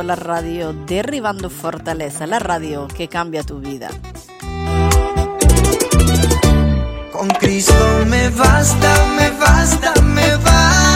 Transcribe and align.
la 0.00 0.16
radio 0.16 0.72
Derribando 0.72 1.50
Fortaleza, 1.50 2.26
la 2.26 2.38
radio 2.38 2.88
que 2.88 3.08
cambia 3.08 3.42
tu 3.42 3.60
vida. 3.60 3.90
Con 7.12 7.28
Cristo 7.28 8.04
me 8.08 8.30
basta, 8.30 9.06
me 9.18 9.30
basta, 9.38 9.92
me. 10.00 10.91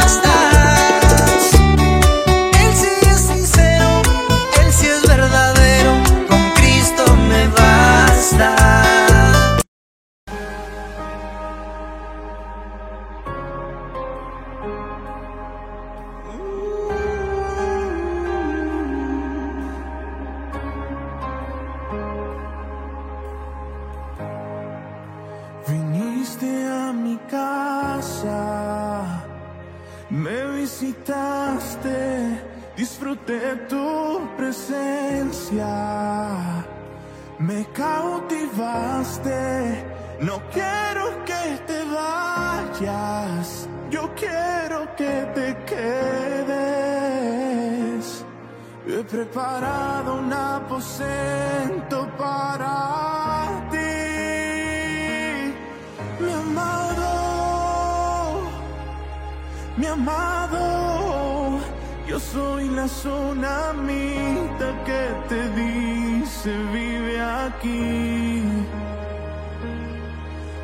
Yo 62.09 62.21
soy 62.21 62.69
la 62.69 62.87
tsunamita 62.87 64.69
que 64.85 65.03
te 65.29 65.49
dice 65.51 66.51
vive 66.73 67.21
aquí. 67.21 68.43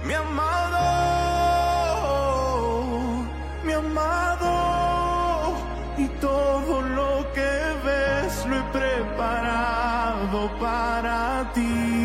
Mi 0.07 0.15
amado, 0.15 0.85
mi 3.65 3.73
amado, 3.73 4.53
y 5.99 6.07
todo 6.21 6.81
lo 6.81 7.33
que 7.33 7.51
ves 7.85 8.47
lo 8.47 8.57
he 8.57 8.63
preparado 8.73 10.51
para 10.59 11.51
ti. 11.55 12.02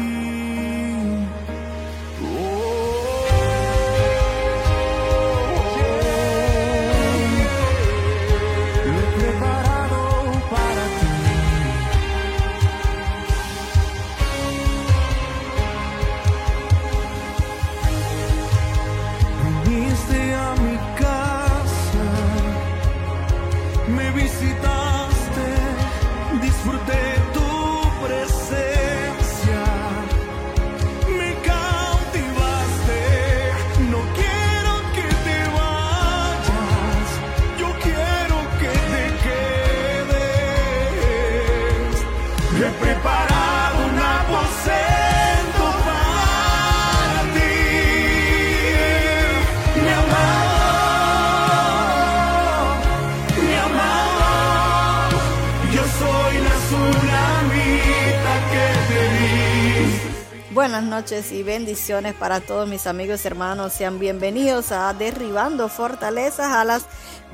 Buenas 60.77 61.01
noches 61.01 61.31
y 61.31 61.41
bendiciones 61.41 62.13
para 62.13 62.39
todos 62.39 62.69
mis 62.69 62.85
amigos 62.85 63.23
y 63.23 63.27
hermanos. 63.27 63.73
Sean 63.73 63.97
bienvenidos 63.97 64.71
a 64.71 64.93
Derribando 64.93 65.69
Fortalezas 65.69 66.53
a 66.53 66.63
las 66.65 66.85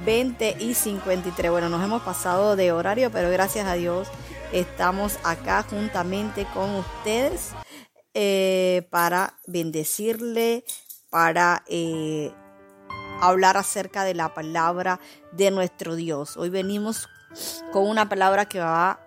20 0.06 0.56
y 0.62 0.74
53. 0.74 1.52
Bueno, 1.52 1.68
nos 1.68 1.84
hemos 1.84 2.04
pasado 2.04 2.56
de 2.56 2.72
horario, 2.72 3.12
pero 3.12 3.30
gracias 3.30 3.68
a 3.68 3.74
Dios 3.74 4.08
estamos 4.54 5.20
acá 5.26 5.66
juntamente 5.70 6.48
con 6.54 6.74
ustedes 6.74 7.50
eh, 8.14 8.88
para 8.90 9.34
bendecirle, 9.46 10.64
para 11.10 11.66
eh, 11.68 12.32
hablar 13.20 13.58
acerca 13.58 14.06
de 14.06 14.14
la 14.14 14.34
palabra 14.34 15.02
de 15.34 15.52
nuestro 15.52 15.96
Dios. 15.96 16.38
Hoy 16.38 16.50
venimos 16.50 17.10
con 17.74 17.90
una 17.90 18.08
palabra 18.08 18.46
que 18.46 18.62
va 18.62 19.03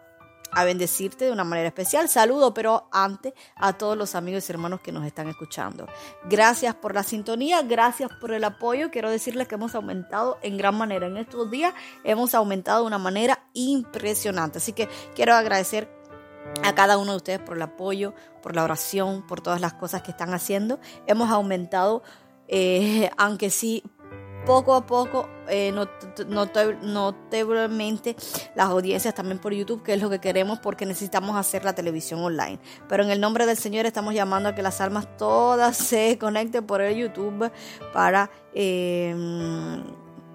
a 0.57 0.65
bendecirte 0.65 1.27
de 1.27 1.33
una 1.33 1.45
manera 1.45 1.69
especial. 1.69 2.09
Saludo, 2.09 2.55
pero 2.55 2.89
antes 2.91 3.35
a 3.57 3.75
todos 3.75 3.95
los 3.95 4.15
amigos 4.15 4.49
y 4.49 4.53
hermanos 4.53 4.81
que 4.81 4.91
nos 4.91 5.05
están 5.05 5.29
escuchando. 5.29 5.87
Gracias 6.31 6.75
por 6.75 6.95
la 6.95 7.03
sintonía, 7.03 7.61
gracias 7.61 8.11
por 8.19 8.33
el 8.33 8.43
apoyo. 8.43 8.91
Quiero 8.91 9.11
decirles 9.11 9.49
que 9.49 9.57
hemos 9.57 9.75
aumentado 9.75 10.39
en 10.41 10.57
gran 10.57 10.75
manera. 10.75 11.09
En 11.09 11.19
estos 11.19 11.51
días 11.51 11.75
hemos 12.05 12.35
aumentado 12.35 12.81
de 12.81 12.87
una 12.87 12.97
manera 12.97 13.47
impresionante. 13.53 14.57
Así 14.57 14.73
que 14.73 14.89
quiero 15.15 15.35
agradecer 15.35 15.95
a 16.65 16.75
cada 16.75 16.97
uno 16.97 17.11
de 17.11 17.17
ustedes 17.19 17.41
por 17.41 17.57
el 17.57 17.63
apoyo, 17.63 18.15
por 18.43 18.57
la 18.57 18.65
oración, 18.65 19.27
por 19.27 19.43
todas 19.43 19.61
las 19.61 19.75
cosas 19.75 20.01
que 20.01 20.11
están 20.11 20.33
haciendo. 20.33 20.81
Hemos 21.07 21.31
aumentado, 21.31 22.03
eh, 22.49 23.11
aunque 23.19 23.51
sí 23.51 23.83
poco 24.47 24.75
a 24.75 24.87
poco, 24.87 25.29
eh, 25.49 25.75
notablemente 26.29 28.17
las 28.55 28.69
audiencias 28.69 29.15
también 29.15 29.39
por 29.39 29.53
YouTube, 29.53 29.83
que 29.83 29.95
es 29.95 30.01
lo 30.01 30.09
que 30.09 30.21
queremos 30.21 30.61
porque 30.61 30.87
necesitamos 30.87 31.37
hacer 31.37 31.65
la 31.65 31.75
televisión 31.75 32.21
online. 32.21 32.59
Pero 32.89 33.03
en 33.03 33.11
el 33.11 33.21
nombre 33.21 33.45
del 33.45 33.59
Señor 33.59 33.85
estamos 33.85 34.15
llamando 34.15 34.49
a 34.49 34.55
que 34.55 34.63
las 34.63 34.81
almas 34.81 35.09
todas 35.19 35.77
se 35.89 36.17
conecten 36.19 36.65
por 36.65 36.81
el 36.81 36.97
YouTube 36.97 37.51
para... 37.93 38.31
eh, 38.55 39.15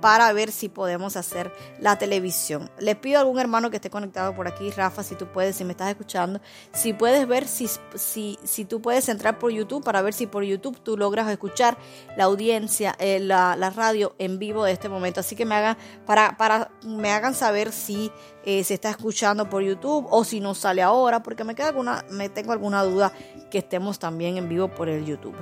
para 0.02 0.34
ver 0.34 0.52
si 0.52 0.68
podemos 0.68 1.16
hacer 1.16 1.54
la 1.80 1.98
televisión. 1.98 2.70
Les 2.80 2.96
pido 2.96 3.20
a 3.20 3.22
algún 3.22 3.40
hermano 3.40 3.70
que 3.70 3.78
esté 3.78 3.90
conectado 3.90 4.36
por 4.36 4.48
aquí, 4.48 4.72
Rafa, 4.72 5.04
si 5.04 5.16
tú 5.16 5.28
puedes, 5.28 5.56
si 5.56 5.64
me 5.64 5.72
estás 5.72 5.90
escuchando, 5.90 6.42
si 6.74 6.94
puedes 6.94 7.28
ver, 7.28 7.48
si, 7.48 7.70
si, 7.96 8.38
si 8.44 8.66
tú 8.66 8.82
puedes 8.82 9.08
entrar 9.10 9.40
por 9.40 9.52
YouTube 9.52 9.84
para 9.84 10.02
ver 10.02 10.14
si 10.14 10.28
por 10.28 10.44
YouTube 10.44 10.80
tú 10.82 10.98
logras 10.98 11.30
escuchar 11.30 11.78
la 12.18 12.26
audiencia, 12.26 12.96
eh, 13.00 13.20
la, 13.20 13.56
la 13.56 13.70
radio 13.70 14.16
en 14.18 14.40
vivo 14.40 14.66
de 14.66 14.72
este 14.72 14.90
momento. 14.90 15.20
Así 15.20 15.36
que 15.36 15.46
me 15.46 15.56
hagan, 15.56 15.78
para, 16.06 16.36
para, 16.38 16.72
me 16.84 17.12
hagan 17.12 17.36
saber 17.36 17.72
si 17.72 18.12
eh, 18.44 18.64
se 18.64 18.74
está 18.74 18.90
escuchando 18.90 19.50
por 19.50 19.62
YouTube 19.62 20.08
o 20.10 20.24
si 20.24 20.40
no 20.40 20.56
sale 20.56 20.82
ahora, 20.82 21.22
porque 21.22 21.44
me 21.44 21.54
queda 21.54 21.68
alguna, 21.68 22.04
me 22.10 22.30
tengo 22.30 22.52
alguna 22.52 22.84
duda 22.84 23.12
que 23.52 23.60
estemos 23.60 24.00
también 24.00 24.38
en 24.38 24.50
vivo 24.50 24.70
por 24.70 24.90
el 24.90 25.06
YouTube. 25.06 25.36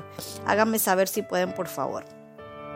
Háganme 0.45 0.79
saber 0.79 1.07
si 1.07 1.21
pueden, 1.21 1.53
por 1.53 1.67
favor. 1.67 2.18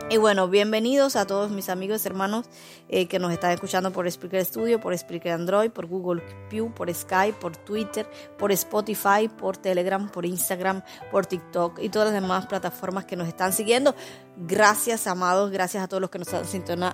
Y 0.09 0.17
bueno, 0.17 0.47
bienvenidos 0.47 1.15
a 1.15 1.25
todos 1.25 1.49
mis 1.49 1.69
amigos, 1.69 2.05
hermanos 2.05 2.45
eh, 2.87 3.07
que 3.07 3.17
nos 3.17 3.31
están 3.31 3.51
escuchando 3.51 3.91
por 3.91 4.09
Spreaker 4.11 4.45
Studio, 4.45 4.79
por 4.79 4.95
Spreaker 4.95 5.31
Android, 5.31 5.71
por 5.71 5.87
Google 5.87 6.21
Pew, 6.51 6.71
por 6.71 6.93
Skype, 6.93 7.39
por 7.39 7.57
Twitter, 7.57 8.07
por 8.37 8.51
Spotify, 8.51 9.27
por 9.27 9.57
Telegram, 9.57 10.07
por 10.09 10.27
Instagram, 10.27 10.83
por 11.09 11.25
TikTok 11.25 11.79
y 11.81 11.89
todas 11.89 12.11
las 12.11 12.21
demás 12.21 12.45
plataformas 12.45 13.05
que 13.05 13.15
nos 13.15 13.27
están 13.27 13.53
siguiendo. 13.53 13.95
Gracias, 14.37 15.07
amados, 15.07 15.49
gracias 15.49 15.83
a 15.83 15.87
todos 15.87 16.01
los 16.01 16.11
que 16.11 16.19
nos 16.19 16.27
están 16.31 16.45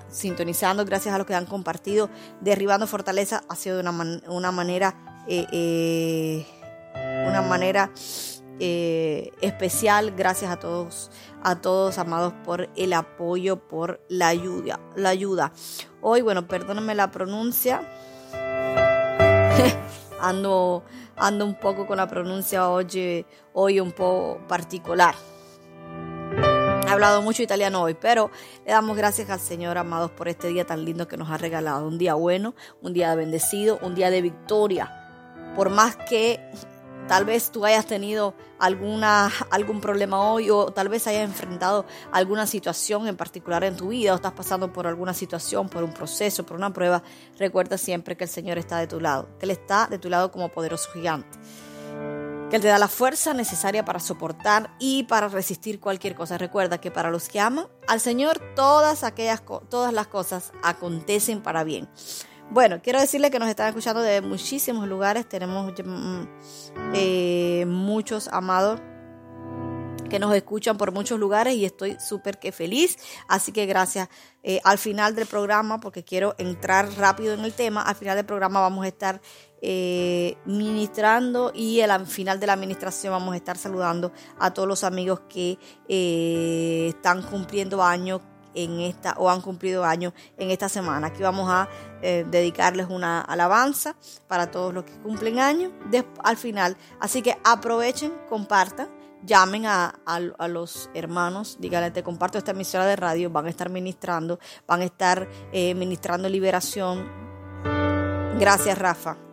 sintonizando, 0.09 0.85
gracias 0.85 1.13
a 1.13 1.17
los 1.17 1.27
que 1.27 1.35
han 1.35 1.45
compartido. 1.45 2.09
Derribando 2.39 2.88
Fortaleza 2.88 3.44
ha 3.50 3.56
sido 3.57 3.75
de 3.75 3.81
una, 3.81 3.91
man- 3.91 4.23
una 4.27 4.51
manera, 4.53 4.95
eh, 5.27 5.45
eh, 5.51 6.45
una 7.27 7.41
manera 7.41 7.91
eh, 8.59 9.31
especial. 9.42 10.13
Gracias 10.16 10.51
a 10.51 10.59
todos, 10.59 11.11
a 11.44 11.61
todos 11.61 11.97
amados 11.97 12.33
por 12.44 12.69
el 12.75 12.94
apoyo, 12.94 13.68
por 13.68 14.01
la 14.09 14.28
ayuda, 14.28 14.80
la 14.95 15.09
ayuda. 15.09 15.51
Hoy, 16.01 16.21
bueno, 16.21 16.47
perdónenme 16.47 16.95
la 16.95 17.11
pronuncia. 17.11 17.81
ando, 20.21 20.83
ando 21.16 21.45
un 21.45 21.56
poco 21.56 21.87
con 21.87 21.97
la 21.97 22.07
pronuncia 22.07 22.69
hoy, 22.69 23.25
hoy 23.54 23.80
un 23.80 23.92
poco 23.92 24.39
particular. 24.47 25.16
He 26.89 26.92
hablado 26.92 27.21
mucho 27.21 27.44
italiano 27.44 27.83
hoy, 27.83 27.94
pero 27.94 28.31
le 28.66 28.71
damos 28.71 28.97
gracias 28.97 29.30
al 29.30 29.39
Señor, 29.39 29.78
amados, 29.78 30.09
por 30.11 30.28
este 30.28 30.47
día 30.47 30.66
tan 30.66 30.85
lindo 30.85 31.07
que 31.07 31.18
nos 31.18 31.30
ha 31.30 31.37
regalado. 31.37 31.87
Un 31.87 31.99
día 31.99 32.16
bueno, 32.16 32.56
un 32.81 32.94
día 32.94 33.13
bendecido, 33.13 33.78
un 33.83 33.94
día 33.94 34.09
de 34.09 34.21
victoria. 34.21 34.95
Por 35.56 35.69
más 35.69 35.95
que 35.95 36.39
tal 37.09 37.25
vez 37.25 37.51
tú 37.51 37.66
hayas 37.66 37.87
tenido 37.87 38.35
alguna, 38.59 39.31
algún 39.49 39.81
problema 39.81 40.31
hoy 40.31 40.51
o 40.51 40.68
tal 40.68 40.89
vez 40.89 41.07
hayas 41.07 41.23
enfrentado 41.23 41.85
alguna 42.11 42.45
situación 42.45 43.07
en 43.07 43.18
particular 43.18 43.63
en 43.63 43.75
tu 43.75 43.87
vida 43.89 44.13
o 44.13 44.16
estás 44.16 44.33
pasando 44.33 44.71
por 44.71 44.85
alguna 44.85 45.16
situación, 45.16 45.69
por 45.69 45.83
un 45.83 45.92
proceso, 45.92 46.45
por 46.45 46.56
una 46.56 46.71
prueba, 46.71 47.01
recuerda 47.39 47.80
siempre 47.80 48.16
que 48.16 48.25
el 48.25 48.30
Señor 48.30 48.59
está 48.59 48.78
de 48.78 48.85
tu 48.85 49.01
lado, 49.01 49.28
que 49.39 49.47
Él 49.47 49.51
está 49.51 49.87
de 49.87 49.97
tu 49.97 50.07
lado 50.07 50.31
como 50.31 50.49
poderoso 50.49 50.92
gigante 50.92 51.39
que 52.49 52.56
Él 52.56 52.63
te 52.63 52.68
da 52.68 52.80
la 52.80 52.87
fuerza 52.87 53.35
necesaria 53.35 53.85
para 53.85 53.99
soportar 53.99 54.75
y 54.80 55.04
para 55.04 55.28
resistir 55.28 55.80
cualquier 55.80 56.16
cosa. 56.16 56.35
Recuerda 56.39 56.80
que 56.80 56.89
para 56.89 57.11
los 57.11 57.30
que 57.30 57.39
aman 57.39 57.68
al 57.87 57.99
Señor, 57.99 58.39
todas 58.56 59.04
aquellas 59.04 59.44
todas 59.69 59.94
las 59.94 60.07
cosas 60.07 60.51
acontecen 60.63 61.44
para 61.44 61.63
bien. 61.63 61.87
Bueno, 62.51 62.81
quiero 62.81 62.99
decirle 62.99 63.29
que 63.29 63.37
nos 63.37 63.47
están 63.47 63.68
escuchando 63.68 64.01
de 64.01 64.21
muchísimos 64.21 64.87
lugares. 64.87 65.29
Tenemos 65.29 65.71
mm, 65.71 66.23
eh, 66.95 67.63
muchos 67.68 68.27
amados 68.29 68.81
que 70.09 70.18
nos 70.18 70.33
escuchan 70.33 70.75
por 70.75 70.91
muchos 70.91 71.19
lugares 71.19 71.53
y 71.53 71.65
estoy 71.65 71.97
súper 71.99 72.39
que 72.39 72.51
feliz. 72.51 72.97
Así 73.27 73.51
que 73.51 73.68
gracias. 73.68 74.09
Eh, 74.41 74.59
al 74.63 74.79
final 74.79 75.13
del 75.13 75.27
programa, 75.27 75.79
porque 75.79 76.03
quiero 76.03 76.33
entrar 76.39 76.91
rápido 76.97 77.35
en 77.35 77.41
el 77.41 77.53
tema, 77.53 77.83
al 77.83 77.95
final 77.95 78.15
del 78.15 78.25
programa 78.25 78.61
vamos 78.61 78.83
a 78.83 78.87
estar 78.87 79.21
eh, 79.61 80.35
ministrando 80.45 81.51
y 81.53 81.81
al 81.81 82.07
final 82.07 82.39
de 82.39 82.47
la 82.47 82.53
administración 82.53 83.11
vamos 83.11 83.35
a 83.35 83.37
estar 83.37 83.59
saludando 83.59 84.11
a 84.39 84.51
todos 84.56 84.68
los 84.68 84.83
amigos 84.83 85.21
que 85.29 85.59
están 86.89 87.21
cumpliendo 87.21 87.83
años 87.83 88.21
en 88.63 88.80
esta 88.81 89.13
o 89.18 89.30
han 89.30 89.42
cumplido 89.42 89.83
años 89.83 90.13
en 90.37 90.51
esta 90.51 90.69
semana. 90.69 91.07
Aquí 91.07 91.23
vamos 91.23 91.49
a 91.49 91.69
eh, 92.01 92.25
dedicarles 92.30 92.87
una 92.89 93.21
alabanza 93.21 93.95
para 94.28 94.51
todos 94.51 94.73
los 94.73 94.83
que 94.83 94.94
cumplen 94.99 95.39
años 95.39 95.71
al 96.23 96.37
final. 96.37 96.78
Así 96.99 97.21
que 97.21 97.37
aprovechen, 97.44 98.13
compartan 98.30 98.89
llamen 99.25 99.66
a, 99.66 99.94
los 100.47 100.89
hermanos, 100.94 101.57
díganle, 101.59 101.92
te 101.92 102.04
comparto 102.04 102.37
esta 102.37 102.51
emisora 102.51 102.85
de 102.85 102.95
radio, 102.95 103.30
van 103.30 103.47
a 103.47 103.49
estar 103.49 103.69
ministrando, 103.69 104.39
van 104.68 104.81
a 104.81 104.85
estar 104.85 105.28
eh, 105.51 105.75
ministrando 105.75 106.30
liberación. 106.30 107.06
Gracias, 108.39 108.78
Rafa. 108.78 109.29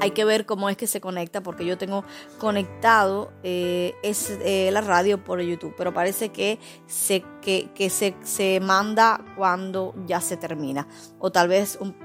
Hay 0.00 0.10
que 0.10 0.24
ver 0.24 0.46
cómo 0.46 0.68
es 0.68 0.76
que 0.76 0.86
se 0.86 1.00
conecta, 1.00 1.42
porque 1.42 1.64
yo 1.64 1.78
tengo 1.78 2.04
conectado 2.38 3.32
eh, 3.42 3.94
es, 4.02 4.30
eh, 4.42 4.70
la 4.72 4.80
radio 4.80 5.22
por 5.22 5.40
YouTube, 5.40 5.74
pero 5.76 5.92
parece 5.92 6.30
que, 6.30 6.58
se, 6.86 7.24
que, 7.40 7.70
que 7.74 7.90
se, 7.90 8.14
se, 8.22 8.60
manda 8.60 9.24
cuando 9.36 9.94
ya 10.06 10.20
se 10.20 10.36
termina, 10.36 10.86
o 11.18 11.32
tal 11.32 11.48
vez 11.48 11.78
un, 11.80 11.96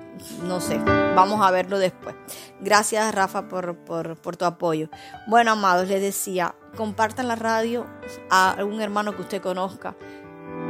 no 0.44 0.60
sé, 0.62 0.78
vamos 1.16 1.42
a 1.42 1.52
verlo 1.52 1.80
después. 1.80 2.16
Gracias 2.60 3.14
Rafa 3.14 3.48
por, 3.48 4.38
tu 4.38 4.46
apoyo. 4.46 4.90
Bueno, 5.28 5.52
amados, 5.52 5.88
les 5.88 6.02
decía, 6.02 6.56
compartan 6.76 7.28
la 7.28 7.36
radio 7.36 7.86
a 8.30 8.52
algún 8.52 8.82
hermano 8.82 9.16
que 9.16 9.22
usted 9.22 9.42
conozca 9.42 9.96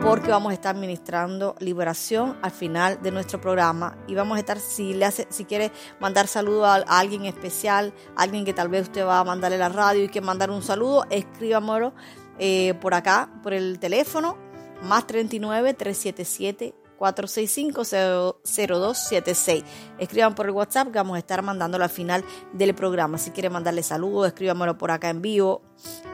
porque 0.02 0.32
vamos 0.32 0.50
a 0.50 0.54
estar 0.54 0.76
ministrando 0.76 1.56
liberación 1.60 2.36
al 2.42 2.52
final 2.52 3.00
de 3.04 3.12
nuestro 3.12 3.40
programa 3.40 3.96
y 4.08 4.16
vamos 4.16 4.38
a 4.38 4.40
estar, 4.40 4.60
si 4.60 4.96
le 4.96 5.06
hace, 5.06 5.28
si 5.30 5.46
quiere 5.46 5.72
mandar 6.00 6.26
saludo 6.28 6.66
a, 6.66 6.74
alguien 6.76 7.26
especial, 7.26 7.94
alguien 8.16 8.44
que 8.44 8.54
tal 8.54 8.68
vez 8.68 8.82
usted 8.84 9.06
va 9.06 9.20
a 9.20 9.24
mandarle 9.24 9.60
la 9.60 9.70
radio 9.70 10.04
y 10.04 10.10
que 10.10 10.20
mandar 10.20 10.50
un 10.50 10.64
saludo, 10.64 11.06
escríbamelo 11.12 11.94
eh, 12.40 12.74
por 12.82 12.96
acá, 12.96 13.30
por 13.44 13.54
el 13.54 13.78
teléfono, 13.78 14.38
más 14.82 15.06
39 15.06 15.76
377 15.76 16.74
465-0276. 17.00 19.64
Escriban 19.98 20.36
por 20.36 20.46
el 20.46 20.52
WhatsApp 20.52 20.92
que 20.92 21.00
vamos 21.00 21.16
a 21.16 21.20
estar 21.20 21.42
mandándolo 21.42 21.84
al 21.84 21.90
final 21.90 22.24
del 22.54 22.76
programa. 22.76 23.18
Si 23.18 23.32
quieren 23.32 23.54
mandarle 23.54 23.82
saludos, 23.82 24.28
escríbanmelo 24.28 24.78
por 24.78 24.92
acá 24.92 25.10
en 25.10 25.24
vivo. 25.24 25.64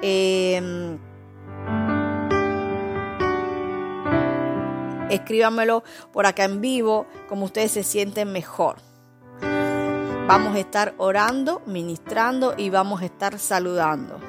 Eh, 0.02 0.98
escríbanmelo 5.10 5.84
por 6.12 6.26
acá 6.26 6.46
en 6.46 6.62
vivo, 6.62 7.08
como 7.28 7.46
ustedes 7.46 7.72
se 7.72 7.84
sienten 7.84 8.32
mejor. 8.32 8.78
Vamos 10.28 10.56
a 10.56 10.60
estar 10.60 10.94
orando, 10.98 11.62
ministrando 11.66 12.54
y 12.58 12.70
vamos 12.70 13.02
a 13.02 13.06
estar 13.06 13.40
saludando. 13.40 14.20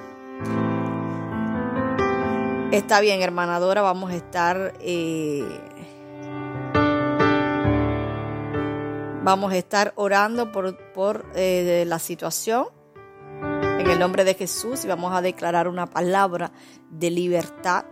Está 2.70 3.00
bien, 3.00 3.22
hermanadora, 3.22 3.82
vamos 3.82 4.10
a 4.12 4.14
estar 4.14 4.74
eh, 4.80 5.42
Vamos 9.28 9.52
a 9.52 9.58
estar 9.58 9.92
orando 9.96 10.52
por, 10.52 10.74
por 10.94 11.26
eh, 11.34 11.84
la 11.86 11.98
situación 11.98 12.68
en 13.42 13.90
el 13.90 13.98
nombre 13.98 14.24
de 14.24 14.32
Jesús 14.32 14.86
y 14.86 14.88
vamos 14.88 15.12
a 15.14 15.20
declarar 15.20 15.68
una 15.68 15.86
palabra 15.86 16.50
de 16.88 17.10
libertad. 17.10 17.84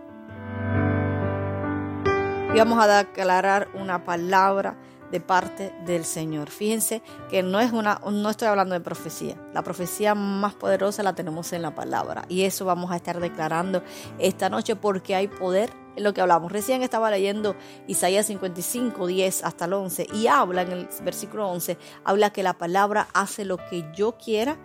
Y 2.53 2.57
vamos 2.57 2.83
a 2.83 3.03
declarar 3.03 3.67
una 3.75 4.03
palabra 4.03 4.77
de 5.11 5.21
parte 5.21 5.73
del 5.85 6.05
Señor. 6.05 6.49
Fíjense 6.49 7.01
que 7.29 7.43
no 7.43 7.59
es 7.59 7.71
una, 7.71 8.01
no 8.11 8.29
estoy 8.29 8.47
hablando 8.47 8.73
de 8.73 8.81
profecía. 8.81 9.35
La 9.53 9.63
profecía 9.63 10.15
más 10.15 10.55
poderosa 10.55 11.03
la 11.03 11.13
tenemos 11.13 11.53
en 11.53 11.61
la 11.61 11.75
palabra. 11.75 12.25
Y 12.29 12.43
eso 12.43 12.65
vamos 12.65 12.91
a 12.91 12.95
estar 12.95 13.19
declarando 13.19 13.83
esta 14.17 14.49
noche 14.49 14.75
porque 14.75 15.15
hay 15.15 15.27
poder 15.27 15.71
en 15.95 16.03
lo 16.03 16.13
que 16.13 16.21
hablamos. 16.21 16.51
Recién 16.51 16.83
estaba 16.83 17.11
leyendo 17.11 17.55
Isaías 17.87 18.25
55, 18.27 19.07
10 19.07 19.43
hasta 19.43 19.65
el 19.65 19.73
11 19.73 20.07
y 20.13 20.27
habla 20.27 20.63
en 20.63 20.71
el 20.71 20.89
versículo 21.03 21.49
11, 21.49 21.77
habla 22.03 22.31
que 22.31 22.43
la 22.43 22.57
palabra 22.57 23.07
hace 23.13 23.45
lo 23.45 23.57
que 23.57 23.85
yo 23.93 24.17
quiera 24.17 24.57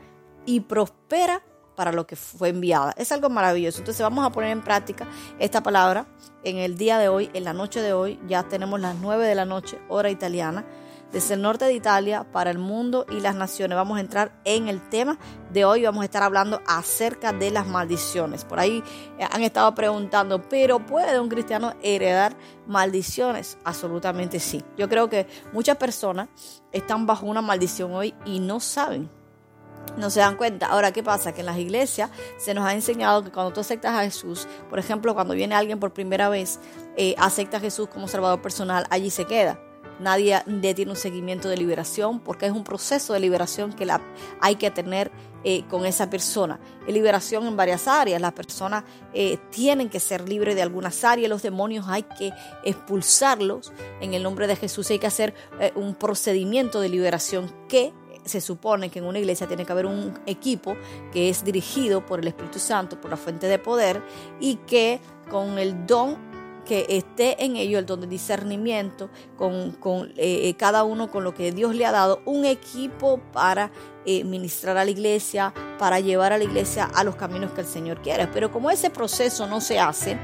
y 0.46 0.60
prospera 0.60 1.42
para 1.75 1.93
lo 1.93 2.07
que 2.07 2.17
fue 2.17 2.50
enviada. 2.50 2.95
Es 2.97 3.12
algo 3.12 3.29
maravilloso. 3.29 3.79
Entonces 3.79 4.02
vamos 4.02 4.25
a 4.25 4.31
poner 4.31 4.50
en 4.50 4.62
práctica 4.62 5.07
esta 5.38 5.62
palabra 5.62 6.07
en 6.45 6.59
el 6.59 6.76
día 6.76 6.99
de 6.99 7.09
hoy, 7.09 7.31
en 7.35 7.45
la 7.45 7.52
noche 7.52 7.81
de 7.81 7.93
hoy. 7.93 8.21
Ya 8.26 8.43
tenemos 8.45 8.81
las 8.81 8.97
9 8.97 9.26
de 9.26 9.35
la 9.35 9.45
noche, 9.45 9.79
hora 9.88 10.11
italiana 10.11 10.64
desde 11.12 11.35
el 11.35 11.43
norte 11.43 11.67
de 11.67 11.75
Italia 11.75 12.25
para 12.33 12.50
el 12.50 12.59
mundo 12.59 13.07
y 13.11 13.21
las 13.21 13.35
naciones. 13.35 13.76
Vamos 13.76 13.99
a 13.99 14.00
entrar 14.00 14.41
en 14.45 14.69
el 14.69 14.88
tema 14.88 15.19
de 15.52 15.64
hoy. 15.64 15.85
Vamos 15.85 16.02
a 16.02 16.07
estar 16.07 16.23
hablando 16.23 16.61
acerca 16.67 17.33
de 17.33 17.50
las 17.50 17.67
maldiciones. 17.67 18.45
Por 18.45 18.59
ahí 18.59 18.83
eh, 19.19 19.26
han 19.31 19.43
estado 19.43 19.75
preguntando, 19.75 20.43
¿pero 20.49 20.85
puede 20.85 21.21
un 21.21 21.29
cristiano 21.29 21.75
heredar 21.83 22.35
maldiciones? 22.67 23.59
Absolutamente 23.64 24.41
sí. 24.41 24.64
Yo 24.76 24.88
creo 24.88 25.09
que 25.09 25.26
muchas 25.52 25.76
personas 25.76 26.29
están 26.73 27.07
bajo 27.07 27.26
una 27.26 27.43
maldición 27.43 27.93
hoy 27.93 28.14
y 28.25 28.41
no 28.41 28.59
saben 28.59 29.22
no 29.96 30.10
se 30.10 30.20
dan 30.20 30.36
cuenta. 30.36 30.66
Ahora, 30.66 30.92
¿qué 30.92 31.02
pasa? 31.02 31.32
Que 31.32 31.40
en 31.40 31.46
las 31.46 31.58
iglesias 31.58 32.10
se 32.38 32.54
nos 32.54 32.64
ha 32.64 32.74
enseñado 32.74 33.24
que 33.24 33.30
cuando 33.30 33.52
tú 33.52 33.60
aceptas 33.60 33.94
a 33.94 34.04
Jesús, 34.04 34.48
por 34.70 34.78
ejemplo, 34.78 35.14
cuando 35.14 35.34
viene 35.34 35.54
alguien 35.54 35.78
por 35.78 35.92
primera 35.92 36.28
vez, 36.28 36.58
eh, 36.96 37.14
acepta 37.18 37.58
a 37.58 37.60
Jesús 37.60 37.88
como 37.88 38.08
Salvador 38.08 38.40
personal, 38.42 38.86
allí 38.90 39.10
se 39.10 39.26
queda. 39.26 39.58
Nadie 39.98 40.42
tiene 40.74 40.90
un 40.90 40.96
seguimiento 40.96 41.48
de 41.48 41.56
liberación 41.56 42.18
porque 42.18 42.46
es 42.46 42.52
un 42.52 42.64
proceso 42.64 43.12
de 43.12 43.20
liberación 43.20 43.72
que 43.72 43.86
la, 43.86 44.00
hay 44.40 44.56
que 44.56 44.70
tener 44.70 45.12
eh, 45.44 45.64
con 45.68 45.86
esa 45.86 46.10
persona. 46.10 46.58
Es 46.86 46.94
liberación 46.94 47.46
en 47.46 47.56
varias 47.56 47.86
áreas. 47.86 48.20
Las 48.20 48.32
personas 48.32 48.84
eh, 49.12 49.38
tienen 49.50 49.88
que 49.88 50.00
ser 50.00 50.28
libres 50.28 50.56
de 50.56 50.62
algunas 50.62 51.04
áreas. 51.04 51.28
Los 51.28 51.42
demonios 51.42 51.86
hay 51.88 52.02
que 52.02 52.32
expulsarlos 52.64 53.72
en 54.00 54.14
el 54.14 54.22
nombre 54.22 54.46
de 54.46 54.56
Jesús. 54.56 54.90
Hay 54.90 54.98
que 54.98 55.06
hacer 55.06 55.34
eh, 55.60 55.72
un 55.74 55.94
procedimiento 55.94 56.80
de 56.80 56.88
liberación 56.88 57.52
que 57.68 57.92
se 58.25 58.41
supone 58.41 58.91
que 58.91 58.99
en 58.99 59.05
una 59.05 59.19
iglesia 59.19 59.47
tiene 59.47 59.64
que 59.64 59.73
haber 59.73 59.87
un 59.87 60.19
equipo 60.26 60.76
que 61.12 61.29
es 61.29 61.45
dirigido 61.45 62.05
por 62.07 62.21
el 62.21 62.29
Espíritu 62.29 62.59
Santo, 62.59 63.00
por 63.00 63.11
la 63.11 63.17
fuente 63.17 63.47
de 63.47 63.59
poder 63.59 64.02
y 64.41 64.57
que 64.57 65.00
con 65.31 65.59
el 65.59 65.87
don 65.87 66.31
que 66.64 66.87
esté 66.88 67.45
en 67.45 67.57
ello 67.57 67.78
el 67.78 67.87
don 67.87 68.00
de 68.00 68.07
discernimiento, 68.07 69.11
con, 69.37 70.12
eh, 70.16 70.49
eh, 70.49 70.54
cada 70.57 70.85
uno 70.85 71.11
con 71.11 71.25
lo 71.25 71.35
que 71.35 71.52
Dios 71.52 71.75
le 71.75 71.87
ha 71.87 71.92
dado, 71.92 72.23
un 72.25 72.45
equipo 72.45 73.21
para 73.33 73.71
eh, 74.04 74.25
ministrar 74.25 74.76
a 74.76 74.85
la 74.85 74.90
iglesia, 74.90 75.52
para 75.78 76.00
llevar 76.00 76.33
a 76.33 76.38
la 76.38 76.45
iglesia 76.45 76.88
a 76.95 77.04
los 77.04 77.16
caminos 77.16 77.52
que 77.52 77.62
el 77.62 77.66
Señor 77.66 78.02
quiere. 78.02 78.26
Pero 78.28 78.50
como 78.50 78.71
ese 78.71 78.90
proceso 78.90 79.47
no 79.47 79.61
se 79.61 79.78
hace, 79.78 80.19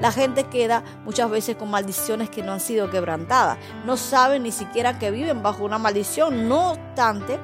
la 0.00 0.12
gente 0.12 0.44
queda 0.44 0.82
muchas 1.04 1.30
veces 1.30 1.56
con 1.56 1.70
maldiciones 1.70 2.30
que 2.30 2.42
no 2.42 2.52
han 2.52 2.60
sido 2.60 2.90
quebrantadas. 2.90 3.58
No 3.84 3.96
saben 3.96 4.42
ni 4.42 4.52
siquiera 4.52 4.98
que 4.98 5.10
viven 5.10 5.42
bajo 5.42 5.64
una 5.64 5.78
maldición. 5.78 6.48
No 6.48 6.72
obstante, 6.72 7.38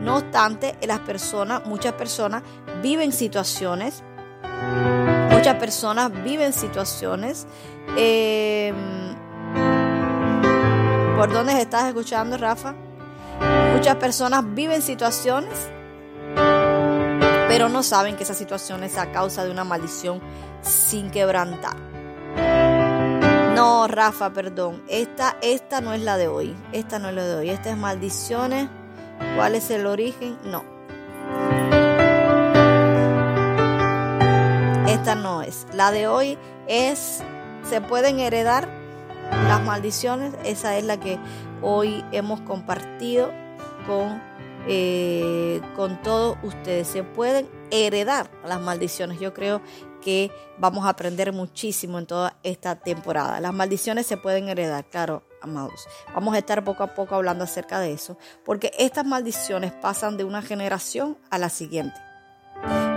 no 0.00 0.16
obstante, 0.16 0.76
las 0.86 1.00
personas, 1.00 1.64
muchas 1.66 1.94
personas 1.94 2.42
viven 2.82 3.12
situaciones 3.12 4.02
Muchas 5.44 5.60
personas 5.60 6.24
viven 6.24 6.54
situaciones. 6.54 7.46
Em, 7.98 9.14
¿Por 11.18 11.30
dónde 11.34 11.60
estás 11.60 11.84
escuchando, 11.84 12.38
Rafa? 12.38 12.74
Muchas 13.74 13.96
personas 13.96 14.42
viven 14.54 14.80
situaciones, 14.80 15.68
pero 17.46 17.68
no 17.68 17.82
saben 17.82 18.16
que 18.16 18.22
esas 18.22 18.38
situaciones 18.38 18.92
es 18.92 18.98
a 18.98 19.12
causa 19.12 19.44
de 19.44 19.50
una 19.50 19.64
maldición 19.64 20.22
sin 20.62 21.10
quebrantar. 21.10 21.76
No, 23.54 23.86
Rafa, 23.86 24.32
perdón. 24.32 24.82
Esta, 24.88 25.36
esta 25.42 25.82
no 25.82 25.92
es 25.92 26.00
la 26.00 26.16
de 26.16 26.26
hoy. 26.26 26.56
Esta 26.72 26.98
no 26.98 27.10
es 27.10 27.14
la 27.16 27.24
de 27.26 27.34
hoy. 27.34 27.50
Esta 27.50 27.68
es 27.68 27.76
maldiciones. 27.76 28.70
¿Cuál 29.36 29.56
es 29.56 29.70
el 29.70 29.86
origen? 29.86 30.38
No. 30.46 30.64
Esta 34.94 35.16
no 35.16 35.42
es. 35.42 35.66
La 35.72 35.90
de 35.90 36.06
hoy 36.06 36.38
es, 36.68 37.22
se 37.68 37.80
pueden 37.80 38.20
heredar 38.20 38.68
las 39.48 39.60
maldiciones. 39.62 40.34
Esa 40.44 40.78
es 40.78 40.84
la 40.84 41.00
que 41.00 41.18
hoy 41.62 42.04
hemos 42.12 42.40
compartido 42.42 43.32
con, 43.88 44.22
eh, 44.68 45.60
con 45.74 46.00
todos 46.02 46.38
ustedes. 46.44 46.86
Se 46.86 47.02
pueden 47.02 47.48
heredar 47.72 48.30
las 48.46 48.60
maldiciones. 48.60 49.18
Yo 49.18 49.34
creo 49.34 49.60
que 50.00 50.30
vamos 50.58 50.86
a 50.86 50.90
aprender 50.90 51.32
muchísimo 51.32 51.98
en 51.98 52.06
toda 52.06 52.36
esta 52.44 52.76
temporada. 52.76 53.40
Las 53.40 53.52
maldiciones 53.52 54.06
se 54.06 54.16
pueden 54.16 54.48
heredar, 54.48 54.84
claro, 54.84 55.24
amados. 55.42 55.88
Vamos 56.14 56.36
a 56.36 56.38
estar 56.38 56.62
poco 56.62 56.84
a 56.84 56.94
poco 56.94 57.16
hablando 57.16 57.42
acerca 57.42 57.80
de 57.80 57.92
eso, 57.92 58.16
porque 58.44 58.70
estas 58.78 59.04
maldiciones 59.04 59.72
pasan 59.72 60.16
de 60.16 60.24
una 60.24 60.40
generación 60.40 61.18
a 61.30 61.38
la 61.38 61.48
siguiente 61.48 61.98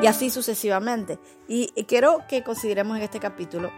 y 0.02 0.08
así 0.08 0.30
sucesivamente. 0.30 1.20
Y 1.48 1.68
quiero 1.86 2.24
que 2.28 2.44
consideremos 2.44 2.98
en 2.98 3.04
este 3.04 3.20
capítulo, 3.20 3.72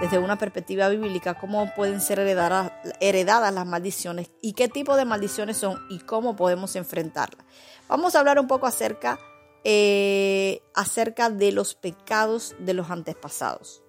desde 0.00 0.18
una 0.18 0.36
perspectiva 0.36 0.88
bíblica, 0.88 1.34
cómo 1.34 1.72
pueden 1.74 2.00
ser 2.00 2.18
heredadas, 2.20 3.54
las 3.54 3.66
maldiciones 3.66 4.30
y 4.40 4.52
qué 4.54 4.68
tipo 4.68 4.96
de 4.96 5.04
maldiciones 5.04 5.56
son 5.56 5.78
y 5.90 6.00
cómo 6.00 6.36
podemos 6.36 6.74
enfrentarlas. 6.76 7.46
Vamos 7.88 8.14
a 8.14 8.20
hablar 8.20 8.40
un 8.40 8.48
poco 8.48 8.66
acerca, 8.66 9.18
eh, 9.62 10.62
acerca 10.74 11.30
de 11.30 11.52
los 11.52 11.74
pecados 11.74 12.54
de 12.58 12.74
los 12.74 12.90
antepasados. 12.90 13.82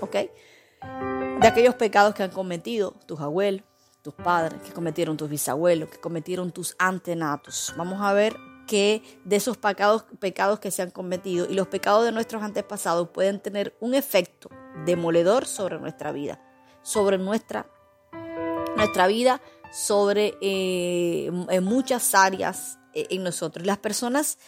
¿Ok? 0.00 0.16
de 1.40 1.46
aquellos 1.46 1.74
pecados 1.74 2.14
que 2.14 2.22
han 2.22 2.30
cometido 2.30 2.94
tus 3.06 3.20
abuelos, 3.20 3.62
tus 4.02 4.14
padres, 4.14 4.60
que 4.62 4.72
cometieron 4.72 5.16
tus 5.16 5.28
bisabuelos, 5.28 5.88
que 5.88 5.98
cometieron 5.98 6.50
tus 6.50 6.74
antenatos. 6.78 7.74
Vamos 7.76 8.00
a 8.00 8.12
ver 8.12 8.36
que 8.68 9.02
de 9.24 9.36
esos 9.36 9.56
pecados, 9.56 10.04
pecados 10.20 10.60
que 10.60 10.70
se 10.70 10.82
han 10.82 10.90
cometido 10.90 11.46
y 11.50 11.54
los 11.54 11.66
pecados 11.66 12.04
de 12.04 12.12
nuestros 12.12 12.42
antepasados 12.44 13.08
pueden 13.08 13.40
tener 13.40 13.76
un 13.80 13.94
efecto 13.94 14.50
demoledor 14.84 15.46
sobre 15.46 15.80
nuestra 15.80 16.12
vida, 16.12 16.40
sobre 16.82 17.18
nuestra, 17.18 17.66
nuestra 18.76 19.08
vida, 19.08 19.40
sobre 19.72 20.36
eh, 20.40 21.30
muchas 21.62 22.14
áreas 22.14 22.78
eh, 22.94 23.06
en 23.10 23.24
nosotros. 23.24 23.66
Las 23.66 23.78
personas, 23.78 24.38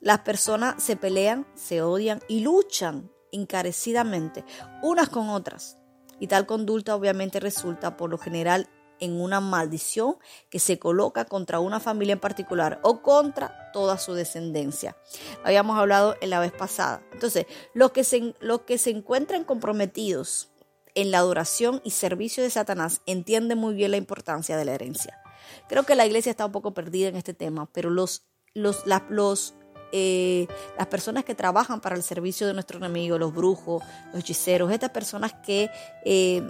las 0.00 0.20
personas 0.20 0.82
se 0.82 0.96
pelean, 0.96 1.46
se 1.54 1.82
odian 1.82 2.20
y 2.28 2.40
luchan 2.40 3.12
encarecidamente 3.30 4.44
unas 4.82 5.10
con 5.10 5.28
otras. 5.28 5.78
Y 6.18 6.28
tal 6.28 6.46
conducta 6.46 6.96
obviamente 6.96 7.40
resulta 7.40 7.98
por 7.98 8.08
lo 8.08 8.16
general 8.16 8.70
en 9.00 9.20
una 9.20 9.40
maldición 9.40 10.16
que 10.50 10.58
se 10.58 10.78
coloca 10.78 11.24
contra 11.24 11.60
una 11.60 11.80
familia 11.80 12.14
en 12.14 12.20
particular 12.20 12.80
o 12.82 13.02
contra 13.02 13.70
toda 13.72 13.98
su 13.98 14.14
descendencia. 14.14 14.96
Habíamos 15.44 15.78
hablado 15.78 16.16
en 16.20 16.30
la 16.30 16.40
vez 16.40 16.52
pasada. 16.52 17.02
Entonces, 17.12 17.46
los 17.74 17.92
que 17.92 18.04
se, 18.04 18.34
los 18.40 18.62
que 18.62 18.78
se 18.78 18.90
encuentran 18.90 19.44
comprometidos 19.44 20.50
en 20.94 21.10
la 21.10 21.18
adoración 21.18 21.80
y 21.84 21.90
servicio 21.90 22.42
de 22.42 22.50
Satanás 22.50 23.02
entienden 23.06 23.58
muy 23.58 23.74
bien 23.74 23.90
la 23.90 23.98
importancia 23.98 24.56
de 24.56 24.64
la 24.64 24.72
herencia. 24.72 25.20
Creo 25.68 25.84
que 25.84 25.94
la 25.94 26.06
iglesia 26.06 26.30
está 26.30 26.46
un 26.46 26.52
poco 26.52 26.74
perdida 26.74 27.08
en 27.08 27.16
este 27.16 27.34
tema, 27.34 27.68
pero 27.72 27.90
los, 27.90 28.24
los, 28.54 28.84
los 29.10 29.54
eh, 29.92 30.46
las 30.76 30.86
personas 30.86 31.24
que 31.24 31.34
trabajan 31.34 31.80
para 31.80 31.96
el 31.96 32.02
servicio 32.02 32.46
de 32.46 32.54
nuestro 32.54 32.78
enemigo, 32.78 33.18
los 33.18 33.34
brujos, 33.34 33.82
los 34.12 34.20
hechiceros, 34.20 34.70
estas 34.70 34.90
personas 34.90 35.32
que, 35.44 35.70
eh, 36.04 36.42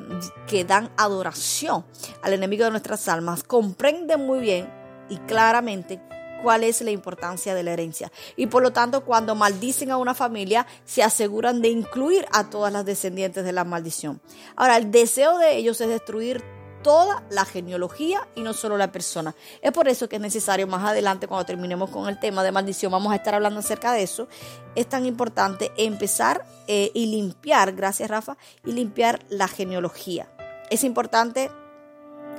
que 0.46 0.64
dan 0.64 0.90
adoración 0.96 1.84
al 2.22 2.32
enemigo 2.32 2.64
de 2.64 2.70
nuestras 2.70 3.08
almas, 3.08 3.42
comprenden 3.42 4.26
muy 4.26 4.40
bien 4.40 4.68
y 5.08 5.16
claramente 5.18 6.00
cuál 6.42 6.64
es 6.64 6.80
la 6.80 6.90
importancia 6.90 7.54
de 7.54 7.62
la 7.62 7.72
herencia. 7.72 8.12
Y 8.36 8.46
por 8.46 8.62
lo 8.62 8.72
tanto, 8.72 9.04
cuando 9.04 9.34
maldicen 9.34 9.90
a 9.90 9.96
una 9.96 10.14
familia, 10.14 10.66
se 10.84 11.02
aseguran 11.02 11.62
de 11.62 11.68
incluir 11.68 12.26
a 12.32 12.50
todas 12.50 12.72
las 12.72 12.84
descendientes 12.84 13.44
de 13.44 13.52
la 13.52 13.64
maldición. 13.64 14.20
Ahora, 14.54 14.76
el 14.76 14.90
deseo 14.90 15.38
de 15.38 15.56
ellos 15.56 15.80
es 15.80 15.88
destruir 15.88 16.55
toda 16.86 17.24
la 17.30 17.44
genealogía 17.44 18.28
y 18.36 18.42
no 18.42 18.52
solo 18.52 18.78
la 18.78 18.92
persona. 18.92 19.34
Es 19.60 19.72
por 19.72 19.88
eso 19.88 20.08
que 20.08 20.16
es 20.16 20.22
necesario 20.22 20.68
más 20.68 20.84
adelante, 20.84 21.26
cuando 21.26 21.44
terminemos 21.44 21.90
con 21.90 22.08
el 22.08 22.20
tema 22.20 22.44
de 22.44 22.52
maldición, 22.52 22.92
vamos 22.92 23.12
a 23.12 23.16
estar 23.16 23.34
hablando 23.34 23.58
acerca 23.58 23.92
de 23.92 24.04
eso. 24.04 24.28
Es 24.76 24.88
tan 24.88 25.04
importante 25.04 25.72
empezar 25.76 26.46
eh, 26.68 26.92
y 26.94 27.06
limpiar, 27.06 27.72
gracias 27.72 28.08
Rafa, 28.08 28.36
y 28.64 28.70
limpiar 28.70 29.18
la 29.28 29.48
genealogía. 29.48 30.28
Es 30.70 30.84
importante 30.84 31.50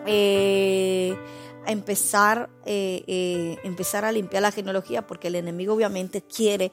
eh, 0.05 1.17
empezar, 1.65 2.49
eh, 2.63 3.57
empezar 3.65 4.05
a 4.05 4.13
limpiar 4.13 4.43
la 4.43 4.53
genealogía 4.53 5.05
porque 5.05 5.27
el 5.27 5.35
enemigo 5.35 5.73
obviamente 5.73 6.21
quiere 6.21 6.71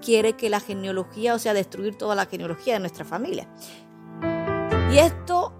quiere 0.00 0.36
que 0.36 0.48
la 0.48 0.60
genealogía, 0.60 1.34
o 1.34 1.38
sea, 1.38 1.52
destruir 1.52 1.98
toda 1.98 2.14
la 2.14 2.24
genealogía 2.24 2.72
de 2.72 2.80
nuestra 2.80 3.04
familia. 3.04 3.46
Y 4.90 4.96
esto 4.96 5.52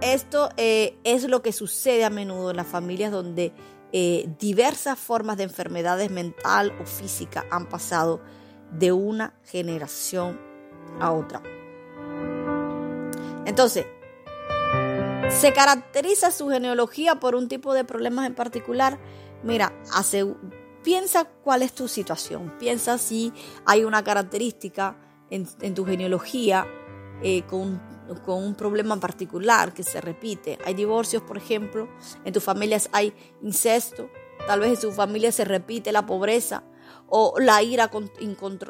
esto 0.00 0.50
eh, 0.56 0.98
es 1.04 1.24
lo 1.24 1.42
que 1.42 1.52
sucede 1.52 2.04
a 2.04 2.10
menudo 2.10 2.50
en 2.50 2.56
las 2.56 2.66
familias 2.66 3.10
donde 3.10 3.52
eh, 3.92 4.28
diversas 4.38 4.98
formas 4.98 5.36
de 5.36 5.44
enfermedades 5.44 6.10
mental 6.10 6.72
o 6.80 6.84
física 6.84 7.46
han 7.50 7.68
pasado 7.68 8.20
de 8.72 8.92
una 8.92 9.34
generación 9.44 10.38
a 11.00 11.12
otra. 11.12 11.42
Entonces, 13.46 13.86
¿se 15.30 15.52
caracteriza 15.52 16.30
su 16.30 16.48
genealogía 16.50 17.14
por 17.16 17.34
un 17.34 17.48
tipo 17.48 17.72
de 17.72 17.84
problemas 17.84 18.26
en 18.26 18.34
particular? 18.34 18.98
Mira, 19.42 19.72
piensa 20.82 21.24
cuál 21.24 21.62
es 21.62 21.72
tu 21.72 21.88
situación, 21.88 22.54
piensa 22.58 22.98
si 22.98 23.32
hay 23.64 23.84
una 23.84 24.04
característica 24.04 24.96
en, 25.30 25.74
tu 25.74 25.84
genealogía 25.84 26.66
eh, 27.22 27.42
con 27.42 27.80
con 28.24 28.42
un 28.42 28.54
problema 28.54 28.98
particular 28.98 29.72
que 29.72 29.82
se 29.82 30.00
repite. 30.00 30.58
Hay 30.64 30.74
divorcios, 30.74 31.22
por 31.22 31.36
ejemplo, 31.36 31.88
en 32.24 32.32
tus 32.32 32.42
familias 32.42 32.88
hay 32.92 33.12
incesto, 33.42 34.10
tal 34.46 34.60
vez 34.60 34.70
en 34.70 34.90
tu 34.90 34.92
familia 34.92 35.32
se 35.32 35.44
repite 35.44 35.92
la 35.92 36.06
pobreza 36.06 36.64
o 37.08 37.34
la 37.38 37.62
ira 37.62 37.90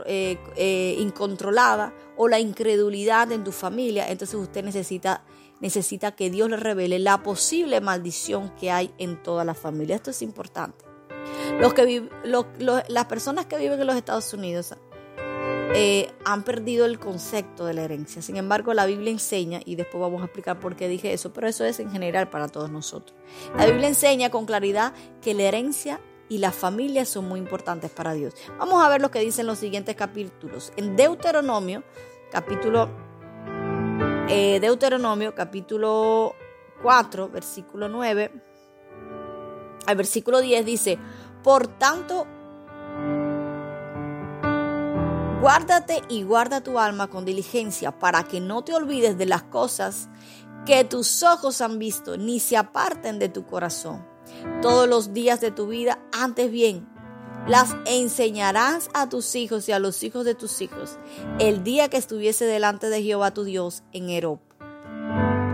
eh, 0.07 0.39
eh, 0.57 0.97
incontrolada 0.99 1.93
o 2.17 2.29
la 2.29 2.39
incredulidad 2.39 3.33
en 3.33 3.45
tu 3.45 3.53
familia. 3.53 4.09
Entonces 4.09 4.37
usted 4.37 4.65
necesita, 4.65 5.25
necesita 5.61 6.13
que 6.13 6.31
Dios 6.31 6.49
le 6.51 6.57
revele 6.57 6.99
la 6.99 7.23
posible 7.23 7.81
maldición 7.81 8.51
que 8.57 8.71
hay 8.71 8.93
en 8.99 9.23
toda 9.23 9.45
la 9.45 9.55
familia. 9.55 9.97
Esto 9.97 10.11
es 10.11 10.23
importante. 10.23 10.85
Los 11.61 11.75
que 11.75 12.09
las 12.89 13.05
personas 13.07 13.47
que 13.47 13.59
viven 13.59 13.81
en 13.81 13.87
los 13.87 13.97
Estados 13.97 14.33
Unidos 14.33 14.75
eh, 15.75 16.11
han 16.25 16.45
perdido 16.45 16.87
el 16.87 16.99
concepto 16.99 17.67
de 17.67 17.75
la 17.75 17.83
herencia. 17.83 18.23
Sin 18.23 18.37
embargo, 18.37 18.75
la 18.75 18.87
Biblia 18.87 19.11
enseña, 19.11 19.61
y 19.65 19.77
después 19.77 20.01
vamos 20.01 20.23
a 20.23 20.25
explicar 20.25 20.59
por 20.61 20.77
qué 20.77 20.89
dije 20.89 21.13
eso, 21.13 21.33
pero 21.33 21.47
eso 21.47 21.65
es 21.65 21.81
en 21.81 21.91
general 21.91 22.31
para 22.31 22.49
todos 22.49 22.71
nosotros. 22.71 23.17
La 23.57 23.67
Biblia 23.67 23.89
enseña 23.89 24.31
con 24.31 24.47
claridad 24.47 24.95
que 25.21 25.35
la 25.35 25.45
herencia 25.45 26.01
y 26.29 26.39
la 26.39 26.53
familia 26.53 27.05
son 27.05 27.29
muy 27.29 27.41
importantes 27.41 27.91
para 27.91 28.13
Dios. 28.13 28.35
Vamos 28.59 28.83
a 28.83 28.89
ver 28.89 29.01
lo 29.01 29.11
que 29.11 29.21
dicen 29.21 29.47
los 29.47 29.59
siguientes 29.59 29.95
capítulos. 29.95 30.73
En 30.77 30.97
Deuteronomio, 30.97 31.83
capítulo 32.31 32.89
eh, 34.29 34.59
Deuteronomio, 34.61 35.35
capítulo 35.35 36.35
4, 36.83 37.29
versículo 37.31 37.89
9, 37.89 38.31
al 39.87 39.97
versículo 39.97 40.41
10 40.41 40.67
dice, 40.67 40.99
por 41.43 41.67
tanto, 41.67 42.27
Guárdate 45.41 46.03
y 46.09 46.25
guarda 46.25 46.63
tu 46.63 46.81
alma 46.81 47.07
con 47.07 47.25
diligencia 47.25 47.97
para 47.97 48.25
que 48.25 48.41
no 48.41 48.65
te 48.65 48.75
olvides 48.75 49.17
de 49.17 49.27
las 49.27 49.45
cosas 49.45 50.09
que 50.67 50.83
tus 50.83 51.23
ojos 51.23 51.61
han 51.61 51.79
visto, 51.79 52.17
ni 52.17 52.41
se 52.41 52.57
aparten 52.57 53.21
de 53.21 53.29
tu 53.29 53.47
corazón. 53.47 54.05
Todos 54.61 54.89
los 54.89 55.15
días 55.15 55.41
de 55.41 55.53
tu 55.53 55.69
vida, 55.69 56.01
antes 56.13 56.51
bien, 56.51 56.89
las 57.47 57.77
enseñarás 57.87 58.91
a 58.95 59.09
tus 59.09 59.37
hijos 59.37 59.69
y 59.69 59.73
a 59.73 59.79
los 59.79 60.03
hijos 60.03 60.25
de 60.25 60.35
tus 60.35 60.61
hijos, 60.61 60.99
el 61.39 61.63
día 61.63 61.89
que 61.89 61.99
estuviese 61.99 62.45
delante 62.45 62.91
de 62.91 63.03
Jehová 63.03 63.33
tu 63.33 63.45
Dios 63.45 63.85
en 63.93 64.11
Erop, 64.11 64.41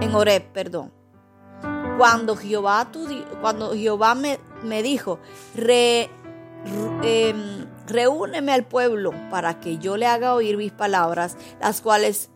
en 0.00 0.14
Oreb, 0.14 0.50
perdón. 0.52 0.92
Cuando 1.98 2.36
Jehová, 2.36 2.90
tu, 2.90 3.06
cuando 3.42 3.74
Jehová 3.74 4.14
me, 4.14 4.40
me 4.62 4.82
dijo, 4.82 5.20
re, 5.54 6.10
em, 7.02 7.66
reúneme 7.86 8.52
al 8.52 8.64
pueblo 8.64 9.12
para 9.30 9.60
que 9.60 9.78
yo 9.78 9.96
le 9.96 10.06
haga 10.06 10.34
oír 10.34 10.56
mis 10.56 10.72
palabras, 10.72 11.36
las 11.60 11.80
cuales 11.80 12.30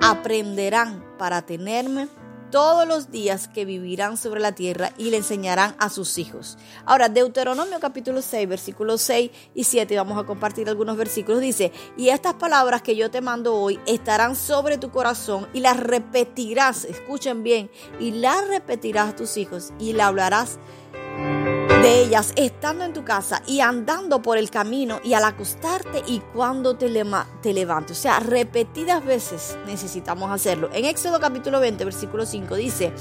aprenderán 0.00 1.04
para 1.18 1.42
tenerme 1.42 2.08
todos 2.52 2.86
los 2.86 3.10
días 3.10 3.48
que 3.48 3.64
vivirán 3.64 4.18
sobre 4.18 4.40
la 4.40 4.52
tierra 4.52 4.92
y 4.98 5.10
le 5.10 5.16
enseñarán 5.16 5.74
a 5.78 5.88
sus 5.88 6.18
hijos. 6.18 6.58
Ahora, 6.84 7.08
Deuteronomio 7.08 7.80
capítulo 7.80 8.20
6, 8.20 8.46
versículos 8.46 9.00
6 9.00 9.30
y 9.54 9.64
7, 9.64 9.96
vamos 9.96 10.22
a 10.22 10.26
compartir 10.26 10.68
algunos 10.68 10.98
versículos, 10.98 11.40
dice, 11.40 11.72
y 11.96 12.10
estas 12.10 12.34
palabras 12.34 12.82
que 12.82 12.94
yo 12.94 13.10
te 13.10 13.22
mando 13.22 13.54
hoy 13.54 13.80
estarán 13.86 14.36
sobre 14.36 14.76
tu 14.76 14.90
corazón 14.90 15.48
y 15.54 15.60
las 15.60 15.80
repetirás, 15.80 16.84
escuchen 16.84 17.42
bien, 17.42 17.70
y 17.98 18.12
las 18.12 18.46
repetirás 18.46 19.10
a 19.10 19.16
tus 19.16 19.38
hijos 19.38 19.72
y 19.80 19.94
la 19.94 20.08
hablarás 20.08 20.58
de 21.82 22.00
ellas 22.00 22.32
estando 22.36 22.84
en 22.84 22.92
tu 22.92 23.04
casa 23.04 23.42
y 23.44 23.58
andando 23.58 24.22
por 24.22 24.38
el 24.38 24.50
camino 24.50 25.00
y 25.02 25.14
al 25.14 25.24
acostarte 25.24 26.04
y 26.06 26.20
cuando 26.32 26.76
te, 26.76 26.88
te 27.42 27.52
levantes. 27.52 27.98
O 27.98 28.00
sea, 28.00 28.20
repetidas 28.20 29.04
veces 29.04 29.58
necesitamos 29.66 30.30
hacerlo. 30.30 30.70
En 30.72 30.84
Éxodo 30.84 31.18
capítulo 31.18 31.58
20, 31.58 31.84
versículo 31.84 32.24
5 32.24 32.54
dice, 32.54 32.92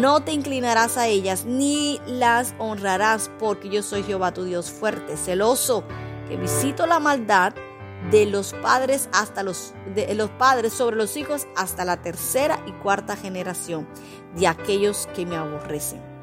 no 0.00 0.24
te 0.24 0.32
inclinarás 0.32 0.96
a 0.96 1.06
ellas 1.06 1.44
ni 1.44 2.00
las 2.06 2.54
honrarás 2.58 3.30
porque 3.38 3.68
yo 3.68 3.82
soy 3.82 4.02
Jehová 4.02 4.32
tu 4.32 4.44
Dios 4.44 4.70
fuerte, 4.70 5.18
celoso, 5.18 5.84
que 6.26 6.38
visito 6.38 6.86
la 6.86 7.00
maldad 7.00 7.52
de 8.10 8.24
los 8.24 8.54
padres 8.54 9.10
hasta 9.12 9.42
los 9.42 9.74
de 9.94 10.14
los 10.14 10.30
padres 10.30 10.72
sobre 10.72 10.96
los 10.96 11.16
hijos 11.18 11.46
hasta 11.56 11.84
la 11.84 12.00
tercera 12.00 12.58
y 12.66 12.72
cuarta 12.72 13.16
generación 13.16 13.86
de 14.34 14.46
aquellos 14.46 15.08
que 15.14 15.26
me 15.26 15.36
aborrecen. 15.36 16.13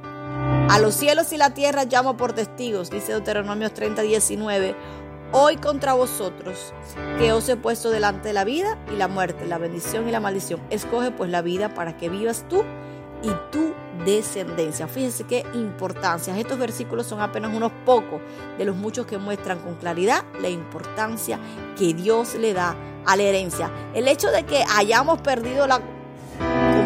A 0.70 0.80
los 0.80 0.96
cielos 0.96 1.34
y 1.34 1.38
la 1.38 1.54
tierra 1.54 1.84
llamo 1.84 2.16
por 2.16 2.34
testigos, 2.34 2.90
dice 2.90 3.12
Deuteronomio 3.12 3.72
30, 3.72 4.02
19. 4.02 4.76
Hoy 5.34 5.58
contra 5.58 5.94
vosotros, 5.94 6.74
que 7.18 7.32
os 7.32 7.48
he 7.50 7.56
puesto 7.56 7.90
delante 7.90 8.30
de 8.30 8.34
la 8.34 8.44
vida 8.44 8.78
y 8.92 8.96
la 8.96 9.08
muerte, 9.08 9.46
la 9.46 9.58
bendición 9.58 10.08
y 10.08 10.12
la 10.12 10.20
maldición. 10.20 10.62
Escoge 10.70 11.12
pues 11.12 11.30
la 11.30 11.42
vida 11.42 11.74
para 11.74 11.98
que 11.98 12.10
vivas 12.10 12.46
tú 12.50 12.64
y 13.24 13.30
tu 13.52 13.74
descendencia. 14.06 14.88
Fíjense 14.88 15.26
qué 15.26 15.46
importancia. 15.54 16.38
Estos 16.38 16.58
versículos 16.58 17.08
son 17.08 17.22
apenas 17.22 17.56
unos 17.56 17.72
pocos 17.86 18.22
de 18.58 18.66
los 18.66 18.76
muchos 18.76 19.06
que 19.06 19.18
muestran 19.18 19.60
con 19.60 19.76
claridad 19.76 20.24
la 20.42 20.50
importancia 20.50 21.40
que 21.78 21.94
Dios 21.94 22.36
le 22.36 22.54
da 22.54 22.76
a 23.06 23.16
la 23.16 23.24
herencia. 23.24 23.72
El 23.94 24.08
hecho 24.08 24.32
de 24.32 24.44
que 24.44 24.64
hayamos 24.76 25.22
perdido 25.22 25.68
la 25.68 25.82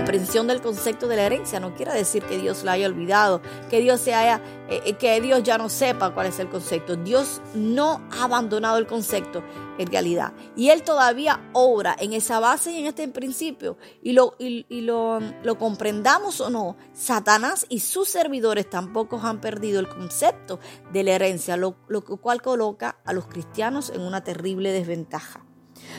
comprensión 0.06 0.46
del 0.46 0.62
concepto 0.62 1.08
de 1.08 1.16
la 1.16 1.24
herencia 1.24 1.60
no 1.60 1.74
quiere 1.74 1.92
decir 1.92 2.22
que 2.22 2.38
Dios 2.38 2.64
la 2.64 2.74
haya 2.74 2.86
olvidado, 2.86 3.42
que 3.72 3.80
Dios 3.80 4.00
se 4.00 4.14
haya, 4.14 4.40
eh, 4.70 4.80
eh, 4.86 4.94
que 4.94 5.20
Dios 5.20 5.42
ya 5.42 5.58
no 5.58 5.68
sepa 5.68 6.14
cuál 6.14 6.28
es 6.28 6.38
el 6.38 6.48
concepto. 6.48 6.96
Dios 6.96 7.42
no 7.56 8.08
ha 8.12 8.26
abandonado 8.26 8.78
el 8.78 8.86
concepto 8.86 9.44
en 9.80 9.88
realidad. 9.88 10.34
Y 10.56 10.70
Él 10.70 10.84
todavía 10.84 11.50
obra 11.54 11.96
en 12.00 12.14
esa 12.14 12.40
base 12.40 12.72
y 12.72 12.82
en 12.82 12.86
este 12.86 13.08
principio. 13.08 13.80
Y 14.04 14.14
lo, 14.14 14.36
y, 14.38 14.82
lo, 14.82 15.20
lo 15.42 15.58
comprendamos 15.58 16.40
o 16.40 16.52
no, 16.52 16.78
Satanás 16.94 17.66
y 17.68 17.80
sus 17.80 18.08
servidores 18.08 18.70
tampoco 18.70 19.20
han 19.24 19.42
perdido 19.42 19.80
el 19.80 19.90
concepto 19.90 20.60
de 20.94 21.04
la 21.04 21.14
herencia, 21.14 21.58
lo, 21.58 21.78
lo 21.88 22.04
cual 22.04 22.44
coloca 22.44 23.00
a 23.06 23.12
los 23.12 23.26
cristianos 23.26 23.90
en 23.90 24.02
una 24.02 24.24
terrible 24.24 24.72
desventaja 24.72 25.45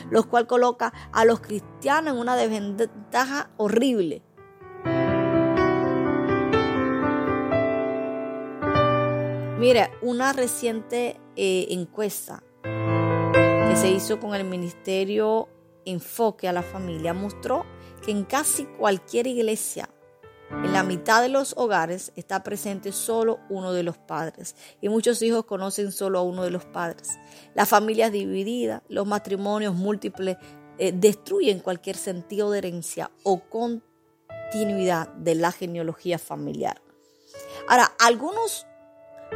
lo 0.09 0.29
cual 0.29 0.47
coloca 0.47 0.93
a 1.11 1.25
los 1.25 1.39
cristianos 1.39 2.13
en 2.13 2.19
una 2.19 2.35
desventaja 2.35 3.49
horrible. 3.57 4.23
Mire, 9.59 9.91
una 10.01 10.33
reciente 10.33 11.19
eh, 11.35 11.67
encuesta 11.71 12.43
que 12.63 13.75
se 13.75 13.89
hizo 13.89 14.19
con 14.19 14.35
el 14.35 14.43
Ministerio 14.43 15.49
Enfoque 15.83 16.47
a 16.47 16.53
la 16.53 16.61
Familia 16.61 17.13
mostró 17.13 17.65
que 18.05 18.11
en 18.11 18.23
casi 18.23 18.65
cualquier 18.65 19.25
iglesia 19.25 19.89
en 20.49 20.71
la 20.71 20.83
mitad 20.83 21.21
de 21.21 21.29
los 21.29 21.53
hogares 21.57 22.13
está 22.15 22.41
presente 22.41 22.91
solo 22.91 23.39
uno 23.49 23.73
de 23.73 23.83
los 23.83 23.97
padres 23.97 24.55
y 24.81 24.87
muchos 24.87 25.21
hijos 25.21 25.45
conocen 25.45 25.91
solo 25.91 26.19
a 26.19 26.23
uno 26.23 26.43
de 26.43 26.51
los 26.51 26.63
padres. 26.65 27.19
Las 27.53 27.67
familias 27.67 28.11
divididas, 28.11 28.81
los 28.87 29.05
matrimonios 29.05 29.75
múltiples 29.75 30.37
eh, 30.77 30.93
destruyen 30.93 31.59
cualquier 31.59 31.97
sentido 31.97 32.51
de 32.51 32.59
herencia 32.59 33.11
o 33.23 33.41
continuidad 33.41 35.09
de 35.15 35.35
la 35.35 35.51
genealogía 35.51 36.17
familiar. 36.17 36.81
Ahora, 37.67 37.91
algunos 37.99 38.65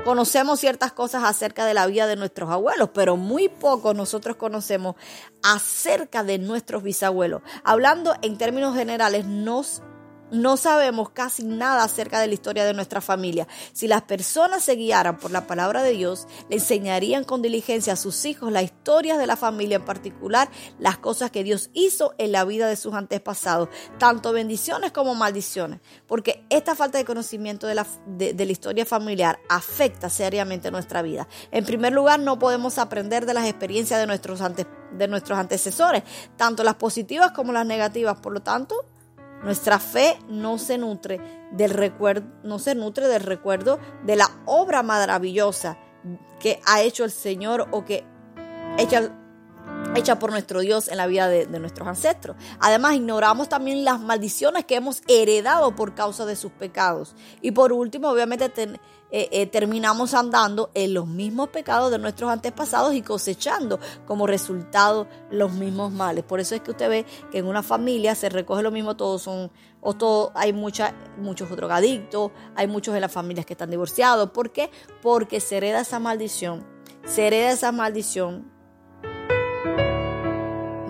conocemos 0.05 0.59
ciertas 0.59 0.93
cosas 0.93 1.23
acerca 1.25 1.65
de 1.65 1.73
la 1.73 1.87
vida 1.87 2.07
de 2.07 2.15
nuestros 2.15 2.49
abuelos, 2.49 2.91
pero 2.93 3.17
muy 3.17 3.49
poco 3.49 3.93
nosotros 3.93 4.37
conocemos 4.37 4.95
acerca 5.43 6.23
de 6.23 6.37
nuestros 6.37 6.83
bisabuelos. 6.83 7.41
Hablando 7.65 8.15
en 8.21 8.37
términos 8.37 8.75
generales, 8.75 9.25
nos 9.25 9.83
no 10.31 10.57
sabemos 10.57 11.09
casi 11.09 11.43
nada 11.43 11.83
acerca 11.83 12.19
de 12.19 12.27
la 12.27 12.33
historia 12.33 12.65
de 12.65 12.73
nuestra 12.73 13.01
familia. 13.01 13.47
Si 13.73 13.87
las 13.87 14.03
personas 14.03 14.63
se 14.63 14.75
guiaran 14.75 15.17
por 15.17 15.31
la 15.31 15.47
palabra 15.47 15.83
de 15.83 15.91
Dios, 15.91 16.27
le 16.49 16.55
enseñarían 16.55 17.23
con 17.23 17.41
diligencia 17.41 17.93
a 17.93 17.97
sus 17.97 18.25
hijos 18.25 18.51
la 18.51 18.61
historia 18.61 19.17
de 19.17 19.27
la 19.27 19.35
familia, 19.35 19.77
en 19.77 19.85
particular 19.85 20.49
las 20.79 20.97
cosas 20.97 21.31
que 21.31 21.43
Dios 21.43 21.69
hizo 21.73 22.13
en 22.17 22.31
la 22.31 22.45
vida 22.45 22.67
de 22.67 22.75
sus 22.75 22.93
antepasados, 22.93 23.69
tanto 23.97 24.33
bendiciones 24.33 24.91
como 24.91 25.15
maldiciones, 25.15 25.79
porque 26.07 26.45
esta 26.49 26.75
falta 26.75 26.97
de 26.97 27.05
conocimiento 27.05 27.67
de 27.67 27.75
la, 27.75 27.85
de, 28.07 28.33
la 28.33 28.51
historia 28.51 28.85
familiar 28.85 29.39
afecta 29.49 30.09
seriamente 30.09 30.71
nuestra 30.71 31.01
vida. 31.01 31.27
En 31.51 31.65
primer 31.65 31.93
lugar, 31.93 32.19
no 32.19 32.39
podemos 32.39 32.77
aprender 32.77 33.25
de 33.25 33.33
las 33.33 33.45
experiencias 33.45 33.99
de 33.99 34.07
nuestros, 34.07 34.41
de 34.91 35.07
nuestros 35.07 35.37
antecesores, 35.37 36.03
tanto 36.37 36.63
las 36.63 36.75
positivas 36.75 37.31
como 37.31 37.51
las 37.51 37.65
negativas. 37.65 38.19
Por 38.19 38.33
lo 38.33 38.41
tanto, 38.41 38.90
nuestra 39.43 39.79
fe 39.79 40.17
no 40.27 40.57
se 40.57 40.77
nutre 40.77 41.19
del 41.51 41.71
recuerdo, 41.71 42.27
no 42.43 42.59
se 42.59 42.75
nutre 42.75 43.07
del 43.07 43.23
recuerdo 43.23 43.79
de 44.05 44.15
la 44.15 44.29
obra 44.45 44.83
maravillosa 44.83 45.77
que 46.39 46.59
ha 46.65 46.81
hecho 46.81 47.03
el 47.03 47.11
Señor 47.11 47.67
o 47.71 47.85
que 47.85 48.03
hecha, 48.77 49.11
hecha 49.95 50.19
por 50.19 50.31
nuestro 50.31 50.61
Dios 50.61 50.87
en 50.87 50.97
la 50.97 51.07
vida 51.07 51.27
de, 51.27 51.47
nuestros 51.59 51.87
ancestros. 51.87 52.35
Además, 52.59 52.95
ignoramos 52.95 53.49
también 53.49 53.83
las 53.83 53.99
maldiciones 53.99 54.65
que 54.65 54.75
hemos 54.75 55.01
heredado 55.07 55.75
por 55.75 55.93
causa 55.93 56.25
de 56.25 56.35
sus 56.35 56.51
pecados. 56.51 57.15
Y 57.41 57.51
por 57.51 57.73
último, 57.73 58.09
obviamente, 58.09 58.51
eh, 59.11 59.29
eh, 59.31 59.45
terminamos 59.47 60.13
andando 60.13 60.71
en 60.73 60.93
los 60.93 61.07
mismos 61.07 61.49
pecados 61.49 61.91
de 61.91 61.99
nuestros 61.99 62.31
antepasados 62.31 62.93
y 62.93 63.01
cosechando 63.01 63.79
como 64.07 64.27
resultado 64.27 65.07
los 65.29 65.51
mismos 65.53 65.91
males. 65.91 66.23
Por 66.23 66.39
eso 66.39 66.55
es 66.55 66.61
que 66.61 66.71
usted 66.71 66.89
ve 66.89 67.05
que 67.31 67.39
en 67.39 67.47
una 67.47 67.63
familia 67.63 68.15
se 68.15 68.29
recoge 68.29 68.63
lo 68.63 68.71
mismo, 68.71 68.95
todos 68.95 69.23
son, 69.23 69.51
o 69.81 69.93
todo, 69.93 70.31
hay 70.35 70.53
mucha, 70.53 70.95
muchos 71.17 71.49
drogadictos, 71.49 72.31
hay 72.55 72.67
muchos 72.67 72.93
de 72.93 73.01
las 73.01 73.11
familias 73.11 73.45
que 73.45 73.53
están 73.53 73.69
divorciados. 73.69 74.31
¿Por 74.31 74.51
qué? 74.51 74.71
Porque 75.01 75.41
se 75.41 75.57
hereda 75.57 75.81
esa 75.81 75.99
maldición, 75.99 76.65
se 77.05 77.27
hereda 77.27 77.51
esa 77.51 77.73
maldición 77.73 78.49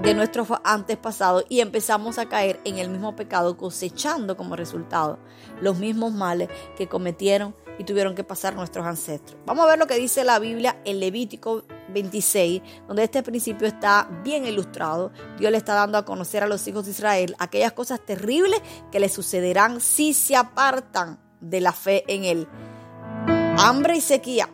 de 0.01 0.15
nuestros 0.15 0.47
antepasados 0.63 1.45
y 1.47 1.59
empezamos 1.59 2.17
a 2.17 2.27
caer 2.27 2.59
en 2.65 2.79
el 2.79 2.89
mismo 2.89 3.15
pecado, 3.15 3.55
cosechando 3.55 4.35
como 4.35 4.55
resultado 4.55 5.19
los 5.61 5.77
mismos 5.77 6.11
males 6.11 6.49
que 6.75 6.87
cometieron 6.87 7.55
y 7.77 7.83
tuvieron 7.83 8.15
que 8.15 8.23
pasar 8.23 8.55
nuestros 8.55 8.85
ancestros. 8.85 9.39
Vamos 9.45 9.65
a 9.65 9.69
ver 9.69 9.79
lo 9.79 9.85
que 9.85 9.95
dice 9.95 10.23
la 10.23 10.39
Biblia 10.39 10.81
en 10.85 10.99
Levítico 10.99 11.63
26, 11.93 12.61
donde 12.87 13.03
este 13.03 13.21
principio 13.21 13.67
está 13.67 14.09
bien 14.23 14.45
ilustrado. 14.45 15.11
Dios 15.37 15.51
le 15.51 15.57
está 15.57 15.75
dando 15.75 15.97
a 15.97 16.05
conocer 16.05 16.43
a 16.43 16.47
los 16.47 16.67
hijos 16.67 16.85
de 16.85 16.91
Israel 16.91 17.35
aquellas 17.37 17.73
cosas 17.73 17.99
terribles 18.03 18.61
que 18.91 18.99
les 18.99 19.13
sucederán 19.13 19.81
si 19.81 20.13
se 20.13 20.35
apartan 20.35 21.19
de 21.39 21.61
la 21.61 21.73
fe 21.73 22.03
en 22.07 22.23
Él. 22.23 22.47
Hambre 23.57 23.97
y 23.97 24.01
sequía, 24.01 24.49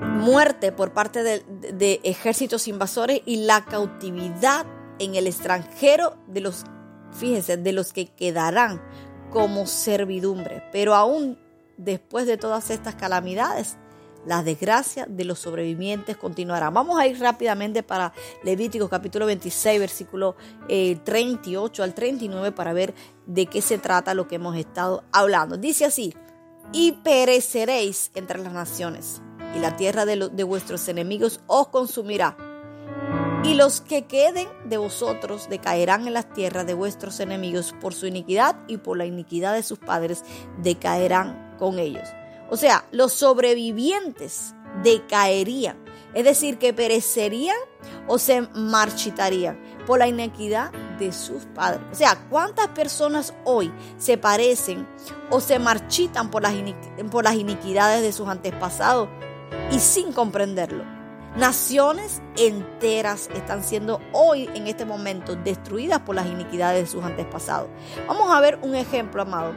muerte 0.00 0.72
por 0.72 0.92
parte 0.92 1.22
de, 1.22 2.00
ejércitos 2.04 2.68
invasores 2.68 3.22
y 3.26 3.44
la 3.44 3.64
cautividad 3.64 4.66
en 4.98 5.14
el 5.14 5.26
extranjero 5.26 6.16
de 6.26 6.40
los, 6.40 6.64
fíjense, 7.12 7.56
de 7.56 7.72
los 7.72 7.92
que 7.92 8.06
quedarán 8.06 8.82
como 9.30 9.66
servidumbre. 9.66 10.62
Pero 10.72 10.94
aún 10.94 11.38
después 11.76 12.26
de 12.26 12.36
todas 12.36 12.70
estas 12.70 12.94
calamidades, 12.94 13.76
la 14.26 14.42
desgracia 14.42 15.06
de 15.08 15.24
los 15.24 15.38
sobrevivientes 15.38 16.16
continuará. 16.16 16.68
Vamos 16.70 17.00
a 17.00 17.06
ir 17.06 17.18
rápidamente 17.18 17.82
para 17.82 18.12
Levítico 18.42 18.88
capítulo 18.88 19.24
26, 19.26 19.80
versículo 19.80 20.36
38 20.68 21.82
eh, 21.82 21.84
al 21.84 21.94
39 21.94 22.52
para 22.52 22.74
ver 22.74 22.94
de 23.26 23.46
qué 23.46 23.62
se 23.62 23.78
trata 23.78 24.12
lo 24.12 24.28
que 24.28 24.34
hemos 24.34 24.56
estado 24.56 25.04
hablando. 25.12 25.56
Dice 25.56 25.86
así, 25.86 26.14
y 26.72 26.92
pereceréis 27.02 28.10
entre 28.14 28.38
las 28.38 28.52
naciones, 28.52 29.22
y 29.54 29.58
la 29.58 29.76
tierra 29.76 30.04
de, 30.04 30.44
vuestros 30.44 30.88
enemigos 30.88 31.40
os 31.46 31.68
consumirá. 31.68 32.36
Y 33.42 33.54
los 33.54 33.80
que 33.80 34.06
queden 34.06 34.48
de 34.66 34.76
vosotros 34.76 35.48
decaerán 35.48 36.06
en 36.06 36.12
las 36.12 36.32
tierras 36.32 36.66
de 36.66 36.74
vuestros 36.74 37.20
enemigos 37.20 37.74
por 37.80 37.94
su 37.94 38.06
iniquidad 38.06 38.56
y 38.68 38.76
por 38.76 38.98
la 38.98 39.06
iniquidad 39.06 39.54
de 39.54 39.62
sus 39.62 39.78
padres 39.78 40.24
decaerán 40.62 41.56
con 41.58 41.78
ellos. 41.78 42.08
O 42.50 42.56
sea, 42.56 42.84
los 42.90 43.12
sobrevivientes 43.12 44.54
decaerían, 44.82 45.82
es 46.14 46.24
decir, 46.24 46.58
que 46.58 46.74
perecerían 46.74 47.56
o 48.08 48.18
se 48.18 48.42
marchitarían 48.42 49.58
por 49.86 49.98
la 49.98 50.08
inequidad 50.08 50.70
de 50.98 51.12
sus 51.12 51.44
padres. 51.46 51.80
O 51.90 51.94
sea, 51.94 52.26
¿cuántas 52.28 52.68
personas 52.68 53.32
hoy 53.44 53.72
se 53.96 54.18
parecen 54.18 54.86
o 55.30 55.40
se 55.40 55.58
marchitan 55.58 56.30
por 56.30 56.42
las, 56.42 56.54
por 57.10 57.24
las 57.24 57.36
iniquidades 57.36 58.02
de 58.02 58.12
sus 58.12 58.28
antepasados 58.28 59.08
y 59.70 59.78
sin 59.78 60.12
comprenderlo? 60.12 60.84
Naciones 61.36 62.20
enteras 62.36 63.30
están 63.34 63.62
siendo 63.62 64.00
hoy 64.12 64.50
en 64.54 64.66
este 64.66 64.84
momento 64.84 65.36
destruidas 65.36 66.00
por 66.00 66.16
las 66.16 66.26
iniquidades 66.26 66.82
de 66.82 66.90
sus 66.90 67.04
antepasados. 67.04 67.68
Vamos 68.08 68.30
a 68.32 68.40
ver 68.40 68.58
un 68.62 68.74
ejemplo, 68.74 69.22
amado 69.22 69.54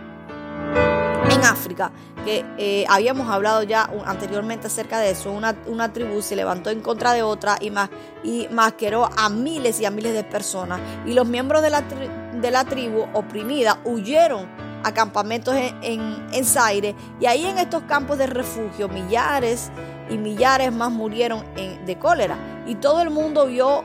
en 1.32 1.44
África, 1.44 1.92
que 2.26 2.46
eh, 2.58 2.86
habíamos 2.88 3.28
hablado 3.30 3.64
ya 3.64 3.90
anteriormente 4.06 4.68
acerca 4.68 5.00
de 5.00 5.12
eso, 5.12 5.32
una, 5.32 5.56
una, 5.66 5.92
tribu 5.92 6.22
se 6.22 6.36
levantó 6.36 6.70
en 6.70 6.82
contra 6.82 7.14
de 7.14 7.24
otra 7.24 7.58
y, 7.60 7.72
más, 7.72 7.90
y 8.24 8.48
masqueró 8.52 9.10
a 9.18 9.30
miles 9.30 9.80
y 9.80 9.86
a 9.86 9.92
miles 9.92 10.14
de 10.14 10.24
personas. 10.24 10.80
Y 11.06 11.14
los 11.14 11.28
miembros 11.28 11.62
de 11.62 11.70
la, 11.72 11.82
de 11.82 12.52
la 12.52 12.66
tribu 12.66 13.06
oprimida 13.14 13.80
huyeron 13.84 14.48
a 14.84 14.94
campamentos 14.94 15.56
en, 15.56 16.28
en, 16.32 16.46
Zaire 16.46 16.94
y 17.20 17.26
ahí 17.26 17.46
en 17.46 17.58
estos 17.58 17.84
campos 17.84 18.18
de 18.18 18.28
refugio 18.28 18.90
millares 18.90 19.72
y 20.10 20.18
millares 20.18 20.72
más 20.72 20.92
murieron 20.92 21.44
de 21.56 22.00
cólera. 22.00 22.64
Y 22.66 22.76
todo 22.76 23.02
el 23.02 23.10
mundo 23.10 23.48
vio 23.48 23.84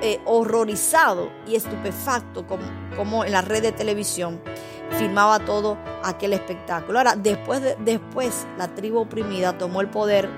eh, 0.00 0.20
horrorizado 0.24 1.30
y 1.46 1.56
estupefacto 1.56 2.46
como, 2.46 2.64
como 2.96 3.24
en 3.24 3.32
la 3.32 3.42
red 3.42 3.62
de 3.62 3.72
televisión 3.72 4.40
filmaba 4.96 5.40
todo 5.40 5.76
aquel 6.02 6.32
espectáculo. 6.32 6.98
Ahora, 6.98 7.16
después, 7.16 7.60
después 7.80 8.46
la 8.56 8.68
tribu 8.74 8.98
oprimida 8.98 9.58
tomó 9.58 9.80
el 9.80 9.88
poder 9.88 10.28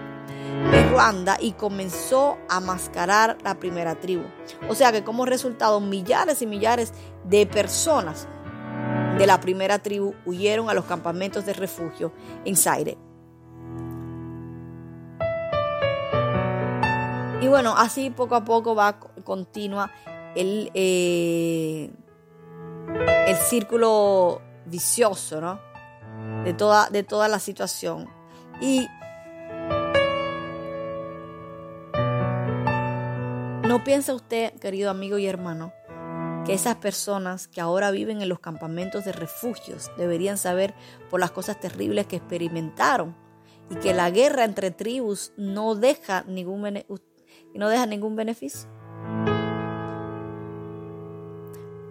en 0.73 0.91
Ruanda 0.91 1.37
y 1.41 1.53
comenzó 1.53 2.39
a 2.49 2.61
mascarar 2.61 3.39
la 3.45 3.59
primera 3.59 3.95
tribu. 3.95 4.25
O 4.69 4.75
sea 4.75 4.93
que 4.93 5.05
como 5.05 5.27
resultado 5.27 5.81
millares 5.81 6.43
y 6.43 6.47
millares 6.47 6.93
de 7.25 7.47
personas 7.47 8.29
de 9.19 9.27
la 9.27 9.41
primera 9.41 9.79
tribu 9.79 10.15
huyeron 10.25 10.71
a 10.71 10.75
los 10.75 10.87
campamentos 10.87 11.45
de 11.45 11.53
refugio 11.53 12.13
en 12.45 12.57
Zaire. 12.57 12.97
Y 17.41 17.49
bueno, 17.49 17.75
así 17.77 18.11
poco 18.11 18.35
a 18.35 18.45
poco 18.45 18.75
va 18.75 19.01
continua 19.25 19.91
el, 20.35 20.71
eh, 20.75 21.91
el 23.27 23.37
círculo 23.37 24.43
vicioso, 24.67 25.41
¿no? 25.41 25.61
De 26.45 26.53
toda, 26.53 26.91
de 26.91 27.03
toda 27.03 27.29
la 27.29 27.39
situación. 27.39 28.09
Y 28.61 28.89
no 33.67 33.85
piensa 33.85 34.15
usted, 34.15 34.53
querido 34.61 34.91
amigo 34.91 35.17
y 35.17 35.27
hermano, 35.27 35.73
que 36.45 36.53
esas 36.53 36.77
personas 36.77 37.49
que 37.49 37.61
ahora 37.61 37.91
viven 37.91 38.21
en 38.21 38.29
los 38.29 38.41
campamentos 38.41 39.05
de 39.05 39.13
refugios 39.13 39.91
deberían 39.97 40.37
saber 40.37 40.75
por 41.09 41.21
las 41.21 41.31
cosas 41.31 41.59
terribles 41.59 42.07
que 42.07 42.17
experimentaron 42.17 43.17
y 43.71 43.77
que 43.77 43.95
la 43.95 44.11
guerra 44.11 44.45
entre 44.45 44.71
tribus 44.71 45.33
no 45.37 45.75
deja 45.77 46.25
ningún, 46.27 46.83
no 47.59 47.69
deja 47.69 47.87
ningún 47.87 48.17
beneficio. 48.17 48.69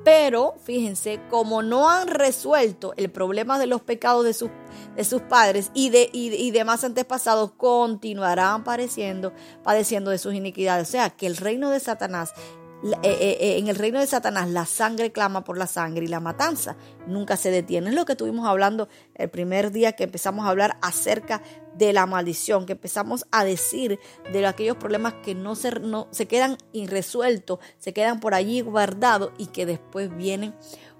Pero 0.04 0.56
fíjense, 0.63 1.19
como 1.30 1.62
no 1.62 1.89
han 1.89 2.08
resuelto 2.08 2.93
el 2.98 3.12
problema 3.12 3.60
de 3.60 3.67
los 3.67 3.82
pecados 3.82 4.26
de 4.26 4.34
sus, 4.34 4.50
de 4.95 5.04
sus 5.04 5.22
padres 5.22 5.69
y, 5.74 5.89
de, 5.89 6.10
y, 6.12 6.50
demás 6.52 6.84
antepasados, 6.84 7.52
continuarán 7.52 8.63
padeciendo, 8.63 9.34
padeciendo 9.62 10.10
de 10.10 10.17
sus 10.17 10.34
iniquidades. 10.34 10.88
O 10.88 10.91
sea, 10.91 11.10
que 11.10 11.28
el 11.28 11.38
reino 11.38 11.69
de 11.69 11.80
Satanás 11.80 12.34
en 12.81 13.67
el 13.67 13.75
reino 13.75 13.99
de 13.99 14.07
Satanás 14.07 14.49
la 14.49 14.65
sangre 14.65 15.11
clama 15.11 15.43
por 15.43 15.57
la 15.57 15.67
sangre 15.67 16.05
y 16.05 16.07
la 16.07 16.19
matanza 16.19 16.77
nunca 17.07 17.35
se 17.35 17.51
detiene. 17.51 17.89
Es 17.89 17.95
lo 17.95 18.05
que 18.05 18.13
estuvimos 18.13 18.47
hablando 18.47 18.87
el 19.15 19.29
primer 19.29 19.71
día 19.71 19.93
que 19.93 20.05
empezamos 20.05 20.45
a 20.45 20.49
hablar 20.49 20.77
acerca 20.81 21.41
de 21.75 21.93
la 21.93 22.05
maldición, 22.05 22.65
que 22.65 22.73
empezamos 22.73 23.25
a 23.31 23.43
decir 23.43 23.99
de 24.31 24.47
aquellos 24.47 24.77
problemas 24.77 25.13
que 25.23 25.35
no 25.35 25.55
se, 25.55 25.71
se 26.11 26.27
quedan 26.27 26.57
irresueltos, 26.71 27.59
se 27.77 27.93
quedan 27.93 28.19
por 28.19 28.33
allí 28.33 28.61
guardados 28.61 29.31
y 29.37 29.47
que 29.47 29.65
después 29.65 30.15
vienen 30.15 30.53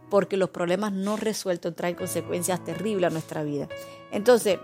porque 0.10 0.38
los 0.38 0.50
problemas 0.50 0.92
no 0.92 1.18
resueltos 1.18 1.76
traen 1.76 1.96
consecuencias 1.96 2.64
terribles 2.64 3.10
a 3.10 3.14
nuestra 3.14 3.44
vida. 3.44 3.70
Entonces, 4.12 4.60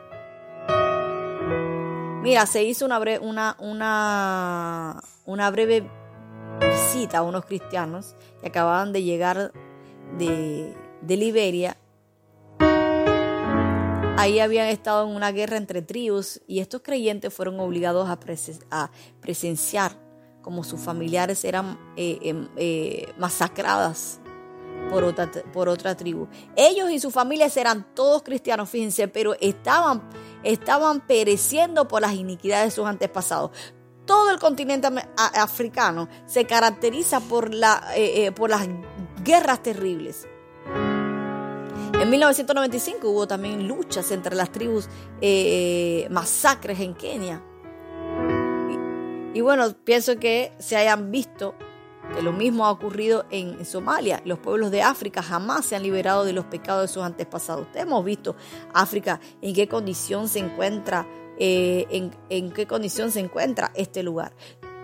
mira, 2.23 2.45
se 2.45 2.63
hizo 2.63 2.85
una, 2.85 3.55
una, 3.59 5.03
una 5.25 5.51
breve 5.51 5.87
a 7.13 7.21
unos 7.21 7.45
cristianos 7.45 8.15
que 8.39 8.47
acababan 8.47 8.93
de 8.93 9.03
llegar 9.03 9.51
de, 10.17 10.75
Liberia. 11.07 11.77
Ahí 14.17 14.39
habían 14.39 14.67
estado 14.67 15.07
en 15.07 15.15
una 15.15 15.31
guerra 15.31 15.57
entre 15.57 15.81
tribus 15.81 16.41
y 16.47 16.59
estos 16.59 16.81
creyentes 16.81 17.33
fueron 17.33 17.59
obligados 17.59 18.09
a, 18.09 18.91
presenciar 19.19 19.91
como 20.41 20.63
sus 20.63 20.79
familiares 20.79 21.43
eran 21.43 21.77
eh, 21.97 22.19
em, 22.21 22.47
eh, 22.55 23.07
masacradas 23.17 24.19
por 24.89 25.03
otra, 25.03 25.29
por 25.51 25.67
otra 25.67 25.95
tribu. 25.95 26.27
Ellos 26.55 26.91
y 26.91 26.99
sus 26.99 27.13
familias 27.13 27.57
eran 27.57 27.85
todos 27.93 28.23
cristianos, 28.23 28.69
fíjense, 28.69 29.07
pero 29.07 29.35
estaban, 29.41 30.07
estaban 30.43 31.05
pereciendo 31.05 31.87
por 31.87 32.01
las 32.01 32.13
iniquidades 32.13 32.67
de 32.67 32.71
sus 32.71 32.85
antepasados 32.85 33.51
todo 34.05 34.31
el 34.31 34.39
continente 34.39 34.87
africano 35.15 36.07
se 36.25 36.45
caracteriza 36.45 37.17
eh, 37.17 38.25
eh, 38.25 38.31
por 38.31 38.49
las 38.49 38.67
guerras 39.23 39.61
terribles. 39.63 40.27
En 41.99 42.09
1995 42.09 43.09
hubo 43.09 43.27
también 43.27 43.67
luchas 43.67 44.11
entre 44.11 44.35
las 44.35 44.51
tribus, 44.51 44.87
eh, 45.21 46.07
masacres 46.11 46.79
en 46.79 46.93
Kenia. 46.93 47.41
Y, 49.33 49.41
bueno, 49.41 49.73
pienso 49.83 50.17
que 50.17 50.53
se 50.59 50.77
hayan 50.77 51.11
visto 51.11 51.55
que 52.13 52.21
lo 52.21 52.31
mismo 52.31 52.65
ha 52.65 52.71
ocurrido 52.71 53.25
en 53.31 53.65
Somalia. 53.65 54.21
Los 54.23 54.39
pueblos 54.39 54.71
de 54.71 54.81
África 54.81 55.21
jamás 55.23 55.65
se 55.65 55.75
han 55.75 55.83
liberado 55.83 56.23
de 56.23 56.33
los 56.33 56.45
pecados 56.45 56.83
de 56.83 56.93
sus 56.93 57.03
antepasados. 57.03 57.67
hemos 57.73 58.05
visto 58.05 58.35
África 58.73 59.19
en 59.41 59.55
qué 59.55 59.67
condición 59.67 60.27
se 60.27 60.39
encuentra 60.39 61.07
eh, 61.39 61.85
en, 61.89 62.11
en 62.29 62.51
qué 62.51 62.65
condición 62.67 63.11
se 63.11 63.19
encuentra 63.19 63.71
este 63.75 64.03
lugar. 64.03 64.33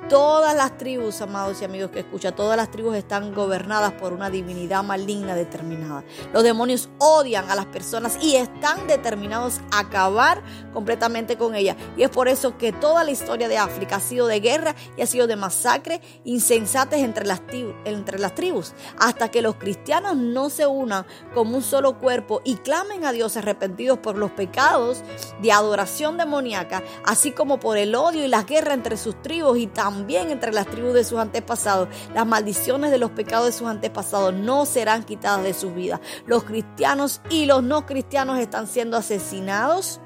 Todas 0.09 0.55
las 0.55 0.77
tribus, 0.77 1.21
amados 1.21 1.61
y 1.61 1.65
amigos 1.65 1.91
que 1.91 1.99
escuchan, 1.99 2.35
todas 2.35 2.57
las 2.57 2.69
tribus 2.69 2.95
están 2.95 3.33
gobernadas 3.33 3.93
por 3.93 4.11
una 4.11 4.29
divinidad 4.29 4.83
maligna 4.83 5.35
determinada. 5.35 6.03
Los 6.33 6.43
demonios 6.43 6.89
odian 6.97 7.49
a 7.49 7.55
las 7.55 7.67
personas 7.67 8.17
y 8.19 8.35
están 8.35 8.87
determinados 8.87 9.61
a 9.71 9.79
acabar 9.79 10.41
completamente 10.73 11.37
con 11.37 11.55
ellas. 11.55 11.77
Y 11.95 12.03
es 12.03 12.09
por 12.09 12.27
eso 12.27 12.57
que 12.57 12.73
toda 12.73 13.03
la 13.03 13.11
historia 13.11 13.47
de 13.47 13.57
África 13.57 13.97
ha 13.97 13.99
sido 14.01 14.27
de 14.27 14.39
guerra 14.41 14.75
y 14.97 15.01
ha 15.01 15.07
sido 15.07 15.27
de 15.27 15.35
masacre 15.35 16.01
insensates 16.25 16.99
entre 16.99 17.25
las, 17.25 17.41
entre 17.85 18.19
las 18.19 18.35
tribus. 18.35 18.73
Hasta 18.99 19.29
que 19.29 19.41
los 19.41 19.55
cristianos 19.55 20.17
no 20.17 20.49
se 20.49 20.67
unan 20.67 21.05
como 21.33 21.55
un 21.55 21.63
solo 21.63 21.99
cuerpo 21.99 22.41
y 22.43 22.55
clamen 22.55 23.05
a 23.05 23.13
Dios 23.13 23.37
arrepentidos 23.37 23.99
por 23.99 24.17
los 24.17 24.31
pecados 24.31 25.03
de 25.41 25.51
adoración 25.53 26.17
demoníaca, 26.17 26.83
así 27.05 27.31
como 27.31 27.59
por 27.59 27.77
el 27.77 27.95
odio 27.95 28.25
y 28.25 28.27
la 28.27 28.43
guerra 28.43 28.73
entre 28.73 28.97
sus 28.97 29.21
tribus 29.21 29.57
y 29.57 29.67
también 29.67 29.90
también 29.91 30.32
entre 30.32 30.54
las 30.54 30.67
tribus 30.67 30.93
de 30.93 31.04
sus 31.04 31.19
antepasados. 31.19 31.89
Las 32.13 32.25
maldiciones 32.25 32.91
de 32.91 32.97
los 32.97 33.12
pecados 33.12 33.47
de 33.47 33.51
sus 33.51 33.67
antepasados 33.67 34.34
no 34.34 34.65
serán 34.65 35.04
quitadas 35.04 35.43
de 35.43 35.54
sus 35.54 35.75
vidas. 35.75 35.99
Los 36.25 36.45
cristianos 36.45 37.21
y 37.30 37.45
los 37.45 37.62
no 37.62 37.86
cristianos 37.86 38.39
están 38.39 38.67
siendo 38.67 38.95
asesinados 38.95 39.99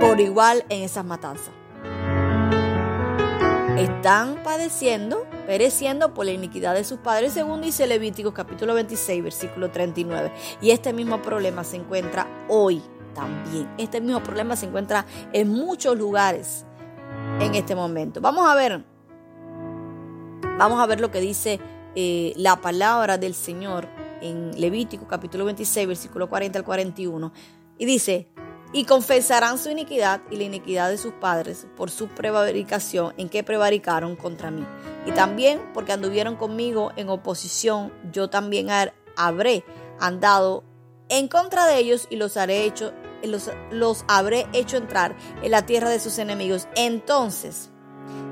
por 0.00 0.20
igual 0.20 0.64
en 0.68 0.82
esas 0.82 1.04
matanzas. 1.04 1.50
Están 3.78 4.42
padeciendo, 4.42 5.26
pereciendo 5.46 6.14
por 6.14 6.26
la 6.26 6.32
iniquidad 6.32 6.74
de 6.74 6.84
sus 6.84 6.98
padres, 6.98 7.32
según 7.32 7.60
dice 7.60 7.86
Levítico 7.86 8.34
capítulo 8.34 8.74
26, 8.74 9.22
versículo 9.22 9.70
39. 9.70 10.32
Y 10.60 10.70
este 10.70 10.92
mismo 10.92 11.22
problema 11.22 11.62
se 11.62 11.76
encuentra 11.76 12.26
hoy 12.48 12.82
también. 13.14 13.72
Este 13.78 14.00
mismo 14.00 14.22
problema 14.22 14.56
se 14.56 14.66
encuentra 14.66 15.06
en 15.32 15.48
muchos 15.48 15.96
lugares 15.96 16.66
en 17.40 17.54
este 17.54 17.74
momento. 17.74 18.20
Vamos 18.20 18.48
a 18.48 18.54
ver, 18.54 18.84
vamos 20.58 20.80
a 20.80 20.86
ver 20.86 21.00
lo 21.00 21.10
que 21.10 21.20
dice 21.20 21.60
eh, 21.94 22.32
la 22.36 22.60
palabra 22.60 23.18
del 23.18 23.34
Señor 23.34 23.88
en 24.20 24.58
Levítico 24.60 25.06
capítulo 25.06 25.44
26, 25.44 25.86
versículo 25.86 26.28
40 26.28 26.58
al 26.58 26.64
41. 26.64 27.32
Y 27.78 27.86
dice, 27.86 28.28
y 28.72 28.84
confesarán 28.84 29.58
su 29.58 29.70
iniquidad 29.70 30.22
y 30.30 30.36
la 30.36 30.42
iniquidad 30.44 30.90
de 30.90 30.98
sus 30.98 31.12
padres 31.12 31.66
por 31.76 31.90
su 31.90 32.08
prevaricación 32.08 33.14
en 33.16 33.28
que 33.28 33.44
prevaricaron 33.44 34.16
contra 34.16 34.50
mí. 34.50 34.66
Y 35.06 35.12
también 35.12 35.60
porque 35.72 35.92
anduvieron 35.92 36.36
conmigo 36.36 36.92
en 36.96 37.08
oposición, 37.08 37.92
yo 38.12 38.28
también 38.30 38.68
habré 39.16 39.64
andado 40.00 40.64
en 41.08 41.28
contra 41.28 41.66
de 41.66 41.78
ellos 41.78 42.08
y 42.10 42.16
los 42.16 42.36
haré 42.36 42.64
hecho 42.64 42.92
los, 43.26 44.04
habré 44.08 44.46
hecho 44.52 44.76
entrar 44.76 45.16
en 45.42 45.50
la 45.50 45.66
tierra 45.66 45.90
de 45.90 46.00
sus 46.00 46.18
enemigos. 46.18 46.68
Entonces 46.76 47.70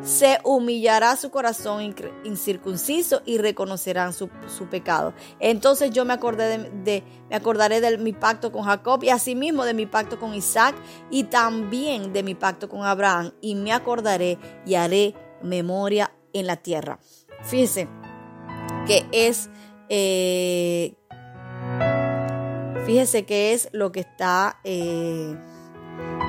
se 0.02 0.38
humillará 0.44 1.16
su 1.16 1.30
corazón 1.30 1.94
incircunciso 2.24 3.22
y 3.24 3.38
reconocerán 3.38 4.12
su, 4.12 4.28
pecado. 4.70 5.14
Entonces 5.40 5.90
yo 5.92 6.04
me, 6.04 6.12
acordé 6.12 6.70
de, 6.84 7.02
me 7.30 7.36
acordaré 7.36 7.80
de 7.80 7.98
mi 7.98 8.12
pacto 8.12 8.52
con 8.52 8.64
Jacob 8.64 9.02
y 9.02 9.10
asimismo 9.10 9.64
de 9.64 9.74
mi 9.74 9.86
pacto 9.86 10.18
con 10.18 10.34
Isaac 10.34 10.74
y 11.10 11.24
también 11.24 12.12
de 12.12 12.22
mi 12.22 12.34
pacto 12.34 12.68
con 12.68 12.84
Abraham 12.84 13.32
y 13.40 13.54
me 13.54 13.72
acordaré 13.72 14.38
y 14.66 14.74
haré 14.74 15.14
memoria 15.42 16.12
en 16.32 16.46
la 16.46 16.56
tierra. 16.56 16.98
Fíjense 17.42 17.88
que 18.86 19.06
es 19.12 19.50
eh, 19.88 20.96
Fíjese 22.84 23.24
qué 23.24 23.52
es 23.52 23.68
lo 23.72 23.92
que 23.92 24.00
está 24.00 24.58
eh, 24.64 25.36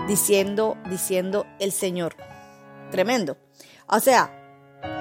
diciendo, 0.08 0.78
diciendo 0.88 1.48
el 1.60 1.72
Señor. 1.72 2.16
Tremendo. 2.92 3.38
O 3.88 4.00
sea, 4.00 4.32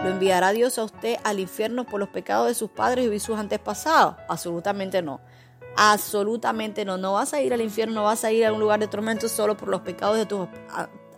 ¿lo 0.02 0.10
enviará 0.10 0.52
Dios 0.52 0.78
a 0.78 0.84
usted 0.84 1.16
al 1.24 1.40
infierno 1.40 1.84
por 1.84 2.00
los 2.00 2.08
pecados 2.08 2.48
de 2.48 2.54
sus 2.54 2.70
padres 2.70 3.12
y 3.12 3.20
sus 3.20 3.38
antepasados? 3.38 4.16
Absolutamente 4.30 5.02
no. 5.02 5.20
Absolutamente 5.76 6.86
no. 6.86 6.96
No 6.96 7.12
vas 7.12 7.34
a 7.34 7.42
ir 7.42 7.52
al 7.52 7.60
infierno, 7.60 7.96
no 7.96 8.04
vas 8.04 8.24
a 8.24 8.32
ir 8.32 8.46
a 8.46 8.52
un 8.52 8.60
lugar 8.60 8.80
de 8.80 8.88
tormento 8.88 9.28
solo 9.28 9.54
por 9.54 9.68
los 9.68 9.82
pecados 9.82 10.16
de 10.16 10.24
tus 10.24 10.48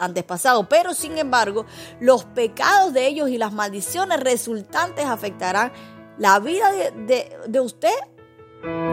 antepasados. 0.01 0.66
Pero 0.68 0.94
sin 0.94 1.16
embargo, 1.16 1.64
los 2.01 2.25
pecados 2.25 2.92
de 2.92 3.07
ellos 3.07 3.29
y 3.29 3.38
las 3.38 3.53
maldiciones 3.53 4.18
resultantes 4.18 5.05
afectarán 5.05 5.73
la 6.18 6.40
vida 6.40 6.73
de, 6.73 7.37
de 7.47 7.61
usted 7.61 7.94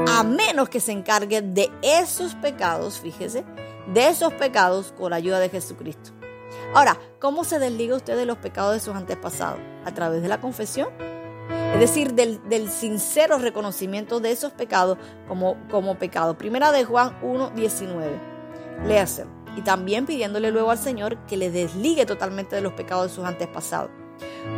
a 0.08 0.24
menos 0.24 0.70
que 0.70 0.80
se 0.80 0.92
encargue 0.92 1.42
de 1.42 1.72
esos 1.82 2.36
pecados, 2.36 3.00
fíjese, 3.00 3.46
de 3.94 4.08
esos 4.08 4.34
pecados 4.34 4.94
con 4.98 5.12
la 5.12 5.18
ayuda 5.18 5.40
de 5.40 5.50
Jesucristo. 5.50 6.12
Ahora, 6.74 6.98
¿cómo 7.20 7.44
se 7.44 7.60
desliga 7.60 7.96
usted 7.96 8.16
de 8.16 8.26
los 8.26 8.38
pecados 8.38 8.74
de 8.74 8.80
sus 8.80 8.96
antepasados? 8.96 9.60
A 9.86 9.94
través 9.94 10.22
de 10.22 10.28
la 10.28 10.42
confesión. 10.42 10.90
Es 11.74 11.80
decir, 11.80 12.14
del, 12.14 12.70
sincero 12.70 13.38
reconocimiento 13.38 14.20
de 14.20 14.32
esos 14.32 14.52
pecados 14.52 14.98
como, 15.28 15.58
como 15.70 15.98
pecado. 15.98 16.38
Primera 16.38 16.72
de 16.72 16.84
Juan 16.84 17.18
1, 17.22 17.52
19. 17.52 18.20
Léase. 18.86 19.26
Y 19.56 19.62
también 19.62 20.06
pidiéndole 20.06 20.52
luego 20.52 20.72
al 20.72 20.78
Señor 20.78 21.18
que 21.26 21.38
le 21.38 21.52
desligue 21.52 22.06
totalmente 22.06 22.56
de 22.56 22.62
los 22.62 22.74
pecados 22.74 23.10
de 23.10 23.16
sus 23.16 23.26
antepasados. 23.26 23.90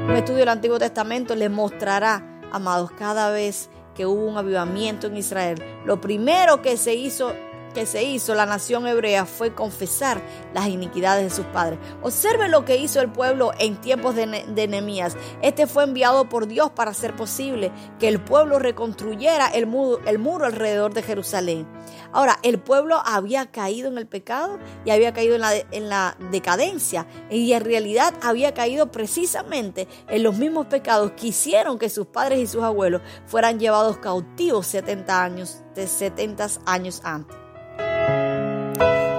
Un 0.06 0.16
estudio 0.16 0.40
del 0.40 0.50
Antiguo 0.50 0.78
Testamento 0.78 1.36
le 1.36 1.50
mostrará, 1.50 2.42
amados, 2.52 2.92
cada 2.92 3.32
vez 3.32 3.70
que 3.96 4.06
hubo 4.06 4.26
un 4.26 4.38
avivamiento 4.38 5.08
en 5.08 5.18
Israel, 5.18 5.64
lo 5.86 6.02
primero 6.02 6.62
que 6.62 6.78
se 6.78 6.96
hizo 6.96 7.34
que 7.74 7.86
se 7.86 8.04
hizo 8.04 8.36
la 8.36 8.46
nación 8.46 8.88
hebrea 8.88 9.26
fue 9.26 9.54
confesar 9.54 10.22
las 10.54 10.68
iniquidades 10.68 11.24
de 11.24 11.36
sus 11.36 11.46
padres. 11.48 11.80
Observe 12.02 12.48
lo 12.48 12.66
que 12.66 12.78
hizo 12.78 13.02
el 13.02 13.12
pueblo 13.12 13.52
en 13.60 13.80
tiempos 13.82 14.16
de, 14.16 14.26
Nehemías. 14.26 15.18
Este 15.42 15.68
fue 15.68 15.84
enviado 15.84 16.30
por 16.30 16.48
Dios 16.48 16.72
para 16.72 16.92
hacer 16.92 17.16
posible 17.16 17.72
que 18.00 18.08
el 18.08 18.22
pueblo 18.22 18.60
reconstruyera 18.60 19.48
el 19.48 19.68
muro, 19.68 20.00
el 20.06 20.20
muro 20.20 20.46
alrededor 20.46 20.94
de 20.94 21.04
Jerusalén. 21.04 21.68
Ahora, 22.12 22.40
el 22.44 22.60
pueblo 22.60 23.02
había 23.04 23.48
caído 23.48 23.90
en 23.90 23.98
el 23.98 24.08
pecado 24.08 24.60
y 24.86 24.92
había 24.92 25.14
caído 25.14 25.36
en 25.36 25.42
la, 25.42 25.54
en 25.56 25.90
la 25.90 26.16
decadencia 26.32 27.08
y 27.30 27.54
en 27.54 27.66
realidad 27.66 28.14
había 28.22 28.54
caído 28.54 28.92
precisamente 28.92 29.88
en 30.08 30.24
los 30.24 30.38
mismos 30.38 30.68
pecados 30.68 31.12
que 31.14 31.28
hicieron 31.28 31.80
que 31.80 31.90
sus 31.90 32.08
padres 32.08 32.40
y 32.40 32.48
sus 32.48 32.64
abuelos 32.64 33.02
fueran 33.26 33.60
llevados 33.60 33.98
cautivos 33.98 34.68
70 34.68 35.24
años, 35.24 35.64
de 35.76 35.88
70 35.88 36.48
años 36.66 37.02
antes. 37.04 37.43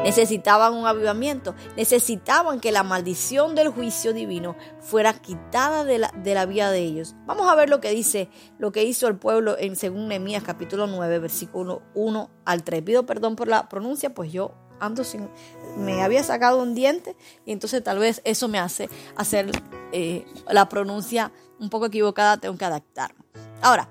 Necesitaban 0.04 0.74
un 0.74 0.86
avivamiento, 0.86 1.54
necesitaban 1.78 2.60
que 2.60 2.72
la 2.72 2.82
maldición 2.82 3.54
del 3.54 3.70
juicio 3.70 4.12
divino 4.12 4.54
fuera 4.80 5.14
quitada 5.14 5.82
de 5.84 5.98
la, 5.98 6.12
de 6.14 6.34
la 6.34 6.44
vida 6.44 6.70
de 6.70 6.80
ellos. 6.80 7.14
Vamos 7.24 7.48
a 7.48 7.54
ver 7.54 7.70
lo 7.70 7.80
que 7.80 7.88
dice, 7.88 8.28
lo 8.58 8.70
que 8.70 8.84
hizo 8.84 9.08
el 9.08 9.16
pueblo 9.16 9.56
en 9.58 9.76
según 9.76 10.08
Nehemías 10.08 10.42
capítulo 10.42 10.86
9, 10.86 11.20
versículo 11.20 11.80
1 11.94 12.30
al 12.44 12.64
3. 12.64 12.82
Pido 12.82 13.06
perdón 13.06 13.34
por 13.34 13.48
la 13.48 13.70
pronuncia, 13.70 14.12
pues 14.12 14.30
yo 14.30 14.52
ando 14.78 15.04
sin, 15.04 15.30
me 15.78 16.02
había 16.02 16.22
sacado 16.22 16.62
un 16.62 16.74
diente 16.74 17.16
y 17.46 17.52
entonces 17.52 17.82
tal 17.82 17.98
vez 17.98 18.20
eso 18.24 18.46
me 18.46 18.58
hace 18.58 18.90
hacer 19.16 19.50
eh, 19.92 20.26
la 20.50 20.68
pronuncia 20.68 21.32
un 21.58 21.70
poco 21.70 21.86
equivocada, 21.86 22.36
tengo 22.36 22.58
que 22.58 22.64
adaptarme. 22.66 23.24
Ahora, 23.62 23.88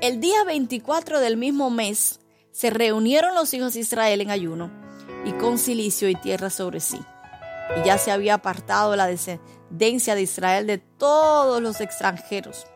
el 0.00 0.20
día 0.20 0.44
24 0.44 1.18
del 1.18 1.36
mismo 1.36 1.70
mes 1.70 2.20
se 2.52 2.70
reunieron 2.70 3.34
los 3.34 3.52
hijos 3.52 3.74
de 3.74 3.80
Israel 3.80 4.20
en 4.20 4.30
ayuno 4.30 4.86
y 5.26 5.32
con 5.32 5.58
silicio 5.58 6.08
y 6.08 6.14
tierra 6.14 6.50
sobre 6.50 6.80
sí. 6.80 7.00
Y 7.76 7.84
ya 7.84 7.98
se 7.98 8.12
había 8.12 8.34
apartado 8.34 8.94
la 8.94 9.06
descendencia 9.06 10.14
de 10.14 10.22
Israel 10.22 10.66
de 10.68 10.78
todos 10.78 11.60
los 11.60 11.80
extranjeros. 11.80 12.66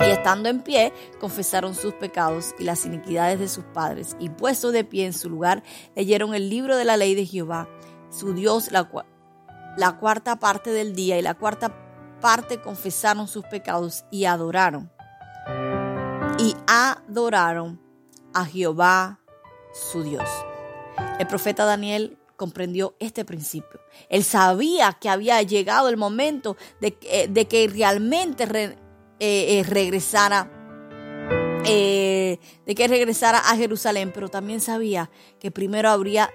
Y 0.00 0.10
estando 0.10 0.50
en 0.50 0.60
pie, 0.60 0.92
confesaron 1.18 1.74
sus 1.74 1.94
pecados 1.94 2.54
y 2.58 2.64
las 2.64 2.84
iniquidades 2.84 3.38
de 3.38 3.48
sus 3.48 3.64
padres, 3.64 4.16
y 4.18 4.28
puestos 4.28 4.72
de 4.72 4.84
pie 4.84 5.06
en 5.06 5.12
su 5.12 5.30
lugar, 5.30 5.62
leyeron 5.96 6.34
el 6.34 6.50
libro 6.50 6.76
de 6.76 6.84
la 6.84 6.96
ley 6.96 7.14
de 7.14 7.24
Jehová, 7.24 7.68
su 8.10 8.34
Dios, 8.34 8.70
la, 8.70 8.90
la 9.76 9.98
cuarta 9.98 10.36
parte 10.36 10.70
del 10.70 10.94
día, 10.94 11.18
y 11.18 11.22
la 11.22 11.34
cuarta 11.34 11.74
parte 12.20 12.60
confesaron 12.60 13.28
sus 13.28 13.44
pecados 13.46 14.04
y 14.10 14.26
adoraron. 14.26 14.90
Y 16.38 16.54
adoraron 16.66 17.80
a 18.34 18.44
Jehová 18.44 19.20
su 19.72 20.02
Dios. 20.02 20.28
El 21.18 21.26
profeta 21.26 21.64
Daniel 21.64 22.18
comprendió 22.36 22.96
este 22.98 23.24
principio. 23.24 23.80
Él 24.08 24.24
sabía 24.24 24.92
que 25.00 25.08
había 25.08 25.40
llegado 25.42 25.88
el 25.88 25.96
momento 25.96 26.56
de, 26.80 27.28
de 27.30 27.46
que 27.46 27.68
realmente 27.68 28.44
eh, 28.44 29.60
eh, 29.60 29.62
regresara. 29.62 30.50
Eh, 31.64 32.40
de 32.66 32.74
que 32.74 32.88
regresara 32.88 33.38
a 33.38 33.56
Jerusalén, 33.56 34.10
pero 34.12 34.28
también 34.28 34.60
sabía 34.60 35.10
que 35.38 35.52
primero 35.52 35.90
habría 35.90 36.28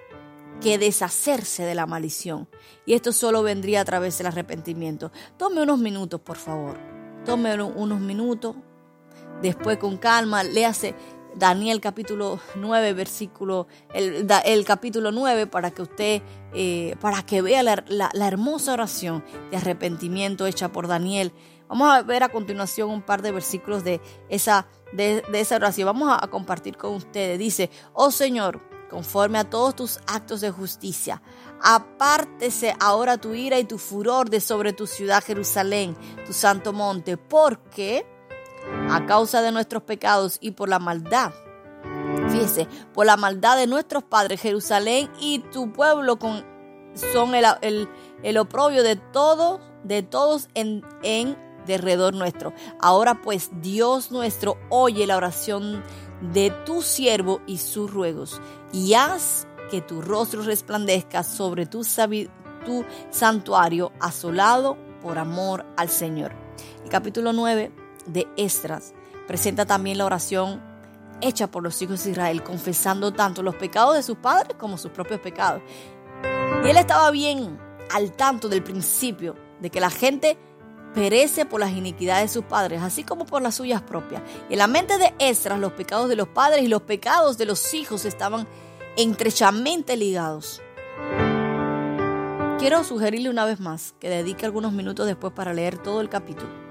que 0.62 0.78
deshacerse 0.78 1.64
de 1.64 1.74
la 1.74 1.84
maldición. 1.84 2.48
Y 2.86 2.94
esto 2.94 3.12
solo 3.12 3.42
vendría 3.42 3.82
a 3.82 3.84
través 3.84 4.16
del 4.16 4.28
arrepentimiento. 4.28 5.12
Tome 5.36 5.60
unos 5.60 5.78
minutos, 5.78 6.20
por 6.22 6.38
favor. 6.38 6.78
Tome 7.26 7.62
unos 7.62 8.00
minutos. 8.00 8.56
Después 9.42 9.76
con 9.76 9.98
calma, 9.98 10.42
léase 10.42 10.94
Daniel 11.38 11.80
capítulo 11.80 12.40
9, 12.56 12.92
versículo, 12.94 13.68
el, 13.94 14.64
capítulo 14.64 15.12
9, 15.12 15.46
para 15.46 15.70
que 15.70 15.82
usted, 15.82 16.22
eh, 16.52 16.96
para 17.00 17.22
que 17.22 17.42
vea 17.42 17.62
la, 17.62 18.10
hermosa 18.26 18.72
oración 18.72 19.24
de 19.50 19.56
arrepentimiento 19.56 20.46
hecha 20.46 20.70
por 20.70 20.88
Daniel. 20.88 21.32
Vamos 21.68 21.90
a 21.90 22.02
ver 22.02 22.22
a 22.22 22.30
continuación 22.30 22.90
un 22.90 23.02
par 23.02 23.22
de 23.22 23.30
versículos 23.30 23.84
de 23.84 24.00
esa, 24.28 24.66
de, 24.92 25.22
esa 25.32 25.56
oración. 25.56 25.86
Vamos 25.86 26.10
a, 26.10 26.24
a 26.24 26.28
compartir 26.28 26.76
con 26.76 26.94
ustedes. 26.94 27.38
Dice, 27.38 27.70
oh 27.92 28.10
Señor, 28.10 28.60
conforme 28.90 29.38
a 29.38 29.48
todos 29.48 29.76
tus 29.76 29.98
actos 30.06 30.40
de 30.40 30.50
justicia, 30.50 31.22
apártese 31.62 32.74
ahora 32.80 33.18
tu 33.18 33.34
ira 33.34 33.58
y 33.58 33.64
tu 33.64 33.78
furor 33.78 34.30
de 34.30 34.40
sobre 34.40 34.72
tu 34.72 34.86
ciudad 34.86 35.22
Jerusalén, 35.22 35.96
tu 36.26 36.32
santo 36.32 36.72
monte, 36.72 37.16
porque 37.16 38.06
a 38.90 39.06
causa 39.06 39.42
de 39.42 39.52
nuestros 39.52 39.82
pecados 39.82 40.38
y 40.40 40.52
por 40.52 40.68
la 40.68 40.78
maldad. 40.78 41.32
Fíjese, 42.30 42.68
por 42.92 43.06
la 43.06 43.16
maldad 43.16 43.56
de 43.56 43.66
nuestros 43.66 44.02
padres, 44.02 44.40
Jerusalén 44.40 45.10
y 45.20 45.40
tu 45.52 45.72
pueblo 45.72 46.18
con, 46.18 46.44
son 47.12 47.34
el, 47.34 47.88
el, 48.22 48.38
oprobio 48.38 48.82
de 48.82 48.96
todos, 48.96 49.60
de 49.84 50.02
todos 50.02 50.48
en, 50.54 50.84
en 51.02 51.36
derredor 51.66 52.14
nuestro. 52.14 52.52
Ahora 52.80 53.20
pues, 53.22 53.50
Dios 53.60 54.10
nuestro, 54.10 54.58
oye 54.70 55.06
la 55.06 55.16
oración 55.16 55.82
de 56.32 56.50
tu 56.66 56.82
siervo 56.82 57.40
y 57.46 57.58
sus 57.58 57.90
ruegos, 57.90 58.40
y 58.72 58.94
haz 58.94 59.46
que 59.70 59.80
tu 59.80 60.00
rostro 60.00 60.42
resplandezca 60.42 61.22
sobre 61.22 61.66
tu, 61.66 61.82
tu 62.64 62.84
santuario 63.10 63.92
asolado 64.00 64.76
por 65.00 65.18
amor 65.18 65.64
al 65.76 65.88
Señor. 65.88 66.32
El 66.82 66.90
capítulo 66.90 67.32
9 67.32 67.70
de 68.08 68.26
Estras 68.36 68.94
presenta 69.26 69.66
también 69.66 69.98
la 69.98 70.06
oración 70.06 70.60
hecha 71.20 71.50
por 71.50 71.62
los 71.62 71.80
hijos 71.82 72.04
de 72.04 72.10
Israel, 72.12 72.42
confesando 72.42 73.12
tanto 73.12 73.42
los 73.42 73.54
pecados 73.56 73.94
de 73.94 74.02
sus 74.02 74.16
padres 74.16 74.56
como 74.58 74.78
sus 74.78 74.90
propios 74.90 75.20
pecados. 75.20 75.62
Y 76.64 76.68
él 76.68 76.76
estaba 76.76 77.10
bien 77.10 77.58
al 77.90 78.12
tanto 78.12 78.48
del 78.48 78.62
principio 78.62 79.36
de 79.60 79.70
que 79.70 79.80
la 79.80 79.90
gente 79.90 80.38
perece 80.94 81.44
por 81.44 81.60
las 81.60 81.72
iniquidades 81.72 82.30
de 82.30 82.34
sus 82.34 82.44
padres, 82.44 82.82
así 82.82 83.04
como 83.04 83.26
por 83.26 83.42
las 83.42 83.56
suyas 83.56 83.82
propias. 83.82 84.22
Y 84.48 84.54
en 84.54 84.58
la 84.58 84.66
mente 84.66 84.96
de 84.98 85.14
Estras, 85.18 85.58
los 85.58 85.72
pecados 85.72 86.08
de 86.08 86.16
los 86.16 86.28
padres 86.28 86.62
y 86.62 86.68
los 86.68 86.82
pecados 86.82 87.36
de 87.36 87.44
los 87.44 87.74
hijos 87.74 88.04
estaban 88.04 88.48
estrechamente 88.96 89.96
ligados. 89.96 90.62
Quiero 92.58 92.82
sugerirle 92.82 93.30
una 93.30 93.44
vez 93.44 93.60
más 93.60 93.94
que 94.00 94.08
dedique 94.08 94.46
algunos 94.46 94.72
minutos 94.72 95.06
después 95.06 95.32
para 95.32 95.52
leer 95.52 95.78
todo 95.78 96.00
el 96.00 96.08
capítulo 96.08 96.67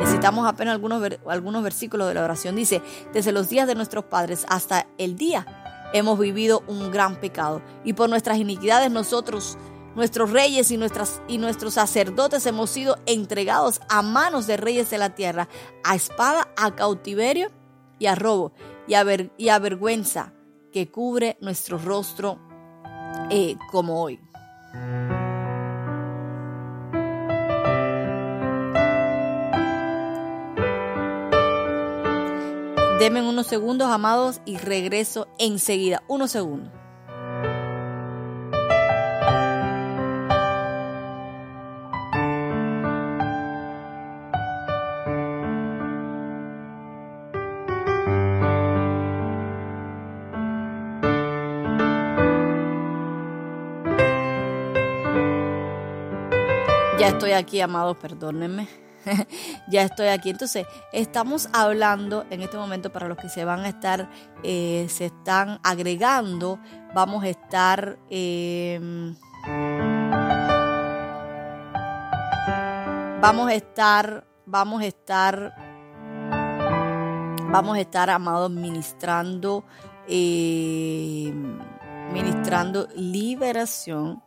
Necesitamos 0.00 0.46
apenas 0.46 0.72
algunos, 0.72 1.02
algunos 1.26 1.62
versículos 1.62 2.08
de 2.08 2.14
la 2.14 2.24
oración. 2.24 2.56
Dice, 2.56 2.82
desde 3.12 3.32
los 3.32 3.48
días 3.48 3.66
de 3.66 3.74
nuestros 3.74 4.04
padres 4.04 4.44
hasta 4.48 4.86
el 4.98 5.16
día 5.16 5.46
hemos 5.92 6.18
vivido 6.18 6.62
un 6.66 6.90
gran 6.90 7.16
pecado 7.16 7.62
y 7.84 7.92
por 7.92 8.10
nuestras 8.10 8.38
iniquidades 8.38 8.90
nosotros, 8.90 9.56
nuestros 9.94 10.30
reyes 10.30 10.70
y, 10.70 10.76
nuestras, 10.76 11.22
y 11.28 11.38
nuestros 11.38 11.74
sacerdotes 11.74 12.44
hemos 12.46 12.70
sido 12.70 12.98
entregados 13.06 13.80
a 13.88 14.02
manos 14.02 14.46
de 14.46 14.56
reyes 14.56 14.90
de 14.90 14.98
la 14.98 15.14
tierra, 15.14 15.48
a 15.84 15.94
espada, 15.94 16.48
a 16.56 16.74
cautiverio 16.74 17.50
y 17.98 18.06
a 18.06 18.14
robo 18.14 18.52
y 18.86 18.94
a, 18.94 19.04
y 19.38 19.48
a 19.48 19.58
vergüenza 19.58 20.32
que 20.72 20.90
cubre 20.90 21.38
nuestro 21.40 21.78
rostro 21.78 22.38
eh, 23.30 23.56
como 23.70 24.02
hoy. 24.02 24.20
Denme 32.98 33.22
unos 33.22 33.48
segundos, 33.48 33.90
amados, 33.90 34.40
y 34.44 34.56
regreso 34.56 35.26
enseguida. 35.38 36.02
Unos 36.06 36.30
segundos. 36.30 36.72
Ya 56.98 57.08
estoy 57.08 57.32
aquí, 57.32 57.60
amados, 57.60 57.96
perdónenme. 57.96 58.83
ya 59.68 59.82
estoy 59.82 60.08
aquí. 60.08 60.30
Entonces, 60.30 60.66
estamos 60.92 61.48
hablando 61.52 62.24
en 62.30 62.42
este 62.42 62.56
momento 62.56 62.92
para 62.92 63.08
los 63.08 63.18
que 63.18 63.28
se 63.28 63.44
van 63.44 63.60
a 63.60 63.68
estar, 63.68 64.08
eh, 64.42 64.86
se 64.88 65.06
están 65.06 65.60
agregando, 65.62 66.58
vamos 66.94 67.24
a 67.24 67.28
estar... 67.28 67.98
Em, 68.10 69.14
vamos 73.20 73.48
a 73.48 73.54
estar, 73.54 74.26
vamos 74.44 74.82
a 74.82 74.86
estar, 74.86 75.54
vamos 77.50 77.76
a 77.76 77.80
estar, 77.80 78.10
amados, 78.10 78.50
ministrando, 78.50 79.64
em, 80.06 81.58
ministrando 82.12 82.86
liberación, 82.94 84.22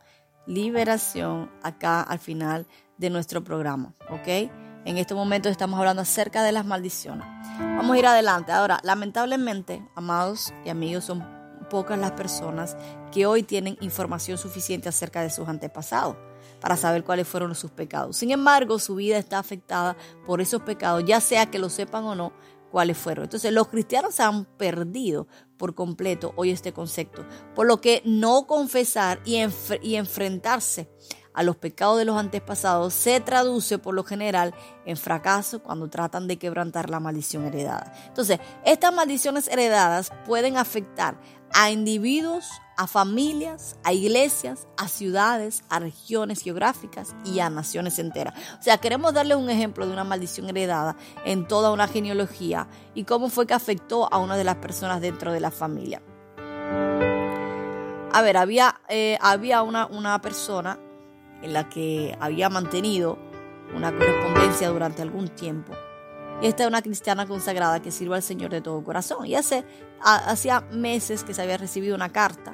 liberación 0.48 1.52
acá 1.62 2.02
al 2.02 2.18
final 2.20 2.66
de 2.98 3.10
nuestro 3.12 3.44
programa, 3.44 3.94
¿ok? 4.10 4.50
En 4.88 4.98
este 4.98 5.14
momento 5.14 5.50
estamos 5.50 5.78
hablando 5.78 6.02
acerca 6.02 6.44
de 6.44 6.54
las 6.54 6.66
maldiciones. 6.66 7.28
Vamos 7.60 7.94
a 7.94 8.00
ir 8.00 8.06
adelante. 8.06 8.54
Ahora, 8.54 8.80
lamentablemente, 8.84 9.86
amados 9.96 10.54
y 10.64 10.70
amigos, 10.70 11.04
son 11.04 11.28
pocas 11.70 12.00
las 12.00 12.12
personas 12.12 12.78
que 13.12 13.26
hoy 13.26 13.44
tienen 13.44 13.78
información 13.82 14.38
suficiente 14.38 14.88
acerca 14.88 15.22
de 15.22 15.30
sus 15.30 15.50
antepasados 15.50 16.16
para 16.62 16.78
saber 16.78 17.04
cuáles 17.04 17.28
fueron 17.28 17.54
sus 17.54 17.70
pecados. 17.70 18.16
Sin 18.16 18.32
embargo, 18.32 18.80
su 18.80 18.96
vida 18.96 19.18
está 19.18 19.40
afectada 19.40 19.98
por 20.26 20.40
esos 20.40 20.62
pecados, 20.62 21.04
ya 21.06 21.20
sea 21.20 21.48
que 21.48 21.60
lo 21.60 21.68
sepan 21.68 22.06
o 22.06 22.16
no, 22.16 22.32
cuáles 22.72 22.98
fueron. 22.98 23.26
Entonces 23.26 23.52
los 23.52 23.68
cristianos 23.68 24.22
han 24.22 24.46
perdido 24.46 25.28
por 25.58 25.76
completo 25.76 26.32
hoy 26.38 26.52
este 26.52 26.72
concepto, 26.72 27.26
por 27.56 27.68
lo 27.68 27.82
que 27.82 28.02
no 28.06 28.48
confesar 28.48 29.20
y, 29.26 29.38
y 29.82 29.96
enfrentarse 29.96 30.90
a 31.38 31.44
los 31.44 31.56
pecados 31.56 32.00
de 32.00 32.06
los 32.06 32.18
antepasados 32.18 32.96
se 32.96 33.20
traduce 33.20 33.78
por 33.78 33.94
lo 33.94 34.04
general 34.04 34.56
en 34.86 34.98
fracaso 34.98 35.62
cuando 35.62 35.88
tratan 35.88 36.28
de 36.28 36.40
quebrantar 36.40 36.90
la 36.90 37.00
maldición 37.00 37.46
heredada. 37.46 37.94
Entonces, 38.08 38.40
estas 38.66 38.92
maldiciones 38.92 39.48
heredadas 39.48 40.12
pueden 40.26 40.58
afectar 40.58 41.22
a 41.54 41.70
individuos, 41.70 42.50
a 42.76 42.88
familias, 42.88 43.76
a 43.84 43.94
iglesias, 43.94 44.68
a 44.78 44.88
ciudades, 44.88 45.64
a 45.70 45.78
regiones 45.78 46.42
geográficas 46.42 47.16
y 47.24 47.40
a 47.40 47.52
naciones 47.52 48.00
enteras. 48.00 48.34
O 48.60 48.64
sea, 48.64 48.80
queremos 48.80 49.14
darle 49.14 49.36
un 49.36 49.52
ejemplo 49.52 49.86
de 49.86 49.94
una 49.94 50.04
maldición 50.04 50.50
heredada 50.50 50.96
en 51.24 51.48
toda 51.48 51.72
una 51.72 51.88
genealogía 51.88 52.68
y 52.96 53.04
cómo 53.04 53.30
fue 53.30 53.46
que 53.46 53.54
afectó 53.54 54.12
a 54.12 54.18
una 54.18 54.38
de 54.38 54.44
las 54.44 54.56
personas 54.56 55.02
dentro 55.02 55.32
de 55.32 55.40
la 55.40 55.52
familia. 55.52 56.02
A 58.12 58.22
ver, 58.24 58.38
había, 58.38 58.82
eh, 58.90 59.20
había 59.22 59.62
una, 59.62 59.86
una 59.86 60.20
persona 60.20 60.80
en 61.42 61.54
la 61.54 61.70
que 61.70 62.18
había 62.20 62.50
mantenido 62.50 63.18
una 63.76 63.92
correspondencia 63.92 64.70
durante 64.70 65.02
algún 65.02 65.30
tiempo. 65.30 65.74
Esta 66.42 66.64
es 66.64 66.70
una 66.70 66.82
cristiana 66.82 67.26
consagrada 67.26 67.82
que 67.82 67.92
sirve 67.92 68.16
al 68.16 68.22
Señor 68.24 68.52
de 68.52 68.62
todo 68.62 68.84
corazón. 68.84 69.26
Y 69.26 69.36
hace, 69.36 69.66
hacía 70.02 70.62
meses 70.72 71.24
que 71.24 71.34
se 71.34 71.42
había 71.42 71.58
recibido 71.58 71.96
una 71.96 72.10
carta 72.10 72.54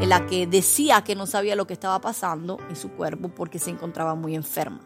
en 0.00 0.08
la 0.08 0.26
que 0.26 0.46
decía 0.46 1.02
que 1.02 1.14
no 1.14 1.26
sabía 1.26 1.54
lo 1.54 1.66
que 1.66 1.74
estaba 1.74 2.00
pasando 2.00 2.58
en 2.68 2.76
su 2.76 2.90
cuerpo 2.90 3.28
porque 3.28 3.58
se 3.58 3.70
encontraba 3.70 4.14
muy 4.14 4.34
enferma. 4.34 4.80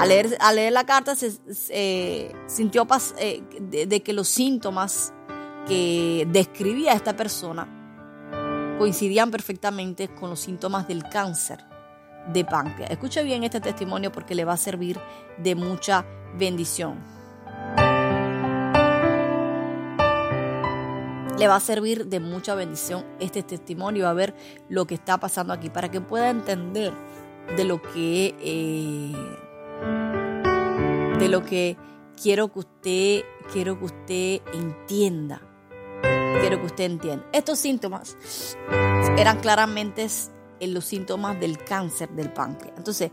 Al 0.00 0.08
leer, 0.08 0.36
leer 0.54 0.72
la 0.72 0.84
carta 0.84 1.14
se 1.14 2.32
sintió 2.46 2.86
eh, 3.18 3.42
de, 3.60 4.02
que 4.02 4.12
los 4.12 4.28
síntomas 4.28 5.12
que 5.68 6.26
describía 6.32 6.94
esta 6.94 7.14
persona 7.14 7.68
coincidían 8.78 9.30
perfectamente 9.30 10.08
con 10.08 10.30
los 10.30 10.40
síntomas 10.40 10.88
del 10.88 11.04
cáncer 11.04 11.69
de 12.28 12.44
páncreas. 12.44 12.90
Escuche 12.90 13.22
bien 13.22 13.44
este 13.44 13.60
testimonio 13.60 14.12
porque 14.12 14.34
le 14.34 14.44
va 14.44 14.54
a 14.54 14.56
servir 14.56 14.98
de 15.38 15.54
mucha 15.54 16.04
bendición. 16.34 16.98
Le 21.38 21.48
va 21.48 21.56
a 21.56 21.60
servir 21.60 22.06
de 22.06 22.20
mucha 22.20 22.54
bendición 22.54 23.04
este 23.18 23.42
testimonio, 23.42 24.08
a 24.08 24.12
ver 24.12 24.34
lo 24.68 24.86
que 24.86 24.94
está 24.94 25.18
pasando 25.18 25.54
aquí, 25.54 25.70
para 25.70 25.90
que 25.90 26.02
pueda 26.02 26.28
entender 26.28 26.92
de 27.56 27.64
lo 27.64 27.80
que, 27.80 28.34
eh, 28.40 29.14
de 31.18 31.28
lo 31.30 31.42
que 31.44 31.78
quiero 32.22 32.52
que 32.52 32.58
usted, 32.58 33.22
quiero 33.52 33.78
que 33.78 33.84
usted 33.86 34.40
entienda. 34.52 35.40
Quiero 36.40 36.60
que 36.60 36.66
usted 36.66 36.84
entienda. 36.84 37.26
Estos 37.32 37.58
síntomas 37.58 38.16
eran 39.16 39.40
claramente 39.40 40.08
en 40.60 40.74
los 40.74 40.84
síntomas 40.84 41.40
del 41.40 41.58
cáncer 41.58 42.10
del 42.10 42.32
páncreas. 42.32 42.76
Entonces, 42.76 43.10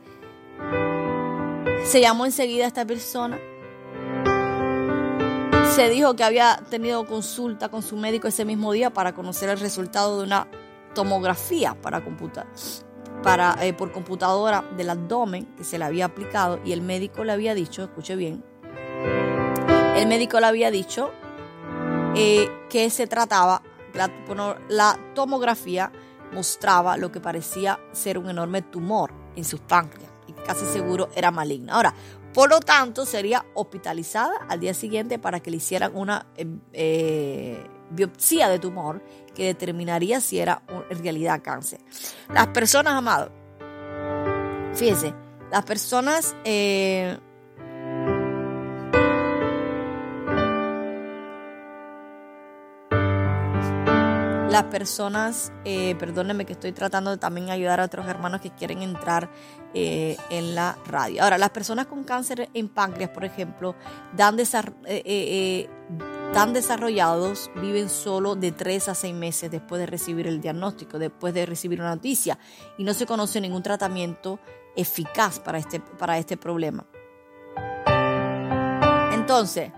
se 1.83 2.01
llamó 2.01 2.25
enseguida 2.25 2.65
a 2.65 2.67
esta 2.67 2.85
persona. 2.85 3.39
Se 5.73 5.89
dijo 5.89 6.15
que 6.15 6.23
había 6.23 6.61
tenido 6.69 7.05
consulta 7.05 7.69
con 7.69 7.81
su 7.81 7.97
médico 7.97 8.27
ese 8.27 8.45
mismo 8.45 8.71
día 8.71 8.91
para 8.91 9.13
conocer 9.13 9.49
el 9.49 9.59
resultado 9.59 10.19
de 10.19 10.25
una 10.25 10.47
tomografía 10.97 11.79
para 11.79 12.03
computar, 12.03 12.47
para, 13.21 13.55
eh, 13.61 13.71
por 13.71 13.91
computadora 13.91 14.63
del 14.75 14.89
abdomen 14.89 15.45
que 15.55 15.63
se 15.63 15.77
le 15.77 15.85
había 15.85 16.05
aplicado 16.05 16.59
y 16.65 16.71
el 16.71 16.81
médico 16.81 17.23
le 17.23 17.33
había 17.33 17.53
dicho, 17.53 17.83
escuche 17.83 18.15
bien, 18.15 18.43
el 19.95 20.07
médico 20.07 20.39
le 20.39 20.47
había 20.47 20.71
dicho 20.71 21.11
eh, 22.15 22.49
que 22.71 22.89
se 22.89 23.05
trataba, 23.05 23.61
la, 23.93 24.09
la 24.69 24.99
tomografía 25.13 25.91
mostraba 26.33 26.97
lo 26.97 27.11
que 27.11 27.19
parecía 27.19 27.79
ser 27.91 28.17
un 28.17 28.29
enorme 28.29 28.61
tumor 28.61 29.11
en 29.35 29.43
sus 29.43 29.59
páncreas 29.59 30.11
y 30.27 30.33
casi 30.33 30.65
seguro 30.65 31.09
era 31.15 31.31
maligna. 31.31 31.73
Ahora, 31.73 31.93
por 32.33 32.49
lo 32.49 32.59
tanto, 32.59 33.05
sería 33.05 33.45
hospitalizada 33.55 34.45
al 34.47 34.59
día 34.59 34.73
siguiente 34.73 35.17
para 35.17 35.39
que 35.39 35.49
le 35.49 35.57
hicieran 35.57 35.91
una 35.95 36.27
eh, 36.35 36.45
eh, 36.73 37.67
biopsia 37.89 38.49
de 38.49 38.59
tumor 38.59 39.01
que 39.33 39.45
determinaría 39.45 40.21
si 40.21 40.39
era 40.39 40.61
en 40.89 41.03
realidad 41.03 41.41
cáncer. 41.43 41.79
Las 42.33 42.47
personas, 42.47 42.93
amados, 42.93 43.31
fíjense, 44.73 45.13
las 45.51 45.63
personas 45.63 46.35
eh, 46.43 47.17
las 54.49 54.63
personas, 54.65 55.51
eh, 55.65 55.95
perdónenme 55.95 56.45
que 56.45 56.53
estoy 56.53 56.71
tratando 56.71 57.11
de 57.11 57.17
también 57.17 57.49
ayudar 57.49 57.81
a 57.81 57.85
otros 57.85 58.07
hermanos 58.07 58.39
que 58.39 58.51
quieren 58.51 58.81
entrar 58.81 59.29
eh, 59.73 60.15
en 60.29 60.55
la 60.55 60.77
radio. 60.85 61.23
Ahora, 61.23 61.37
las 61.37 61.49
personas 61.49 61.87
con 61.87 62.03
cáncer 62.03 62.49
en 62.53 62.69
páncreas, 62.69 63.09
por 63.09 63.25
ejemplo, 63.25 63.75
dan, 64.15 64.37
eh, 64.85 65.69
dan 66.33 66.53
desarrollados, 66.53 67.51
viven 67.55 67.89
solo 67.89 68.35
de 68.35 68.53
3 68.53 68.89
a 68.89 68.95
6 68.95 69.13
meses 69.13 69.51
después 69.51 69.79
de 69.79 69.85
recibir 69.85 70.27
el 70.27 70.39
diagnóstico, 70.39 70.97
después 70.97 71.33
de 71.33 71.45
recibir 71.45 71.81
una 71.81 71.95
noticia, 71.95 72.39
y 72.77 72.83
no 72.83 72.93
se 72.93 73.05
conoce 73.05 73.41
ningún 73.41 73.63
tratamiento 73.63 74.39
eficaz 74.75 75.39
para 75.39 75.57
este, 75.57 75.81
para 75.81 76.17
este 76.17 76.37
problema. 76.37 76.85
Entonces, 79.11 79.71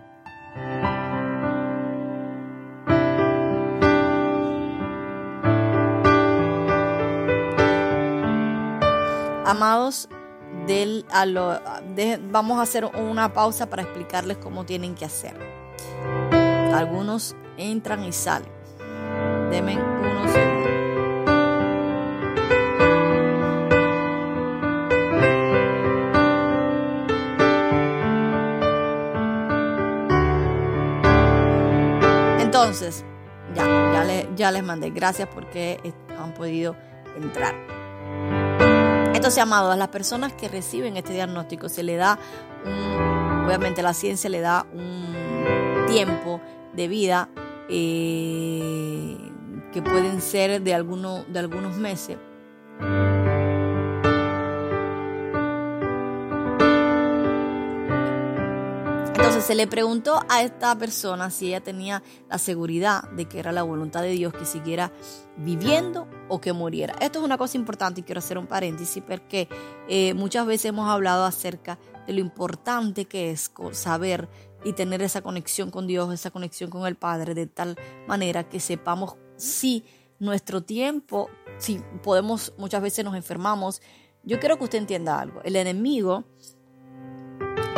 Amados, 9.49 10.07
del, 10.67 11.07
a 11.11 11.25
lo, 11.25 11.59
vamos 12.29 12.59
a 12.59 12.61
hacer 12.61 12.85
una 12.85 13.33
pausa 13.33 13.67
para 13.67 13.81
explicarles 13.81 14.37
cómo 14.37 14.63
tienen 14.63 14.93
que 14.93 15.05
hacer. 15.05 15.33
Algunos 16.71 17.35
entran 17.57 18.03
y 18.03 18.11
salen. 18.11 18.51
Denme 19.49 19.75
unos 19.79 20.31
segundos. 20.31 20.69
Entonces, 32.39 33.03
ya, 33.55 33.65
ya, 33.65 34.35
ya 34.35 34.51
les 34.51 34.63
mandé. 34.63 34.91
Gracias 34.91 35.27
porque 35.33 35.79
han 36.19 36.35
podido 36.35 36.75
entrar. 37.17 37.78
Entonces, 39.19 39.43
amados, 39.43 39.73
a 39.73 39.75
las 39.75 39.89
personas 39.89 40.31
que 40.31 40.47
reciben 40.47 40.95
este 40.95 41.11
diagnóstico 41.11 41.67
se 41.67 41.83
le 41.83 41.97
da, 41.97 42.17
obviamente 43.45 43.81
la 43.81 43.93
ciencia 43.93 44.29
le 44.29 44.39
da 44.39 44.65
un 44.71 45.85
tiempo 45.89 46.39
de 46.71 46.87
vida 46.87 47.27
eh, 47.67 49.17
que 49.73 49.81
pueden 49.81 50.21
ser 50.21 50.61
de, 50.61 50.73
alguno, 50.73 51.25
de 51.27 51.37
algunos 51.37 51.75
meses. 51.75 52.17
Se 59.45 59.55
le 59.55 59.67
preguntó 59.67 60.19
a 60.29 60.43
esta 60.43 60.77
persona 60.77 61.31
si 61.31 61.47
ella 61.47 61.61
tenía 61.61 62.03
la 62.29 62.37
seguridad 62.37 63.09
de 63.11 63.25
que 63.25 63.39
era 63.39 63.51
la 63.51 63.63
voluntad 63.63 64.01
de 64.01 64.11
Dios 64.11 64.33
que 64.33 64.45
siguiera 64.45 64.91
viviendo 65.37 66.07
o 66.27 66.39
que 66.39 66.53
muriera. 66.53 66.93
Esto 66.99 67.19
es 67.19 67.25
una 67.25 67.37
cosa 67.37 67.57
importante 67.57 68.01
y 68.01 68.03
quiero 68.03 68.19
hacer 68.19 68.37
un 68.37 68.45
paréntesis 68.47 69.01
porque 69.01 69.47
eh, 69.87 70.13
muchas 70.13 70.45
veces 70.45 70.65
hemos 70.65 70.87
hablado 70.87 71.25
acerca 71.25 71.79
de 72.05 72.13
lo 72.13 72.19
importante 72.19 73.05
que 73.05 73.31
es 73.31 73.51
saber 73.71 74.29
y 74.63 74.73
tener 74.73 75.01
esa 75.01 75.21
conexión 75.21 75.71
con 75.71 75.87
Dios, 75.87 76.13
esa 76.13 76.31
conexión 76.31 76.69
con 76.69 76.85
el 76.85 76.95
Padre, 76.95 77.33
de 77.33 77.47
tal 77.47 77.75
manera 78.07 78.47
que 78.47 78.59
sepamos 78.59 79.15
si 79.37 79.83
nuestro 80.19 80.61
tiempo, 80.61 81.29
si 81.57 81.81
podemos, 82.03 82.53
muchas 82.57 82.81
veces 82.81 83.03
nos 83.05 83.15
enfermamos. 83.15 83.81
Yo 84.23 84.39
quiero 84.39 84.57
que 84.57 84.65
usted 84.65 84.79
entienda 84.79 85.19
algo. 85.19 85.41
El 85.43 85.55
enemigo 85.55 86.25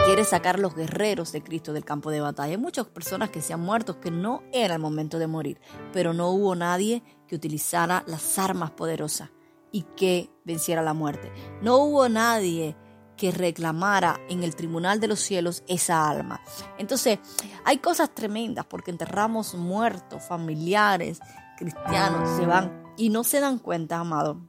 quiere 0.05 0.25
sacar 0.25 0.59
los 0.59 0.75
guerreros 0.75 1.31
de 1.31 1.43
Cristo 1.43 1.73
del 1.73 1.85
campo 1.85 2.11
de 2.11 2.21
batalla. 2.21 2.51
Hay 2.51 2.57
muchas 2.57 2.87
personas 2.87 3.29
que 3.29 3.41
se 3.41 3.53
han 3.53 3.61
muerto 3.61 3.99
que 3.99 4.11
no 4.11 4.43
era 4.51 4.75
el 4.75 4.81
momento 4.81 5.19
de 5.19 5.27
morir, 5.27 5.59
pero 5.93 6.13
no 6.13 6.29
hubo 6.29 6.55
nadie 6.55 7.03
que 7.27 7.35
utilizara 7.35 8.03
las 8.07 8.37
armas 8.39 8.71
poderosas 8.71 9.29
y 9.71 9.83
que 9.95 10.29
venciera 10.43 10.81
la 10.81 10.93
muerte. 10.93 11.31
No 11.61 11.77
hubo 11.77 12.09
nadie 12.09 12.75
que 13.15 13.31
reclamara 13.31 14.19
en 14.29 14.43
el 14.43 14.55
tribunal 14.55 14.99
de 14.99 15.07
los 15.07 15.19
cielos 15.19 15.63
esa 15.67 16.09
alma. 16.09 16.41
Entonces, 16.77 17.19
hay 17.63 17.77
cosas 17.77 18.13
tremendas 18.15 18.65
porque 18.65 18.91
enterramos 18.91 19.53
muertos, 19.53 20.23
familiares, 20.23 21.19
cristianos, 21.57 22.35
se 22.35 22.45
van 22.45 22.83
y 22.97 23.09
no 23.09 23.23
se 23.23 23.39
dan 23.39 23.59
cuenta, 23.59 23.99
amado. 23.99 24.41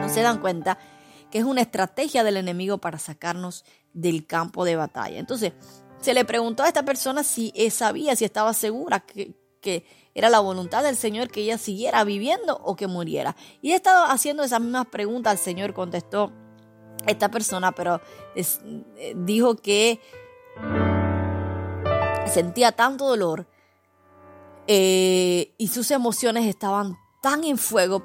No 0.00 0.08
se 0.08 0.22
dan 0.22 0.38
cuenta 0.38 0.78
que 1.32 1.38
es 1.38 1.44
una 1.44 1.62
estrategia 1.62 2.24
del 2.24 2.36
enemigo 2.36 2.76
para 2.76 2.98
sacarnos 2.98 3.64
del 3.94 4.26
campo 4.26 4.66
de 4.66 4.76
batalla. 4.76 5.18
Entonces, 5.18 5.54
se 5.98 6.12
le 6.12 6.26
preguntó 6.26 6.62
a 6.62 6.68
esta 6.68 6.84
persona 6.84 7.24
si 7.24 7.52
sabía, 7.70 8.14
si 8.14 8.26
estaba 8.26 8.52
segura 8.52 9.00
que, 9.00 9.34
era 10.14 10.28
la 10.28 10.40
voluntad 10.40 10.82
del 10.82 10.96
Señor 10.96 11.30
que 11.30 11.40
ella 11.40 11.56
siguiera 11.56 12.04
viviendo 12.04 12.58
o 12.62 12.76
que 12.76 12.86
muriera. 12.86 13.34
Y 13.62 13.72
he 13.72 13.74
estado 13.74 14.04
haciendo 14.04 14.42
esas 14.42 14.60
mismas 14.60 14.86
preguntas 14.88 15.30
al 15.30 15.38
Señor, 15.38 15.72
contestó 15.72 16.32
esta 17.06 17.30
persona, 17.30 17.72
pero 17.72 17.98
eh, 18.34 19.14
dijo 19.16 19.56
que 19.56 20.00
sentía 22.26 22.72
tanto 22.72 23.08
dolor 23.08 23.46
eh, 24.66 25.54
y 25.56 25.68
sus 25.68 25.90
emociones 25.90 26.44
estaban 26.44 26.98
tan 27.22 27.44
en 27.44 27.56
fuego, 27.56 28.02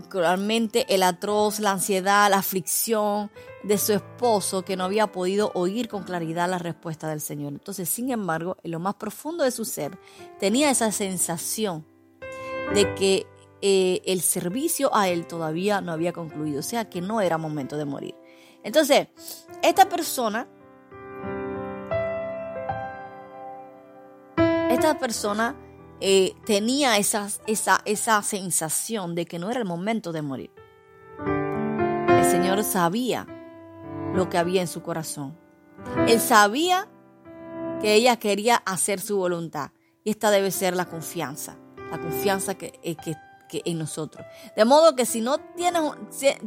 particularmente 0.00 0.86
el 0.94 1.02
atroz, 1.02 1.60
la 1.60 1.72
ansiedad, 1.72 2.30
la 2.30 2.38
aflicción, 2.38 3.30
de 3.62 3.76
su 3.76 3.92
esposo 3.92 4.64
que 4.64 4.74
no 4.74 4.84
había 4.84 5.12
podido 5.12 5.52
oír 5.54 5.88
con 5.88 6.02
claridad 6.02 6.48
la 6.48 6.58
respuesta 6.58 7.08
del 7.08 7.20
Señor. 7.20 7.52
Entonces, 7.52 7.90
sin 7.90 8.10
embargo, 8.10 8.56
en 8.62 8.70
lo 8.70 8.80
más 8.80 8.94
profundo 8.94 9.44
de 9.44 9.50
su 9.50 9.66
ser, 9.66 9.98
tenía 10.38 10.70
esa 10.70 10.90
sensación 10.90 11.84
de 12.74 12.94
que 12.94 13.26
eh, 13.60 14.00
el 14.06 14.22
servicio 14.22 14.94
a 14.96 15.10
él 15.10 15.26
todavía 15.26 15.82
no 15.82 15.92
había 15.92 16.14
concluido, 16.14 16.60
o 16.60 16.62
sea 16.62 16.88
que 16.88 17.02
no 17.02 17.20
era 17.20 17.36
momento 17.36 17.76
de 17.76 17.84
morir. 17.84 18.14
Entonces, 18.64 19.08
esta 19.62 19.86
persona, 19.90 20.48
esta 24.70 24.98
persona 24.98 25.54
eh, 26.00 26.34
tenía 26.46 26.96
esa, 26.98 27.28
esa, 27.46 27.82
esa 27.84 28.22
sensación 28.22 29.14
de 29.14 29.26
que 29.26 29.38
no 29.38 29.50
era 29.50 29.60
el 29.60 29.66
momento 29.66 30.12
de 30.12 30.22
morir. 30.22 30.50
El 32.08 32.24
Señor 32.24 32.64
sabía 32.64 33.26
lo 34.14 34.28
que 34.28 34.38
había 34.38 34.60
en 34.60 34.68
su 34.68 34.82
corazón. 34.82 35.36
Él 36.08 36.20
sabía 36.20 36.88
que 37.80 37.94
ella 37.94 38.16
quería 38.16 38.56
hacer 38.56 39.00
su 39.00 39.16
voluntad. 39.16 39.70
Y 40.04 40.10
esta 40.10 40.30
debe 40.30 40.50
ser 40.50 40.76
la 40.76 40.86
confianza, 40.86 41.56
la 41.90 41.98
confianza 41.98 42.54
que, 42.54 42.78
eh, 42.82 42.96
que, 42.96 43.16
en 43.64 43.78
nosotros. 43.78 44.24
De 44.56 44.64
modo 44.64 44.94
que 44.94 45.04
si 45.04 45.20
no 45.20 45.38
tienes, 45.56 45.82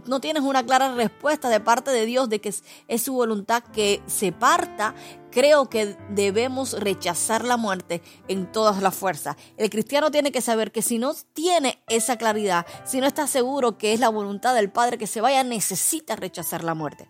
no 0.06 0.22
tienes 0.22 0.42
una 0.42 0.64
clara 0.64 0.96
respuesta 0.96 1.50
de 1.50 1.60
parte 1.60 1.92
de 1.92 2.06
Dios 2.06 2.30
de 2.30 2.40
que 2.40 2.54
es 2.88 3.02
su 3.04 3.14
voluntad 3.14 3.62
que 3.62 4.02
se 4.08 4.32
parta, 4.32 4.96
creo 5.34 5.70
que 5.70 5.98
debemos 6.10 6.80
rechazar 6.80 7.44
la 7.44 7.58
muerte 7.58 8.02
en 8.28 8.52
todas 8.52 8.82
las 8.82 8.96
fuerzas. 8.96 9.36
El 9.58 9.70
cristiano 9.70 10.12
tiene 10.12 10.32
que 10.32 10.42
saber 10.42 10.72
que 10.72 10.82
si 10.82 11.00
no 11.00 11.14
tiene 11.34 11.82
esa 11.88 12.18
claridad, 12.18 12.66
si 12.86 13.02
no 13.02 13.08
está 13.08 13.26
seguro 13.26 13.78
que 13.78 13.94
es 13.94 14.00
la 14.00 14.10
voluntad 14.10 14.54
del 14.54 14.70
Padre 14.70 14.98
que 14.98 15.08
se 15.08 15.22
vaya, 15.22 15.44
necesita 15.44 16.16
rechazar 16.16 16.64
la 16.64 16.76
muerte. 16.76 17.10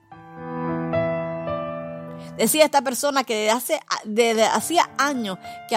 Decía 2.38 2.66
esta 2.66 2.82
persona 2.82 3.24
que 3.24 3.36
desde, 3.36 3.52
hace, 3.52 3.80
hacía 4.52 4.90
años 4.98 5.38
que 5.70 5.76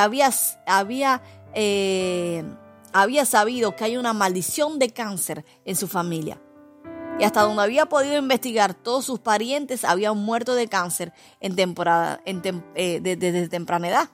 eh, 1.59 2.45
había 2.93 3.25
sabido 3.25 3.77
que 3.77 3.85
hay 3.85 3.97
una 3.97 4.13
maldición 4.13 4.79
de 4.79 4.91
cáncer 4.91 5.45
en 5.65 5.77
su 5.77 5.89
familia. 5.89 6.41
Y 7.19 7.25
hasta 7.25 7.43
donde 7.43 7.63
había 7.63 7.87
podido 7.87 8.19
investigar, 8.19 8.75
todos 8.75 9.05
sus 9.05 9.21
parientes 9.21 9.85
habían 9.85 10.19
muerto 10.19 10.55
de 10.55 10.69
cáncer 10.69 11.13
en 11.41 11.57
temporada, 11.57 12.21
en 12.25 12.43
eh, 12.75 13.01
desde 13.01 13.49
temprana 13.49 13.89
edad. 13.89 14.11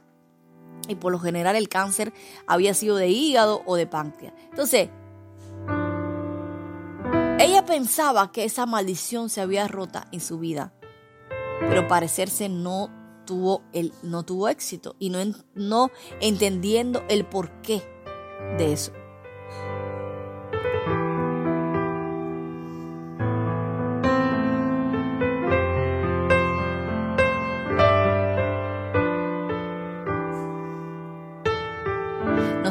Y 0.88 0.94
por 0.94 1.12
lo 1.12 1.18
general 1.18 1.56
el 1.56 1.68
cáncer 1.68 2.12
había 2.46 2.74
sido 2.74 2.96
de 2.96 3.08
hígado 3.08 3.62
o 3.66 3.76
de 3.76 3.86
páncreas. 3.86 4.34
Entonces, 4.50 4.90
ella 7.38 7.64
pensaba 7.64 8.30
que 8.30 8.44
esa 8.44 8.66
maldición 8.66 9.30
se 9.30 9.40
había 9.40 9.66
rota 9.66 10.06
en 10.12 10.20
su 10.20 10.38
vida 10.38 10.72
pero 11.68 11.88
parecerse 11.88 12.48
no 12.48 12.90
tuvo, 13.24 13.62
el, 13.72 13.92
no 14.02 14.24
tuvo 14.24 14.48
éxito 14.48 14.96
y 14.98 15.10
no, 15.10 15.18
no 15.54 15.90
entendiendo 16.20 17.04
el 17.08 17.24
porqué 17.24 17.82
de 18.58 18.72
eso. 18.72 18.92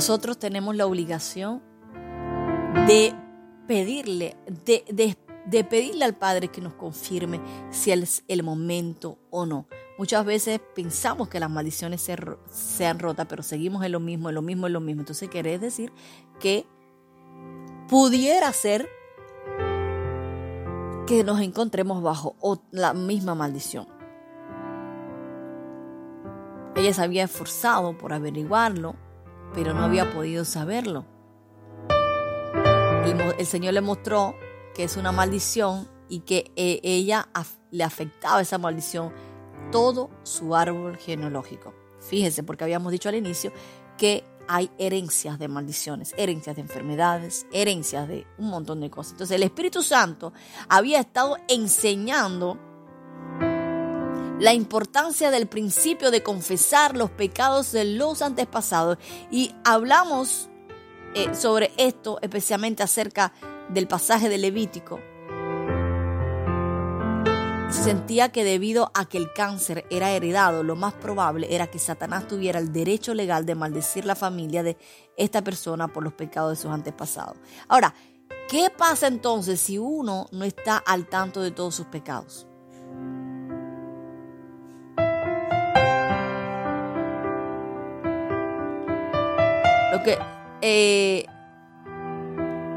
Nosotros 0.01 0.39
tenemos 0.39 0.75
la 0.75 0.87
obligación 0.87 1.61
de 2.87 3.13
pedirle, 3.67 4.35
de, 4.65 5.63
pedirle 5.63 6.05
al 6.05 6.15
Padre 6.15 6.47
que 6.47 6.59
nos 6.59 6.73
confirme 6.73 7.39
si 7.69 7.91
es 7.91 8.23
el 8.27 8.41
momento 8.41 9.19
o 9.29 9.45
no. 9.45 9.67
Muchas 9.99 10.25
veces 10.25 10.59
pensamos 10.73 11.27
que 11.29 11.39
las 11.39 11.51
maldiciones 11.51 12.01
se, 12.01 12.85
han 12.87 12.97
rotas, 12.97 13.27
pero 13.29 13.43
seguimos 13.43 13.85
en 13.85 13.91
lo 13.91 13.99
mismo, 13.99 14.29
en 14.29 14.33
lo 14.33 14.41
mismo, 14.41 14.65
en 14.65 14.73
lo 14.73 14.79
mismo. 14.79 15.03
Entonces 15.03 15.29
quiere 15.29 15.59
decir 15.59 15.93
que 16.39 16.65
pudiera 17.87 18.51
ser 18.53 18.89
que 21.05 21.23
nos 21.23 21.41
encontremos 21.41 22.01
bajo 22.01 22.35
la 22.71 22.95
misma 22.95 23.35
maldición. 23.35 23.85
Ella 26.75 26.91
se 26.91 27.03
había 27.03 27.25
esforzado 27.25 27.95
por 27.99 28.13
averiguarlo, 28.13 28.95
pero 29.53 29.73
no 29.73 29.83
había 29.83 30.11
podido 30.11 30.45
saberlo. 30.45 31.05
el 33.37 33.45
Señor 33.45 33.73
le 33.73 33.81
mostró 33.81 34.35
que 34.73 34.83
es 34.83 34.97
una 34.97 35.11
maldición 35.11 35.87
y 36.09 36.19
que 36.19 36.51
eh, 36.55 36.79
ella 36.83 37.27
le 37.71 37.83
afectaba 37.83 38.41
esa 38.41 38.57
maldición 38.57 39.11
todo 39.71 40.09
su 40.23 40.55
árbol 40.55 40.97
genealógico. 40.97 41.73
Fíjese, 41.99 42.43
porque 42.43 42.63
habíamos 42.63 42.91
dicho 42.91 43.09
al 43.09 43.15
inicio 43.15 43.51
que 43.97 44.23
hay 44.47 44.69
herencias 44.77 45.39
de 45.39 45.47
maldiciones, 45.47 46.13
herencias 46.17 46.55
de 46.55 46.61
enfermedades, 46.61 47.45
herencias 47.53 48.07
de 48.07 48.27
un 48.37 48.49
montón 48.49 48.81
de 48.81 48.89
cosas. 48.89 49.13
Entonces 49.13 49.35
el 49.35 49.43
Espíritu 49.43 49.81
Santo 49.81 50.33
había 50.67 50.99
estado 50.99 51.37
enseñando 51.47 52.57
la 54.41 54.55
importancia 54.55 55.29
del 55.29 55.47
principio 55.47 56.09
de 56.09 56.23
confesar 56.23 56.97
los 56.97 57.11
pecados 57.11 57.71
de 57.71 57.85
los 57.85 58.23
antepasados 58.23 58.97
y 59.29 59.53
hablamos 59.63 60.49
eh, 61.13 61.35
sobre 61.35 61.71
esto, 61.77 62.17
especialmente 62.23 62.81
acerca 62.81 63.33
del 63.69 63.87
pasaje 63.87 64.29
de 64.29 64.39
Levítico, 64.39 64.99
sentía 67.69 68.31
que 68.31 68.43
debido 68.43 68.91
a 68.95 69.05
que 69.05 69.19
el 69.19 69.31
cáncer 69.31 69.85
era 69.91 70.09
heredado, 70.09 70.63
lo 70.63 70.75
más 70.75 70.95
probable 70.95 71.53
era 71.53 71.67
que 71.67 71.77
Satanás 71.77 72.27
tuviera 72.27 72.57
el 72.57 72.73
derecho 72.73 73.13
legal 73.13 73.45
de 73.45 73.53
maldecir 73.53 74.05
la 74.05 74.15
familia 74.15 74.63
de 74.63 74.75
esta 75.17 75.43
persona 75.43 75.87
por 75.87 76.03
los 76.03 76.13
pecados 76.13 76.57
de 76.57 76.63
sus 76.63 76.71
antepasados. 76.71 77.37
Ahora, 77.67 77.93
¿qué 78.49 78.71
pasa 78.75 79.05
entonces 79.05 79.61
si 79.61 79.77
uno 79.77 80.25
no 80.31 80.45
está 80.45 80.77
al 80.77 81.07
tanto 81.07 81.41
de 81.41 81.51
todos 81.51 81.75
sus 81.75 81.85
pecados? 81.85 82.47
Lo 89.91 90.03
que 90.03 90.17
eh, 90.61 91.25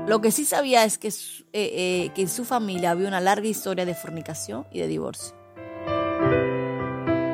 lo 0.06 0.20
que 0.20 0.30
sí 0.30 0.44
sabía 0.44 0.84
es 0.84 0.98
que, 0.98 1.08
eh, 1.08 1.12
eh, 1.52 2.10
que 2.14 2.22
en 2.22 2.28
su 2.28 2.44
familia 2.44 2.90
había 2.90 3.08
una 3.08 3.20
larga 3.20 3.46
historia 3.46 3.86
de 3.86 3.94
fornicación 3.94 4.66
y 4.70 4.80
de 4.80 4.86
divorcio. 4.86 5.34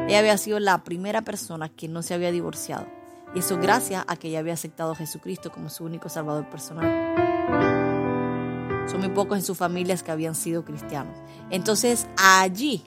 Ella 0.09 0.19
había 0.21 0.39
sido 0.39 0.61
la 0.61 0.85
primera 0.85 1.23
persona 1.23 1.69
que 1.69 1.89
no 1.89 2.03
se 2.03 2.15
había 2.15 2.31
divorciado. 2.31 2.87
Y 3.35 3.41
eso 3.41 3.59
gracias 3.59 4.05
a 4.07 4.17
que 4.17 4.29
ella 4.29 4.39
había 4.41 4.55
aceptado 4.55 4.93
a 4.93 4.97
Jesucristo 4.97 5.51
como 5.51 5.69
su 5.69 5.85
único 5.85 6.09
salvador 6.09 6.49
personal. 6.49 7.17
Son 8.89 9.01
muy 9.01 9.11
pocos 9.11 9.39
en 9.39 9.45
sus 9.45 9.59
familias 9.59 10.03
que 10.03 10.11
habían 10.13 10.35
sido 10.35 10.65
cristianos. 10.65 11.17
Entonces 11.51 12.07
allí 12.17 12.85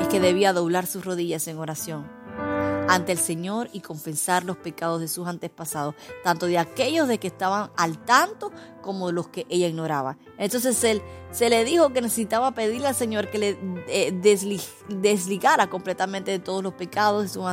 es 0.00 0.08
que 0.08 0.20
debía 0.20 0.52
doblar 0.52 0.86
sus 0.86 1.04
rodillas 1.04 1.46
en 1.48 1.58
oración. 1.58 2.13
Ante 2.88 3.12
el 3.12 3.18
Señor 3.18 3.68
y 3.72 3.80
confesar 3.80 4.44
los 4.44 4.56
pecados 4.56 5.00
de 5.00 5.08
sus 5.08 5.26
antepasados, 5.26 5.94
tanto 6.22 6.46
de 6.46 6.58
aquellos 6.58 7.08
de 7.08 7.18
que 7.18 7.28
estaban 7.28 7.70
al 7.76 7.98
tanto 8.04 8.52
como 8.82 9.06
de 9.06 9.14
los 9.14 9.28
que 9.28 9.46
ella 9.48 9.66
ignoraba. 9.66 10.18
Entonces 10.38 10.82
él 10.84 11.02
se 11.30 11.48
le 11.48 11.64
dijo 11.64 11.92
que 11.92 12.02
necesitaba 12.02 12.52
pedirle 12.52 12.88
al 12.88 12.94
Señor 12.94 13.30
que 13.30 13.38
le 13.38 13.58
eh, 13.88 14.12
desligara 14.88 15.70
completamente 15.70 16.30
de 16.30 16.38
todos 16.38 16.62
los 16.62 16.74
pecados 16.74 17.22
de 17.22 17.28
sus 17.28 17.44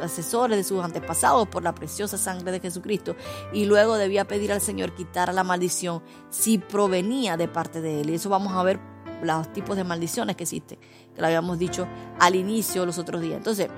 asesores, 0.00 0.56
de 0.56 0.64
sus 0.64 0.82
antepasados 0.82 1.46
por 1.48 1.62
la 1.62 1.74
preciosa 1.74 2.16
sangre 2.16 2.50
de 2.50 2.60
Jesucristo. 2.60 3.14
Y 3.52 3.66
luego 3.66 3.96
debía 3.96 4.26
pedir 4.26 4.52
al 4.52 4.60
Señor 4.60 4.94
quitar 4.94 5.32
la 5.34 5.44
maldición 5.44 6.02
si 6.30 6.58
provenía 6.58 7.36
de 7.36 7.48
parte 7.48 7.80
de 7.80 8.00
él. 8.00 8.10
Y 8.10 8.14
eso 8.14 8.30
vamos 8.30 8.52
a 8.54 8.62
ver 8.62 8.80
los 9.22 9.52
tipos 9.52 9.76
de 9.76 9.84
maldiciones 9.84 10.36
que 10.36 10.44
existen, 10.44 10.78
que 11.14 11.20
lo 11.20 11.26
habíamos 11.26 11.58
dicho 11.58 11.86
al 12.18 12.34
inicio 12.34 12.86
los 12.86 12.98
otros 12.98 13.20
días. 13.20 13.36
Entonces, 13.36 13.68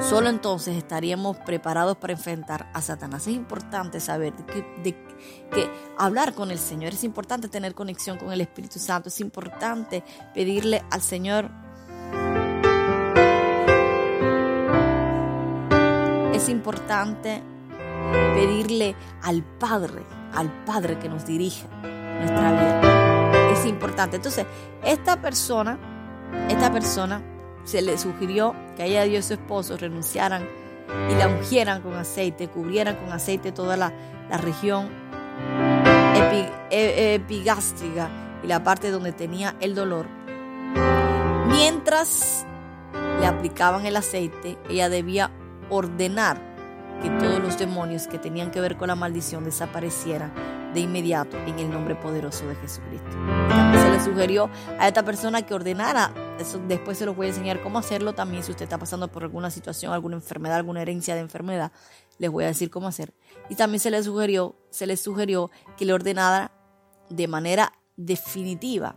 Solo 0.00 0.28
entonces 0.28 0.76
estaríamos 0.76 1.36
preparados 1.38 1.96
para 1.96 2.12
enfrentar 2.12 2.68
a 2.72 2.80
Satanás. 2.82 3.26
Es 3.26 3.34
importante 3.34 4.00
saber 4.00 4.32
que, 4.32 5.70
hablar 5.98 6.34
con 6.34 6.50
el 6.50 6.58
Señor, 6.58 6.92
es 6.92 7.04
importante 7.04 7.48
tener 7.48 7.74
conexión 7.74 8.18
con 8.18 8.32
el 8.32 8.40
Espíritu 8.40 8.78
Santo, 8.78 9.08
es 9.08 9.20
importante 9.20 10.02
pedirle 10.34 10.82
al 10.90 11.02
Señor. 11.02 11.50
Es 16.34 16.48
importante 16.48 17.42
pedirle 18.34 18.96
al 19.22 19.44
Padre, 19.44 20.04
al 20.34 20.50
Padre 20.64 20.98
que 20.98 21.08
nos 21.08 21.24
dirija 21.24 21.68
nuestra 22.18 22.52
vida. 22.52 23.52
Es 23.52 23.64
importante. 23.66 24.16
Entonces, 24.16 24.46
esta 24.82 25.20
persona, 25.20 25.78
esta 26.48 26.72
persona 26.72 27.22
se 27.64 27.82
le 27.82 27.98
sugirió 27.98 28.54
que 28.76 28.84
ella 28.84 29.06
y 29.06 29.20
su 29.22 29.34
esposo 29.34 29.76
renunciaran 29.76 30.46
y 31.10 31.14
la 31.14 31.28
ungieran 31.28 31.82
con 31.82 31.94
aceite, 31.94 32.48
cubrieran 32.48 32.96
con 32.96 33.12
aceite 33.12 33.52
toda 33.52 33.76
la, 33.76 33.92
región 34.40 34.88
e, 36.70 37.14
epigástrica 37.14 38.08
y 38.42 38.46
la 38.46 38.62
parte 38.64 38.90
donde 38.90 39.12
tenía 39.12 39.56
el 39.60 39.74
dolor. 39.74 40.06
Mientras 41.48 42.46
le 43.20 43.26
aplicaban 43.26 43.84
el 43.84 43.96
aceite, 43.96 44.58
ella 44.70 44.88
debía 44.88 45.30
ordenar 45.68 46.40
que 47.02 47.10
todos 47.10 47.40
los 47.40 47.58
demonios 47.58 48.06
que 48.06 48.18
tenían 48.18 48.50
que 48.50 48.60
ver 48.60 48.76
con 48.76 48.88
la 48.88 48.94
maldición 48.94 49.44
desaparecieran 49.44 50.32
de 50.72 50.80
inmediato 50.80 51.36
en 51.46 51.58
el 51.58 51.70
nombre 51.70 51.94
poderoso 51.94 52.46
de 52.46 52.54
Jesucristo. 52.56 53.10
Sugirió 54.04 54.50
a 54.78 54.88
esta 54.88 55.04
persona 55.04 55.42
que 55.42 55.54
ordenara, 55.54 56.12
eso 56.40 56.60
después 56.66 56.98
se 56.98 57.06
los 57.06 57.14
voy 57.14 57.26
a 57.26 57.28
enseñar 57.30 57.62
cómo 57.62 57.78
hacerlo 57.78 58.14
también 58.14 58.42
si 58.42 58.50
usted 58.50 58.64
está 58.64 58.78
pasando 58.78 59.06
por 59.08 59.22
alguna 59.22 59.50
situación, 59.50 59.92
alguna 59.92 60.16
enfermedad, 60.16 60.56
alguna 60.56 60.82
herencia 60.82 61.14
de 61.14 61.20
enfermedad, 61.20 61.70
les 62.18 62.30
voy 62.30 62.44
a 62.44 62.48
decir 62.48 62.68
cómo 62.70 62.88
hacer. 62.88 63.14
Y 63.48 63.54
también 63.54 63.80
se 63.80 63.90
le 63.90 64.02
sugirió, 64.02 64.56
se 64.70 64.86
le 64.86 64.96
sugirió 64.96 65.50
que 65.76 65.84
le 65.84 65.92
ordenara 65.92 66.52
de 67.10 67.28
manera 67.28 67.72
definitiva 67.96 68.96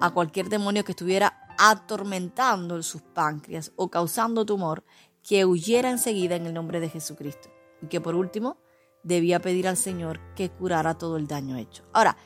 a 0.00 0.10
cualquier 0.10 0.48
demonio 0.48 0.84
que 0.84 0.92
estuviera 0.92 1.46
atormentando 1.58 2.82
sus 2.82 3.02
páncreas 3.02 3.72
o 3.76 3.90
causando 3.90 4.46
tumor, 4.46 4.84
que 5.22 5.44
huyera 5.44 5.90
enseguida 5.90 6.36
en 6.36 6.46
el 6.46 6.54
nombre 6.54 6.80
de 6.80 6.88
Jesucristo. 6.88 7.50
Y 7.82 7.88
que 7.88 8.00
por 8.00 8.14
último, 8.14 8.56
debía 9.02 9.40
pedir 9.40 9.68
al 9.68 9.76
Señor 9.76 10.20
que 10.34 10.50
curara 10.50 10.96
todo 10.96 11.16
el 11.16 11.26
daño 11.26 11.56
hecho. 11.56 11.84
Ahora, 11.92 12.16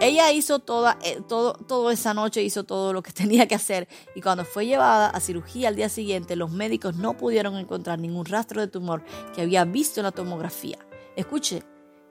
ella 0.00 0.30
hizo 0.30 0.60
toda, 0.60 0.98
eh, 1.02 1.20
todo, 1.26 1.54
todo 1.54 1.90
esa 1.90 2.14
noche, 2.14 2.42
hizo 2.42 2.64
todo 2.64 2.92
lo 2.92 3.02
que 3.02 3.12
tenía 3.12 3.48
que 3.48 3.54
hacer 3.54 3.88
y 4.14 4.20
cuando 4.20 4.44
fue 4.44 4.66
llevada 4.66 5.10
a 5.10 5.20
cirugía 5.20 5.68
al 5.68 5.76
día 5.76 5.88
siguiente, 5.88 6.36
los 6.36 6.50
médicos 6.50 6.96
no 6.96 7.16
pudieron 7.16 7.56
encontrar 7.56 7.98
ningún 7.98 8.26
rastro 8.26 8.60
de 8.60 8.68
tumor 8.68 9.04
que 9.34 9.42
había 9.42 9.64
visto 9.64 10.00
en 10.00 10.04
la 10.04 10.12
tomografía. 10.12 10.78
Escuche, 11.16 11.62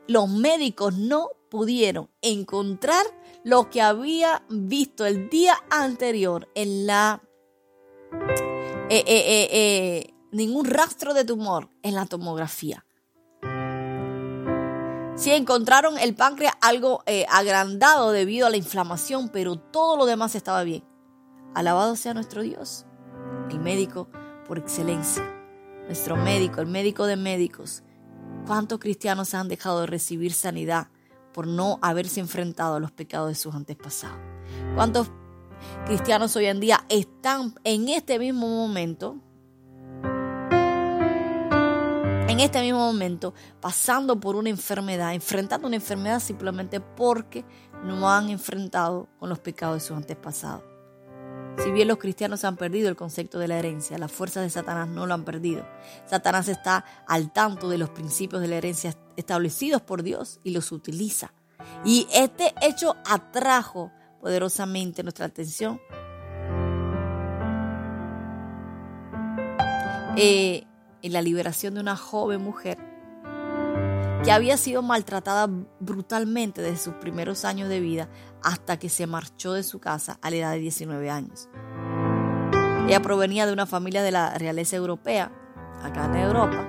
los 0.08 0.30
médicos 0.30 0.98
no 0.98 1.30
pudieron 1.50 2.10
encontrar 2.22 3.06
lo 3.44 3.70
que 3.70 3.82
había 3.82 4.44
visto 4.50 5.06
el 5.06 5.30
día 5.30 5.56
anterior 5.70 6.50
en 6.56 6.88
la... 6.88 7.22
Eh, 8.90 9.04
eh, 9.08 10.14
ningún 10.32 10.66
rastro 10.66 11.14
de 11.14 11.26
tumor 11.26 11.70
en 11.84 11.96
la 11.96 12.06
tomografía. 12.06 12.87
Sí 15.18 15.32
encontraron 15.32 15.98
el 15.98 16.14
páncreas 16.14 16.54
algo 16.62 17.02
eh, 17.08 17.26
agrandado 17.32 18.12
debido 18.12 18.46
a 18.46 18.52
la 18.52 18.58
inflamación, 18.58 19.30
pero 19.30 19.58
todo 19.58 19.98
lo 19.98 20.06
demás 20.06 20.36
estaba 20.36 20.62
bien. 20.64 20.84
Alabado 21.56 21.96
sea 21.96 22.14
nuestro 22.14 22.44
Dios, 22.44 22.86
el 23.50 23.60
médico 23.60 24.10
por 24.48 24.60
excelencia, 24.60 25.24
nuestro 25.88 26.18
médico, 26.18 26.62
el 26.62 26.68
médico 26.68 27.08
de 27.08 27.16
médicos. 27.16 27.82
¿Cuántos 28.46 28.78
cristianos 28.78 29.34
han 29.34 29.48
dejado 29.48 29.82
de 29.82 29.88
recibir 29.88 30.34
sanidad 30.34 30.90
por 31.34 31.48
no 31.48 31.80
haberse 31.82 32.20
enfrentado 32.20 32.76
a 32.76 32.80
los 32.80 32.92
pecados 32.92 33.30
de 33.30 33.36
sus 33.36 33.56
antepasados? 33.56 34.20
¿Cuántos 34.76 35.10
cristianos 35.88 36.36
hoy 36.36 36.46
en 36.46 36.60
día 36.60 36.86
están 36.90 37.56
en 37.64 37.90
este 37.90 38.20
mismo 38.20 38.48
momento 38.48 39.18
en 42.38 42.42
este 42.42 42.62
mismo 42.62 42.78
momento 42.78 43.34
pasando 43.60 44.20
por 44.20 44.36
una 44.36 44.50
enfermedad, 44.50 45.16
enfrentando 45.16 45.66
una 45.66 45.78
enfermedad 45.78 46.20
simplemente 46.20 46.80
porque 46.80 47.44
no 47.84 48.12
han 48.12 48.30
enfrentado 48.30 49.10
con 49.18 49.30
los 49.30 49.40
pecados 49.40 49.78
de 49.78 49.88
sus 49.88 49.98
antepasados. 49.98 50.62
Si 51.58 51.72
bien 51.72 51.88
los 51.88 51.98
cristianos 51.98 52.44
han 52.44 52.56
perdido 52.56 52.90
el 52.90 52.96
concepto 52.96 53.40
de 53.40 53.48
la 53.48 53.58
herencia, 53.58 53.98
las 53.98 54.12
fuerzas 54.12 54.44
de 54.44 54.52
Satanás 54.52 54.88
no 54.88 55.08
lo 55.08 55.16
han 55.16 55.26
perdido. 55.26 55.68
Satanás 56.06 56.48
está 56.48 56.86
al 57.08 57.34
tanto 57.34 57.70
de 57.70 57.80
los 57.80 57.90
principios 57.90 58.40
de 58.40 58.48
la 58.48 58.58
herencia 58.58 58.96
establecidos 59.16 59.82
por 59.82 60.04
Dios 60.04 60.40
y 60.44 60.52
los 60.52 60.72
utiliza. 60.72 61.34
Y 61.84 62.08
este 62.14 62.54
hecho 62.62 62.96
atrajo 63.04 63.92
poderosamente 64.22 65.02
nuestra 65.02 65.26
atención. 65.26 65.82
Eh, 70.16 70.68
en 71.02 71.14
la 71.14 71.22
liberación 71.22 71.76
de 71.76 71.82
una 71.82 71.96
joven 71.96 72.42
mujer 72.42 72.78
que 74.24 74.32
había 74.32 74.58
sido 74.58 74.82
maltratada 74.82 75.48
brutalmente 75.80 76.62
desde 76.62 76.84
sus 76.84 76.94
primeros 76.96 77.46
años 77.46 77.70
de 77.70 77.80
vida 77.80 78.10
hasta 78.44 78.78
que 78.78 78.90
se 78.90 79.08
marchó 79.08 79.54
de 79.54 79.64
su 79.64 79.80
casa 79.80 80.20
a 80.22 80.30
la 80.30 80.36
edad 80.36 80.52
de 80.52 80.60
19 80.60 81.10
años. 81.10 81.48
Ella 82.88 83.02
provenía 83.02 83.46
de 83.46 83.54
una 83.54 83.66
familia 83.66 84.02
de 84.02 84.12
la 84.12 84.38
realeza 84.38 84.76
europea, 84.76 85.32
acá 85.82 86.06
en 86.06 86.16
Europa, 86.16 86.68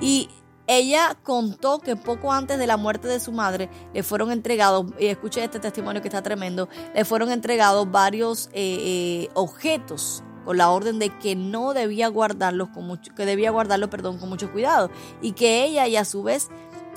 y 0.00 0.28
ella 0.66 1.16
contó 1.22 1.78
que 1.78 1.96
poco 1.96 2.32
antes 2.32 2.58
de 2.58 2.66
la 2.66 2.76
muerte 2.76 3.06
de 3.08 3.20
su 3.20 3.32
madre 3.32 3.68
le 3.92 4.02
fueron 4.02 4.30
entregados, 4.32 4.86
y 4.98 5.06
escuche 5.06 5.42
este 5.44 5.60
testimonio 5.60 6.00
que 6.00 6.08
está 6.08 6.22
tremendo, 6.22 6.68
le 6.94 7.04
fueron 7.04 7.30
entregados 7.30 7.90
varios 7.90 8.48
eh, 8.52 8.78
eh, 9.24 9.28
objetos 9.34 10.22
con 10.44 10.56
la 10.58 10.70
orden 10.70 10.98
de 10.98 11.10
que 11.18 11.36
no 11.36 11.74
debía 11.74 12.08
guardarlos 12.08 12.68
con 12.68 12.86
mucho, 12.86 13.14
que 13.14 13.26
debía 13.26 13.50
guardarlos, 13.50 13.90
perdón, 13.90 14.18
con 14.18 14.28
mucho 14.28 14.52
cuidado 14.52 14.90
y 15.20 15.32
que 15.32 15.64
ella 15.64 15.86
y 15.88 15.96
a 15.96 16.04
su 16.04 16.22
vez 16.22 16.48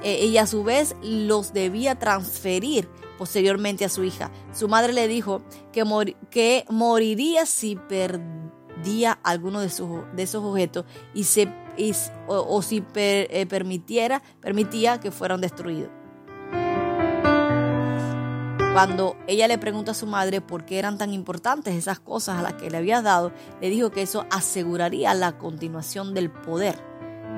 eh, 0.04 0.38
a 0.39 0.45
su 0.45 0.64
vez 0.64 0.95
los 1.02 1.54
debía 1.54 1.98
transferir 1.98 2.88
posteriormente 3.18 3.84
a 3.84 3.89
su 3.89 4.04
hija. 4.04 4.32
Su 4.54 4.68
madre 4.68 4.93
le 4.93 5.08
dijo 5.08 5.41
que, 5.72 5.84
que 6.30 6.66
moriría 6.70 7.45
si 7.45 7.76
perdía 7.76 9.20
alguno 9.24 9.60
de, 9.62 9.70
sus, 9.70 9.89
de 10.16 10.24
esos 10.24 10.43
objetos 10.43 10.86
y 11.14 11.24
se, 11.24 11.52
o, 12.28 12.62
si 12.62 12.84
eh, 12.95 13.45
permitiera, 13.50 14.22
permitía 14.39 15.00
que 15.00 15.12
fueran 15.12 15.41
destruidos. 15.41 15.89
Cuando 18.78 19.17
ella 19.25 19.47
le 19.47 19.57
pregunta 19.57 19.89
a 19.89 19.95
su 19.95 20.05
madre 20.05 20.39
por 20.39 20.63
qué 20.63 20.78
eran 20.78 20.99
tan 20.99 21.11
importantes 21.11 21.73
esas 21.73 21.99
cosas 21.99 22.38
a 22.38 22.43
las 22.43 22.53
que 22.53 22.69
le 22.69 22.78
había 22.78 23.01
dado, 23.01 23.32
le 23.59 23.71
dijo 23.71 23.89
que 23.89 24.03
eso 24.03 24.28
aseguraría 24.30 25.15
la 25.15 25.39
continuación 25.39 26.13
del 26.13 26.30
poder 26.30 26.78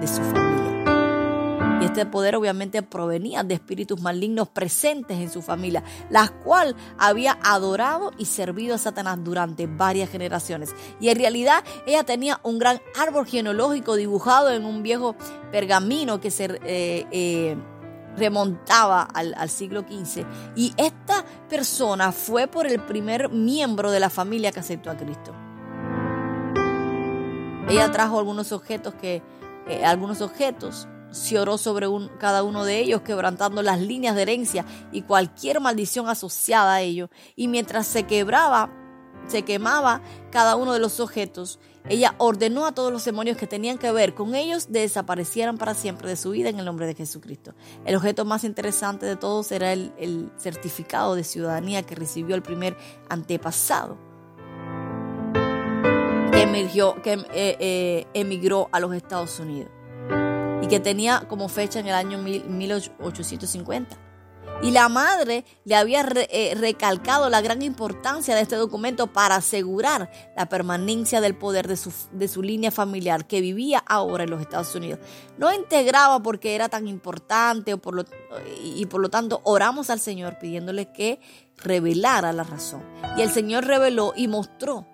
de 0.01 0.07
su 0.09 0.21
familia. 0.21 1.79
Y 1.81 1.85
este 1.85 2.05
poder 2.05 2.35
obviamente 2.35 2.83
provenía 2.83 3.43
de 3.43 3.53
espíritus 3.53 4.01
malignos 4.01 4.49
presentes 4.49 5.17
en 5.17 5.31
su 5.31 5.41
familia, 5.41 5.81
las 6.09 6.29
cuales 6.29 6.75
había 6.97 7.39
adorado 7.41 8.11
y 8.17 8.25
servido 8.25 8.75
a 8.75 8.77
Satanás 8.77 9.19
durante 9.23 9.65
varias 9.65 10.09
generaciones. 10.09 10.75
Y 10.99 11.07
en 11.07 11.19
realidad 11.19 11.63
ella 11.87 12.03
tenía 12.03 12.41
un 12.43 12.59
gran 12.59 12.81
árbol 12.99 13.25
genealógico 13.25 13.95
dibujado 13.95 14.51
en 14.51 14.65
un 14.65 14.83
viejo 14.83 15.15
pergamino 15.53 16.19
que 16.19 16.31
se... 16.31 16.59
Eh, 16.65 17.07
eh, 17.11 17.55
remontaba 18.19 19.01
al, 19.01 19.49
siglo 19.49 19.81
XV. 19.81 20.25
Y 20.55 20.73
esta 20.77 21.25
persona 21.49 22.11
fue 22.11 22.47
por 22.47 22.67
el 22.67 22.79
primer 22.81 23.29
miembro 23.29 23.91
de 23.91 23.99
la 23.99 24.09
familia 24.09 24.51
que 24.51 24.59
aceptó 24.59 24.91
a 24.91 24.97
Cristo. 24.97 25.33
Ella 27.69 27.91
trajo 27.91 28.19
algunos 28.19 28.51
objetos 28.51 28.93
que, 28.95 29.21
eh, 29.67 29.85
algunos 29.85 30.21
objetos, 30.21 30.87
se 31.11 31.39
oró 31.39 31.57
sobre 31.57 31.87
cada 32.19 32.43
uno 32.43 32.65
de 32.65 32.79
ellos, 32.79 33.01
quebrantando 33.01 33.63
las 33.63 33.79
líneas 33.79 34.15
de 34.15 34.21
herencia 34.21 34.65
y 34.91 35.01
cualquier 35.01 35.59
maldición 35.59 36.07
asociada 36.07 36.75
a 36.75 36.81
ello. 36.81 37.09
Y 37.35 37.47
mientras 37.47 37.87
se 37.87 38.03
quebraba 38.03 38.69
se 39.29 39.43
quemaba 39.43 40.01
cada 40.31 40.55
uno 40.55 40.73
de 40.73 40.79
los 40.79 40.99
objetos, 40.99 41.59
ella 41.87 42.15
ordenó 42.17 42.65
a 42.65 42.73
todos 42.73 42.91
los 42.91 43.05
demonios 43.05 43.37
que 43.37 43.47
tenían 43.47 43.77
que 43.77 43.91
ver 43.91 44.13
con 44.13 44.35
ellos 44.35 44.71
desaparecieran 44.71 45.57
para 45.57 45.73
siempre 45.73 46.09
de 46.09 46.15
su 46.15 46.31
vida 46.31 46.49
en 46.49 46.59
el 46.59 46.65
nombre 46.65 46.85
de 46.85 46.95
Jesucristo. 46.95 47.53
El 47.85 47.95
objeto 47.95 48.25
más 48.25 48.43
interesante 48.43 49.05
de 49.05 49.15
todos 49.15 49.51
era 49.51 49.71
el, 49.71 50.31
certificado 50.37 51.15
de 51.15 51.23
ciudadanía 51.23 51.83
que 51.83 51.95
recibió 51.95 52.35
el 52.35 52.41
primer 52.41 52.75
antepasado 53.09 53.97
que, 56.31 56.41
emergió, 56.41 57.01
que 57.01 57.13
eh, 57.13 57.57
eh, 57.59 58.07
emigró 58.13 58.69
a 58.71 58.79
los 58.79 58.93
Estados 58.93 59.39
Unidos 59.39 59.71
y 60.61 60.67
que 60.67 60.79
tenía 60.79 61.25
como 61.27 61.49
fecha 61.49 61.79
en 61.79 61.87
el 61.87 61.93
año 61.95 62.17
1850. 62.17 64.08
Y 64.61 64.71
la 64.71 64.89
madre 64.89 65.45
le 65.63 65.75
había 65.75 66.01
eh, 66.01 66.53
recalcado 66.59 67.29
la 67.29 67.39
gran 67.39 67.61
importancia 67.61 68.35
de 68.35 68.41
este 68.41 68.57
documento 68.57 69.07
para 69.07 69.35
asegurar 69.35 70.11
la 70.35 70.49
permanencia 70.49 71.21
del 71.21 71.35
poder 71.35 71.67
de 71.67 71.77
su, 71.77 71.93
de 72.11 72.27
su 72.27 72.41
línea 72.41 72.69
familiar 72.69 73.25
que 73.25 73.39
vivía 73.39 73.81
ahora 73.87 74.25
en 74.25 74.31
los 74.31 74.41
Estados 74.41 74.75
Unidos. 74.75 74.99
No 75.37 75.53
integraba 75.53 76.21
porque 76.21 76.55
era 76.55 76.67
tan 76.67 76.89
importante 76.89 77.73
o 77.73 77.77
por 77.77 77.95
lo, 77.95 78.05
y 78.61 78.85
por 78.87 78.99
lo 78.99 79.09
tanto 79.09 79.39
oramos 79.45 79.89
al 79.89 80.01
Señor 80.01 80.37
pidiéndole 80.39 80.91
que 80.91 81.21
revelara 81.55 82.33
la 82.33 82.43
razón. 82.43 82.83
Y 83.17 83.21
el 83.21 83.31
Señor 83.31 83.65
reveló 83.65 84.11
y 84.13 84.27
mostró 84.27 84.85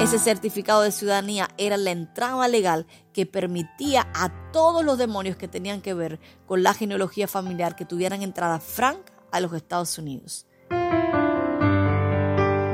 ese 0.00 0.18
certificado 0.18 0.80
de 0.80 0.92
ciudadanía 0.92 1.50
era 1.58 1.76
la 1.76 1.90
entrada 1.90 2.48
legal 2.48 2.86
que 3.12 3.26
permitía 3.26 4.08
a 4.14 4.50
todos 4.52 4.84
los 4.84 4.98
demonios 4.98 5.36
que 5.36 5.48
tenían 5.48 5.80
que 5.80 5.94
ver 5.94 6.20
con 6.46 6.62
la 6.62 6.74
genealogía 6.74 7.28
familiar 7.28 7.76
que 7.76 7.84
tuvieran 7.84 8.22
entrada 8.22 8.60
franca 8.60 9.12
a 9.30 9.40
los 9.40 9.52
Estados 9.52 9.96
Unidos. 9.98 10.46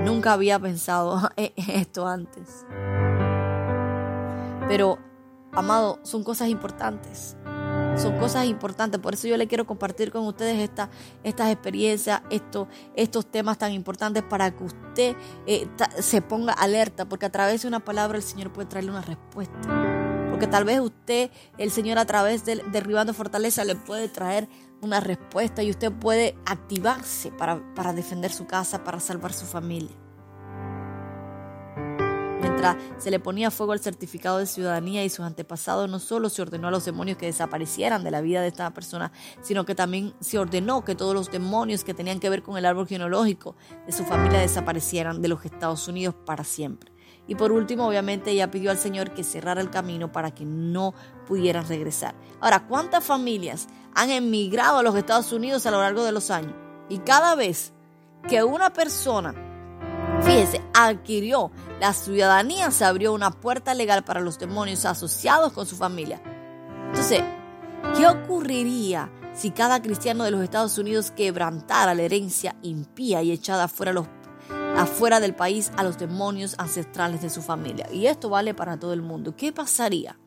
Nunca 0.05 0.33
había 0.33 0.59
pensado 0.59 1.31
en 1.37 1.53
esto 1.57 2.07
antes. 2.07 2.65
Pero, 4.69 4.99
amado, 5.53 6.01
son 6.03 6.25
cosas 6.25 6.49
importantes 6.49 7.37
son 7.99 8.19
cosas 8.19 8.47
importantes. 8.47 9.01
Por 9.01 9.15
eso 9.15 9.29
yo 9.29 9.37
le 9.37 9.47
quiero 9.47 9.67
compartir 9.67 10.11
con 10.11 10.27
ustedes 10.27 10.59
esta, 10.59 10.91
estas 11.25 11.51
experiencias, 11.51 12.23
estos, 12.31 12.69
estos 12.95 13.27
temas 13.27 13.59
tan 13.59 13.73
importantes 13.73 14.23
para 14.23 14.51
que 14.51 14.65
usted 14.65 15.17
eh, 15.47 15.69
se 16.01 16.23
ponga 16.23 16.53
alerta, 16.53 17.09
porque 17.09 17.27
a 17.27 17.33
través 17.33 17.63
de 17.63 17.69
una 17.69 17.81
palabra 17.81 18.19
el 18.19 18.25
Señor 18.25 18.53
puede 18.53 18.69
traerle 18.69 18.91
una 18.91 19.03
respuesta. 19.03 19.96
Porque 20.37 20.49
tal 20.49 20.65
vez 20.65 20.81
usted, 20.81 21.31
el 21.57 21.71
Señor 21.71 21.97
a 21.97 22.05
través 22.05 22.45
de 22.45 22.63
Derribando 22.71 23.15
Fortaleza, 23.15 23.65
le 23.65 23.75
puede 23.75 24.11
traer 24.11 24.51
una 24.83 25.01
respuesta 25.01 25.63
y 25.63 25.71
usted 25.71 25.91
puede 25.91 26.37
activarse 26.45 27.31
para, 27.31 27.63
para 27.75 27.95
defender 27.95 28.31
su 28.31 28.47
casa, 28.47 28.85
para 28.85 29.01
salvar 29.01 29.33
su 29.33 29.47
familia 29.47 29.97
se 32.99 33.11
le 33.11 33.21
ponía 33.21 33.51
fuego 33.51 33.73
al 33.73 33.81
certificado 33.81 34.39
de 34.39 34.47
ciudadanía 34.47 35.05
y 35.05 35.11
sus 35.11 35.25
antepasados, 35.25 35.89
no 35.89 35.99
solo 35.99 36.29
se 36.29 36.43
ordenó 36.43 36.69
a 36.69 36.71
los 36.71 36.85
demonios 36.85 37.19
que 37.19 37.27
desaparecieran 37.27 38.03
de 38.03 38.11
la 38.11 38.21
vida 38.21 38.41
de 38.41 38.49
esta 38.49 38.73
persona, 38.73 39.13
sino 39.43 39.65
que 39.65 39.75
también 39.75 40.15
se 40.21 40.39
ordenó 40.39 40.85
que 40.85 40.95
todos 40.95 41.15
los 41.15 41.31
demonios 41.31 41.85
que 41.85 41.95
tenían 41.95 42.19
que 42.19 42.31
ver 42.31 42.43
con 42.43 42.57
el 42.57 42.67
árbol 42.67 42.87
genealógico 42.87 43.57
de 43.87 43.93
su 43.93 44.05
familia 44.05 44.41
desaparecieran 44.41 45.23
de 45.23 45.29
los 45.29 45.45
Estados 45.45 45.87
Unidos 45.87 46.15
para 46.25 46.45
siempre. 46.45 46.96
Y 47.29 47.35
por 47.35 47.53
último, 47.53 47.89
obviamente, 47.89 48.31
ella 48.31 48.51
pidió 48.51 48.71
al 48.71 48.79
Señor 48.79 49.13
que 49.13 49.25
cerrara 49.25 49.61
el 49.61 49.71
camino 49.71 50.13
para 50.13 50.33
que 50.33 50.45
no 50.45 50.95
pudieran 51.27 51.67
regresar. 51.69 52.15
Ahora, 52.41 52.67
¿cuántas 52.67 53.05
familias 53.05 53.67
han 53.95 54.11
emigrado 54.11 54.79
a 54.79 54.83
los 54.83 54.95
Estados 54.95 55.33
Unidos 55.33 55.67
a 55.67 55.71
lo 55.71 55.81
largo 55.81 56.05
de 56.05 56.13
los 56.13 56.31
años? 56.31 56.55
Y 56.89 56.99
cada 56.99 57.35
vez 57.35 57.73
que 58.29 58.45
una 58.45 58.73
persona 58.73 59.35
Fíjese, 60.23 60.63
adquirió 60.75 61.51
la 61.81 61.93
ciudadanía, 61.93 62.71
se 62.71 62.85
abrió 62.85 63.13
una 63.13 63.31
puerta 63.31 63.75
legal 63.75 64.03
para 64.03 64.21
los 64.21 64.39
demonios 64.39 64.85
asociados 64.85 65.53
con 65.53 65.67
su 65.67 65.77
familia. 65.77 66.21
Entonces, 66.89 67.23
¿qué 67.97 68.07
ocurriría 68.07 69.11
si 69.35 69.51
cada 69.51 69.83
cristiano 69.83 70.25
de 70.25 70.31
los 70.31 70.43
Estados 70.43 70.79
Unidos 70.79 71.11
quebrantara 71.11 71.95
la 71.95 72.03
herencia 72.03 72.57
impía 72.63 73.23
y 73.23 73.31
echada 73.31 73.65
afuera, 73.65 73.93
los, 73.93 74.07
afuera 74.77 75.21
del 75.21 75.35
país 75.35 75.73
a 75.77 75.83
los 75.83 75.99
demonios 75.99 76.55
ancestrales 76.59 77.23
de 77.23 77.31
su 77.31 77.43
familia? 77.43 77.89
Y 77.93 78.07
esto 78.07 78.29
vale 78.29 78.55
para 78.55 78.79
todo 78.79 78.93
el 78.93 79.03
mundo. 79.03 79.37
¿Qué 79.37 79.53
pasaría? 79.53 80.19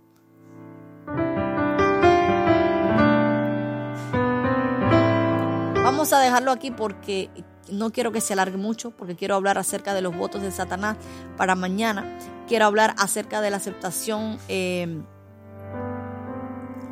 Vamos 5.83 6.13
a 6.13 6.19
dejarlo 6.19 6.51
aquí 6.51 6.71
porque 6.71 7.29
no 7.71 7.91
quiero 7.91 8.11
que 8.11 8.21
se 8.21 8.33
alargue 8.33 8.57
mucho 8.57 8.91
porque 8.91 9.15
quiero 9.15 9.35
hablar 9.35 9.57
acerca 9.57 9.93
de 9.93 10.01
los 10.01 10.15
votos 10.15 10.41
de 10.41 10.51
Satanás 10.51 10.97
para 11.37 11.55
mañana. 11.55 12.17
Quiero 12.47 12.65
hablar 12.65 12.95
acerca 12.97 13.41
de 13.41 13.51
la 13.51 13.57
aceptación 13.57 14.37
eh, 14.47 15.03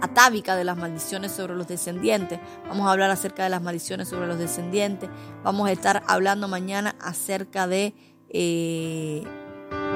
atávica 0.01 0.55
de 0.55 0.63
las 0.63 0.77
maldiciones 0.77 1.31
sobre 1.31 1.55
los 1.55 1.67
descendientes. 1.67 2.39
Vamos 2.67 2.87
a 2.87 2.91
hablar 2.91 3.09
acerca 3.11 3.43
de 3.43 3.49
las 3.49 3.61
maldiciones 3.61 4.07
sobre 4.07 4.27
los 4.27 4.37
descendientes. 4.37 5.09
Vamos 5.43 5.67
a 5.69 5.71
estar 5.71 6.03
hablando 6.07 6.47
mañana 6.47 6.95
acerca 6.99 7.67
de, 7.67 7.93
eh, 8.29 9.23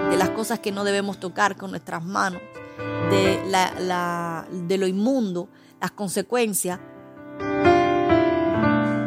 de 0.10 0.18
las 0.18 0.30
cosas 0.30 0.60
que 0.60 0.72
no 0.72 0.84
debemos 0.84 1.20
tocar 1.20 1.56
con 1.58 1.72
nuestras 1.72 2.04
manos, 2.04 2.42
de, 3.10 3.44
la, 3.48 4.48
de 4.52 4.78
lo 4.78 4.88
inmundo, 4.88 5.50
las 5.80 5.92
consecuencias 5.92 6.80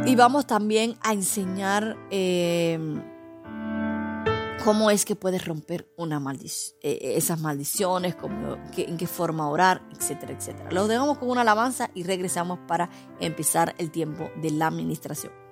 y 0.07 0.17
vamos 0.17 0.47
también 0.47 0.97
a 1.03 1.13
enseñar 1.13 1.97
eh, 2.11 2.79
cómo 4.63 4.91
es 4.91 5.05
que 5.05 5.17
puedes 5.17 5.45
romper 5.45 5.93
una 5.97 6.21
eh, 6.83 7.15
esas 7.17 7.41
maldiciones, 7.41 8.15
en 8.77 8.97
qué 8.97 9.07
forma 9.07 9.49
orar, 9.49 9.83
etcétera, 9.99 10.33
etcétera. 10.33 10.71
Los 10.71 10.89
dejamos 10.89 11.19
con 11.19 11.31
una 11.31 11.41
alabanza 11.41 11.91
y 11.95 12.05
regresamos 12.05 12.59
para 12.67 12.91
empezar 13.21 13.75
el 13.79 13.91
tiempo 13.91 14.31
de 14.41 14.51
la 14.51 14.67
administración. 14.67 15.44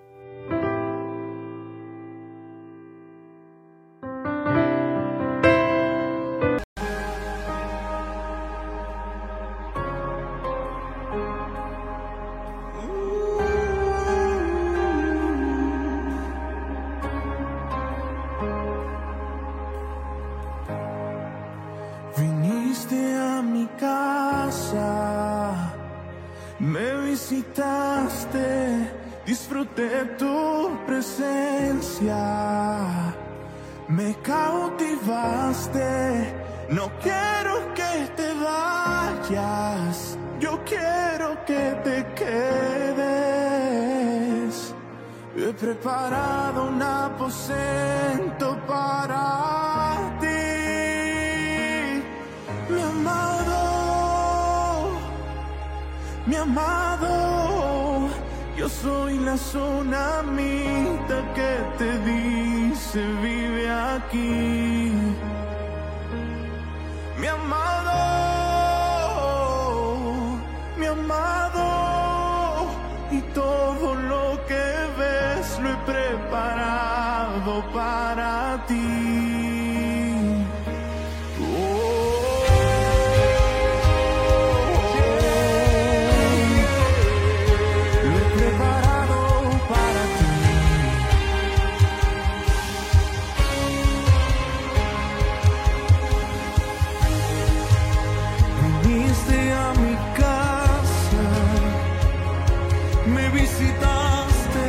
Me 103.06 103.28
visitaste, 103.30 104.66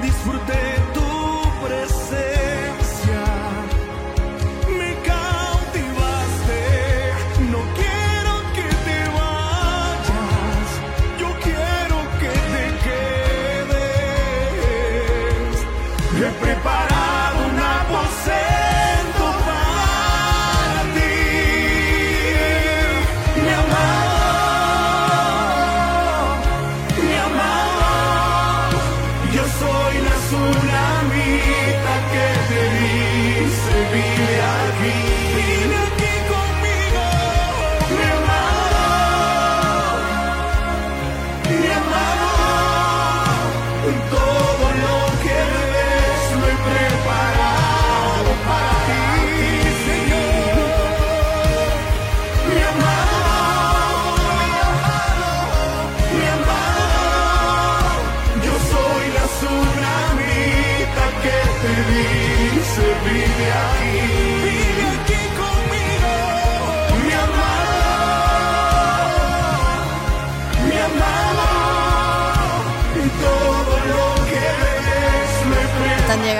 disfruté 0.00 0.63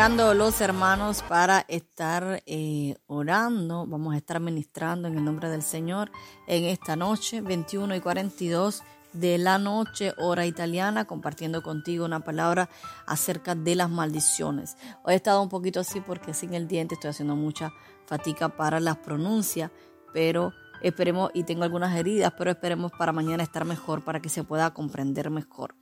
los 0.09 0.61
hermanos 0.61 1.23
para 1.27 1.65
estar 1.67 2.43
eh, 2.45 2.95
orando. 3.07 3.87
Vamos 3.87 4.13
a 4.13 4.19
estar 4.19 4.39
ministrando 4.39 5.09
en 5.09 5.17
el 5.17 5.25
nombre 5.25 5.49
del 5.49 5.63
Señor 5.63 6.11
en 6.47 6.65
esta 6.65 6.95
noche, 6.95 7.41
21 7.41 7.97
y 7.97 8.01
42 8.01 8.83
de 9.15 9.39
la 9.39 9.57
noche, 9.57 10.13
hora 10.19 10.45
italiana, 10.45 11.07
compartiendo 11.07 11.63
contigo 11.63 12.05
una 12.05 12.21
palabra 12.21 12.69
acerca 13.07 13.55
de 13.55 13.77
las 13.77 13.89
maldiciones. 13.89 14.77
Hoy 15.05 15.15
he 15.15 15.17
estado 15.17 15.41
un 15.41 15.49
poquito 15.49 15.81
así 15.81 16.03
porque 16.03 16.35
sin 16.35 16.53
el 16.53 16.69
diente 16.69 16.97
estoy 16.97 17.09
haciendo 17.09 17.35
mucha 17.35 17.73
fatiga 18.05 18.51
para 18.51 18.81
las 18.81 18.99
pronuncias, 18.99 19.71
pero 20.13 20.53
esperemos, 20.83 21.31
y 21.33 21.45
tengo 21.45 21.65
algunas 21.65 21.97
heridas, 21.97 22.35
pero 22.37 22.51
esperemos 22.51 22.93
para 22.93 23.13
mañana 23.13 23.43
estar 23.43 23.65
mejor, 23.65 24.05
para 24.05 24.21
que 24.21 24.29
se 24.29 24.45
pueda 24.45 24.75
comprender 24.75 25.31
mejor. 25.31 25.75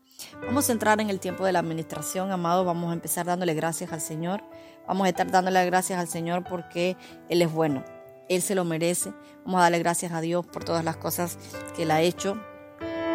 Vamos 0.46 0.68
a 0.68 0.72
entrar 0.72 1.00
en 1.00 1.10
el 1.10 1.20
tiempo 1.20 1.44
de 1.44 1.52
la 1.52 1.58
administración, 1.60 2.30
amado. 2.32 2.64
Vamos 2.64 2.90
a 2.90 2.94
empezar 2.94 3.26
dándole 3.26 3.54
gracias 3.54 3.92
al 3.92 4.00
Señor. 4.00 4.42
Vamos 4.86 5.06
a 5.06 5.10
estar 5.10 5.30
dándole 5.30 5.64
gracias 5.66 5.98
al 5.98 6.08
Señor 6.08 6.44
porque 6.44 6.96
Él 7.28 7.42
es 7.42 7.52
bueno. 7.52 7.84
Él 8.28 8.42
se 8.42 8.54
lo 8.54 8.64
merece. 8.64 9.12
Vamos 9.44 9.58
a 9.60 9.62
darle 9.64 9.78
gracias 9.78 10.12
a 10.12 10.20
Dios 10.20 10.46
por 10.46 10.64
todas 10.64 10.84
las 10.84 10.96
cosas 10.96 11.38
que 11.76 11.82
Él 11.84 11.90
ha 11.90 12.00
hecho, 12.00 12.40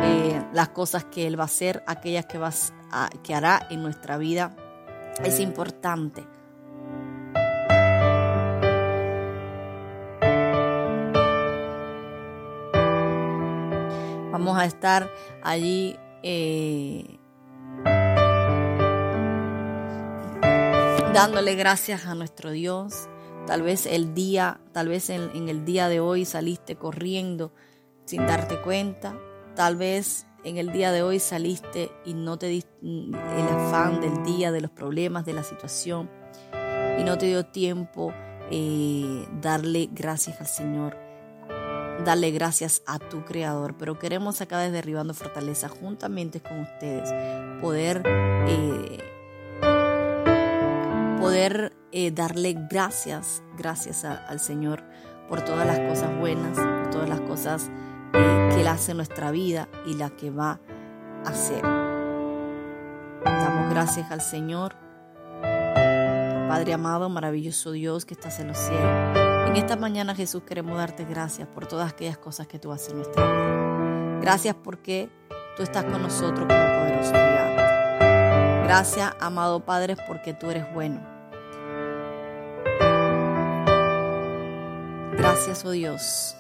eh, 0.01 0.41
las 0.53 0.69
cosas 0.69 1.05
que 1.05 1.27
Él 1.27 1.39
va 1.39 1.43
a 1.43 1.47
hacer, 1.47 1.83
aquellas 1.87 2.25
que, 2.25 2.37
va 2.37 2.51
a- 2.91 3.09
que 3.23 3.33
hará 3.33 3.67
en 3.69 3.81
nuestra 3.83 4.17
vida. 4.17 4.55
Es 5.23 5.39
importante. 5.39 6.25
Vamos 14.31 14.57
a 14.57 14.65
estar 14.65 15.09
allí 15.43 15.97
eh, 16.23 17.19
dándole 21.13 21.55
gracias 21.55 22.05
a 22.05 22.15
nuestro 22.15 22.51
Dios. 22.51 23.09
Tal 23.45 23.61
vez 23.61 23.85
el 23.85 24.13
día, 24.13 24.59
tal 24.73 24.89
vez 24.89 25.09
en, 25.09 25.49
el 25.49 25.63
día 25.65 25.87
de 25.87 25.99
hoy 25.99 26.25
saliste 26.25 26.75
corriendo 26.75 27.53
sin 28.05 28.25
darte 28.27 28.61
cuenta. 28.61 29.17
Tal 29.55 29.77
vez 29.77 30.27
en 30.43 30.57
el 30.57 30.71
día 30.71 30.91
de 30.91 31.01
hoy 31.01 31.19
saliste 31.19 31.91
y 32.05 32.13
no 32.13 32.37
te 32.37 32.47
diste 32.47 32.77
el 32.81 33.47
afán 33.49 34.01
del 34.01 34.23
día, 34.23 34.51
de 34.51 34.61
los 34.61 34.71
problemas, 34.71 35.25
de 35.25 35.33
la 35.33 35.43
situación 35.43 36.09
y 36.99 37.03
no 37.03 37.17
te 37.17 37.27
dio 37.27 37.45
tiempo 37.45 38.13
eh, 38.49 39.27
darle 39.41 39.89
gracias 39.91 40.39
al 40.39 40.47
Señor, 40.47 40.97
darle 42.03 42.31
gracias 42.31 42.81
a 42.85 42.99
tu 42.99 43.23
Creador. 43.25 43.75
Pero 43.77 43.99
queremos 43.99 44.41
acá 44.41 44.59
desde 44.59 44.73
Derribando 44.73 45.13
Fortaleza, 45.13 45.69
juntamente 45.69 46.41
con 46.41 46.59
ustedes, 46.59 47.13
poder, 47.61 48.03
eh, 48.05 48.97
poder 51.19 51.75
eh, 51.91 52.11
darle 52.11 52.55
gracias, 52.69 53.43
gracias 53.57 54.05
al 54.05 54.39
Señor 54.39 54.83
por 55.27 55.41
todas 55.41 55.65
las 55.67 55.79
cosas 55.79 56.17
buenas, 56.17 56.57
por 56.57 56.89
todas 56.89 57.09
las 57.09 57.21
cosas 57.21 57.69
eh, 58.13 58.49
que 58.53 58.61
Él 58.61 58.67
hace 58.67 58.91
en 58.91 58.97
nuestra 58.97 59.31
vida 59.31 59.67
y 59.85 59.95
la 59.95 60.09
que 60.09 60.29
va 60.29 60.59
a 61.25 61.29
hacer. 61.29 61.61
Damos 63.23 63.69
gracias 63.69 64.11
al 64.11 64.21
Señor. 64.21 64.75
Padre 66.47 66.73
amado, 66.73 67.09
maravilloso 67.09 67.71
Dios 67.71 68.05
que 68.05 68.13
estás 68.13 68.39
en 68.39 68.47
los 68.47 68.57
cielos. 68.57 69.26
Esta 69.57 69.75
mañana, 69.75 70.13
Jesús, 70.13 70.43
queremos 70.43 70.77
darte 70.77 71.03
gracias 71.03 71.47
por 71.47 71.65
todas 71.65 71.91
aquellas 71.91 72.19
cosas 72.19 72.45
que 72.45 72.59
tú 72.59 72.71
haces 72.71 72.89
en 72.89 72.97
nuestra 72.97 73.25
vida. 73.25 74.19
Gracias 74.21 74.55
porque 74.55 75.09
tú 75.57 75.63
estás 75.63 75.83
con 75.83 75.99
nosotros 75.99 76.41
como 76.41 76.47
poderoso 76.47 77.09
gigante. 77.09 77.63
Gracias, 78.65 79.15
amado 79.19 79.65
Padre, 79.65 79.97
porque 80.07 80.35
tú 80.35 80.51
eres 80.51 80.71
bueno. 80.75 81.01
Gracias, 85.17 85.65
oh 85.65 85.71
Dios. 85.71 86.35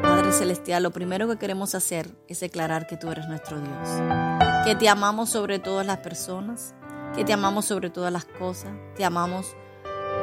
Padre 0.00 0.32
Celestial, 0.32 0.82
lo 0.82 0.90
primero 0.90 1.28
que 1.28 1.36
queremos 1.36 1.74
hacer 1.74 2.08
es 2.28 2.40
declarar 2.40 2.86
que 2.86 2.96
tú 2.96 3.10
eres 3.10 3.28
nuestro 3.28 3.60
Dios, 3.60 3.88
que 4.64 4.74
te 4.74 4.88
amamos 4.88 5.28
sobre 5.28 5.58
todas 5.58 5.86
las 5.86 5.98
personas, 5.98 6.74
que 7.14 7.26
te 7.26 7.34
amamos 7.34 7.66
sobre 7.66 7.90
todas 7.90 8.10
las 8.10 8.24
cosas, 8.24 8.72
te 8.96 9.04
amamos 9.04 9.54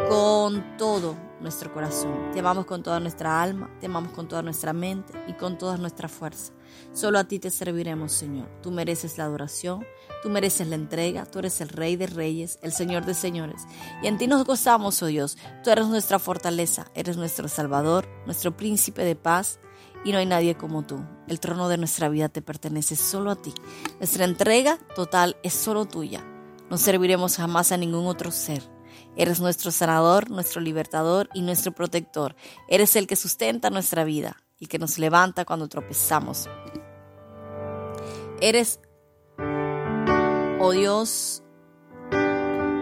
con 0.10 0.78
todo 0.78 1.16
nuestro 1.39 1.74
corazón, 1.74 2.32
te 2.32 2.39
amamos 2.39 2.66
con 2.66 2.82
toda 2.82 2.99
nuestra 2.99 3.41
alma, 3.41 3.70
te 3.80 3.88
amamos 3.88 4.14
con 4.14 4.28
toda 4.28 4.41
nuestra 4.41 4.74
mente 4.74 5.14
y 5.28 5.34
con 5.34 5.58
toda 5.58 5.78
nuestra 5.78 6.08
fuerza. 6.08 6.53
Solo 6.93 7.20
a 7.20 7.26
ti 7.26 7.39
te 7.39 7.49
serviremos, 7.49 8.12
Señor. 8.12 8.49
Tú 8.62 8.72
mereces 8.72 9.18
la 9.18 9.26
adoración, 9.26 9.86
tú 10.24 10.30
mereces 10.30 10.68
la 10.68 10.76
entrega, 10.76 11.26
tú 11.26 11.39
eres 11.39 11.62
el 11.62 11.70
Rey 11.70 11.95
de 11.95 12.08
Reyes, 12.08 12.60
el 12.62 12.72
Señor 12.72 13.05
de 13.05 13.14
Señores. 13.14 13.64
Y 14.01 14.08
en 14.08 14.18
ti 14.18 14.28
nos 14.28 14.45
gozamos, 14.45 15.01
oh 15.03 15.08
Dios. 15.08 15.38
Tú 15.64 15.70
eres 15.70 15.88
nuestra 15.88 16.20
fortaleza, 16.20 16.88
eres 16.95 17.18
nuestro 17.18 17.47
Salvador, 17.47 18.08
nuestro 18.26 18.55
príncipe 18.55 19.03
de 19.03 19.16
paz, 19.16 19.60
y 20.03 20.12
no 20.12 20.20
hay 20.20 20.26
nadie 20.26 20.55
como 20.55 20.84
tú. 20.86 21.03
El 21.28 21.39
trono 21.39 21.70
de 21.70 21.78
nuestra 21.78 22.10
vida 22.10 22.30
te 22.30 22.41
pertenece 22.41 22.95
solo 22.95 23.32
a 23.32 23.36
ti. 23.36 23.53
Nuestra 23.99 24.26
entrega 24.26 24.80
total 24.95 25.38
es 25.43 25.53
solo 25.53 25.86
tuya. 25.86 26.24
No 26.70 26.78
serviremos 26.78 27.38
jamás 27.38 27.72
a 27.72 27.78
ningún 27.78 28.08
otro 28.08 28.32
ser. 28.32 28.76
Eres 29.18 29.39
nuestro 29.39 29.72
sanador, 29.72 30.30
nuestro 30.30 30.61
libertador 30.61 31.30
y 31.34 31.41
nuestro 31.41 31.72
protector. 31.72 32.36
Eres 32.68 32.95
el 32.95 33.07
que 33.07 33.15
sustenta 33.15 33.70
nuestra 33.70 34.03
vida 34.03 34.38
y 34.59 34.68
que 34.68 34.80
nos 34.80 34.99
levanta 34.99 35.43
cuando 35.43 35.68
tropezamos. 35.68 36.47
Eres, 38.39 38.80
oh 40.59 40.72
Dios, 40.72 41.43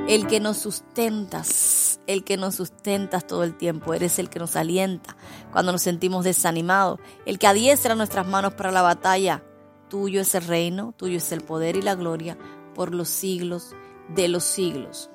el 0.08 0.28
que 0.28 0.40
nos 0.40 0.58
sustentas, 0.58 2.00
el 2.06 2.24
que 2.24 2.38
nos 2.38 2.56
sustentas 2.56 3.26
todo 3.26 3.44
el 3.44 3.58
tiempo, 3.58 3.94
eres 3.94 4.20
el 4.20 4.30
que 4.30 4.40
nos 4.40 4.56
alienta 4.56 5.16
cuando 5.52 5.72
nos 5.72 5.82
sentimos 5.82 6.26
desanimados, 6.26 7.00
el 7.26 7.40
que 7.40 7.48
adiestra 7.48 7.96
nuestras 7.96 8.28
manos 8.28 8.54
para 8.54 8.72
la 8.72 8.82
batalla. 8.82 9.44
Tuyo 9.90 10.22
es 10.22 10.36
el 10.36 10.44
reino, 10.44 10.94
tuyo 10.98 11.18
es 11.18 11.32
el 11.32 11.42
poder 11.42 11.78
y 11.78 11.82
la 11.82 11.96
gloria 11.96 12.38
por 12.76 12.94
los 12.94 13.08
siglos 13.08 13.74
de 14.10 14.28
los 14.28 14.44
siglos. 14.44 15.10